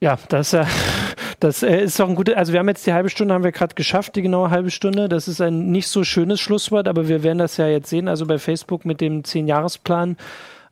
Ja, 0.00 0.16
das, 0.28 0.52
äh, 0.52 0.64
das 1.40 1.62
äh, 1.62 1.82
ist 1.82 1.98
doch 1.98 2.08
ein 2.08 2.14
gutes, 2.14 2.36
also 2.36 2.52
wir 2.52 2.60
haben 2.60 2.68
jetzt 2.68 2.86
die 2.86 2.92
halbe 2.92 3.10
Stunde, 3.10 3.34
haben 3.34 3.42
wir 3.44 3.52
gerade 3.52 3.74
geschafft, 3.74 4.14
die 4.14 4.22
genaue 4.22 4.50
halbe 4.50 4.70
Stunde. 4.70 5.08
Das 5.08 5.26
ist 5.26 5.40
ein 5.40 5.70
nicht 5.70 5.88
so 5.88 6.04
schönes 6.04 6.40
Schlusswort, 6.40 6.86
aber 6.86 7.08
wir 7.08 7.22
werden 7.22 7.38
das 7.38 7.56
ja 7.56 7.66
jetzt 7.66 7.90
sehen, 7.90 8.06
also 8.06 8.26
bei 8.26 8.38
Facebook 8.38 8.84
mit 8.84 9.00
dem 9.00 9.24
Zehn-Jahres-Plan. 9.24 10.16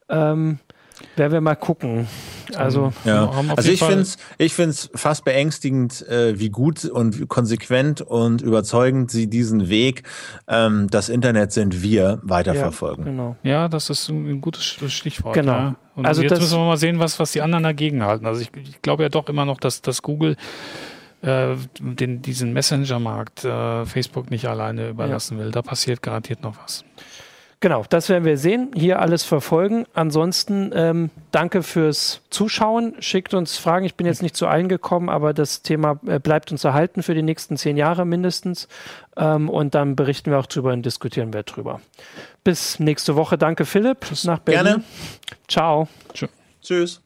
Ähm, 0.08 0.60
werden 1.16 1.32
wir 1.32 1.40
mal 1.40 1.54
gucken. 1.54 2.08
Also, 2.54 2.92
ja. 3.04 3.30
also 3.56 3.70
ich 3.70 3.80
finde 3.80 4.02
es 4.02 4.16
ich 4.38 4.54
find's 4.54 4.90
fast 4.94 5.24
beängstigend, 5.24 6.06
äh, 6.08 6.38
wie 6.38 6.48
gut 6.48 6.84
und 6.84 7.28
konsequent 7.28 8.00
und 8.00 8.42
überzeugend 8.42 9.10
sie 9.10 9.28
diesen 9.28 9.68
Weg, 9.68 10.04
ähm, 10.48 10.88
das 10.90 11.08
Internet 11.08 11.52
sind 11.52 11.82
wir, 11.82 12.20
weiterverfolgen. 12.22 13.04
Ja, 13.04 13.10
genau. 13.10 13.36
ja 13.42 13.68
das 13.68 13.90
ist 13.90 14.08
ein 14.08 14.40
gutes 14.40 14.64
Stichwort. 14.64 15.34
Genau. 15.34 15.52
Ja. 15.52 15.76
Und 15.96 16.06
also 16.06 16.22
jetzt 16.22 16.38
müssen 16.38 16.58
wir 16.58 16.66
mal 16.66 16.76
sehen, 16.76 16.98
was, 16.98 17.18
was 17.18 17.32
die 17.32 17.40
anderen 17.40 17.64
dagegen 17.64 18.04
halten. 18.04 18.26
Also 18.26 18.40
ich, 18.42 18.50
ich 18.54 18.82
glaube 18.82 19.02
ja 19.02 19.08
doch 19.08 19.28
immer 19.28 19.44
noch, 19.44 19.58
dass, 19.58 19.80
dass 19.80 20.02
Google 20.02 20.36
äh, 21.22 21.56
den, 21.80 22.22
diesen 22.22 22.52
Messenger-Markt 22.52 23.44
äh, 23.44 23.86
Facebook 23.86 24.30
nicht 24.30 24.46
alleine 24.46 24.90
überlassen 24.90 25.38
ja. 25.38 25.44
will. 25.44 25.50
Da 25.50 25.62
passiert 25.62 26.02
garantiert 26.02 26.42
noch 26.42 26.56
was. 26.62 26.84
Genau, 27.66 27.84
das 27.88 28.08
werden 28.08 28.24
wir 28.24 28.38
sehen. 28.38 28.70
Hier 28.76 29.00
alles 29.00 29.24
verfolgen. 29.24 29.86
Ansonsten 29.92 30.70
ähm, 30.72 31.10
danke 31.32 31.64
fürs 31.64 32.20
Zuschauen. 32.30 32.94
Schickt 33.00 33.34
uns 33.34 33.58
Fragen. 33.58 33.84
Ich 33.84 33.96
bin 33.96 34.06
jetzt 34.06 34.22
nicht 34.22 34.36
zu 34.36 34.46
allen 34.46 34.68
gekommen, 34.68 35.08
aber 35.08 35.34
das 35.34 35.62
Thema 35.62 35.98
äh, 36.06 36.20
bleibt 36.20 36.52
uns 36.52 36.62
erhalten 36.62 37.02
für 37.02 37.12
die 37.12 37.22
nächsten 37.22 37.56
zehn 37.56 37.76
Jahre 37.76 38.04
mindestens. 38.04 38.68
Ähm, 39.16 39.48
und 39.48 39.74
dann 39.74 39.96
berichten 39.96 40.30
wir 40.30 40.38
auch 40.38 40.46
drüber 40.46 40.72
und 40.74 40.86
diskutieren 40.86 41.32
wir 41.32 41.42
drüber. 41.42 41.80
Bis 42.44 42.78
nächste 42.78 43.16
Woche. 43.16 43.36
Danke, 43.36 43.64
Philipp. 43.64 44.02
Tschüss. 44.02 44.22
Nach 44.22 44.38
Berlin. 44.38 44.64
Gerne. 44.64 44.84
Ciao. 45.48 45.88
Tschüss. 46.62 47.02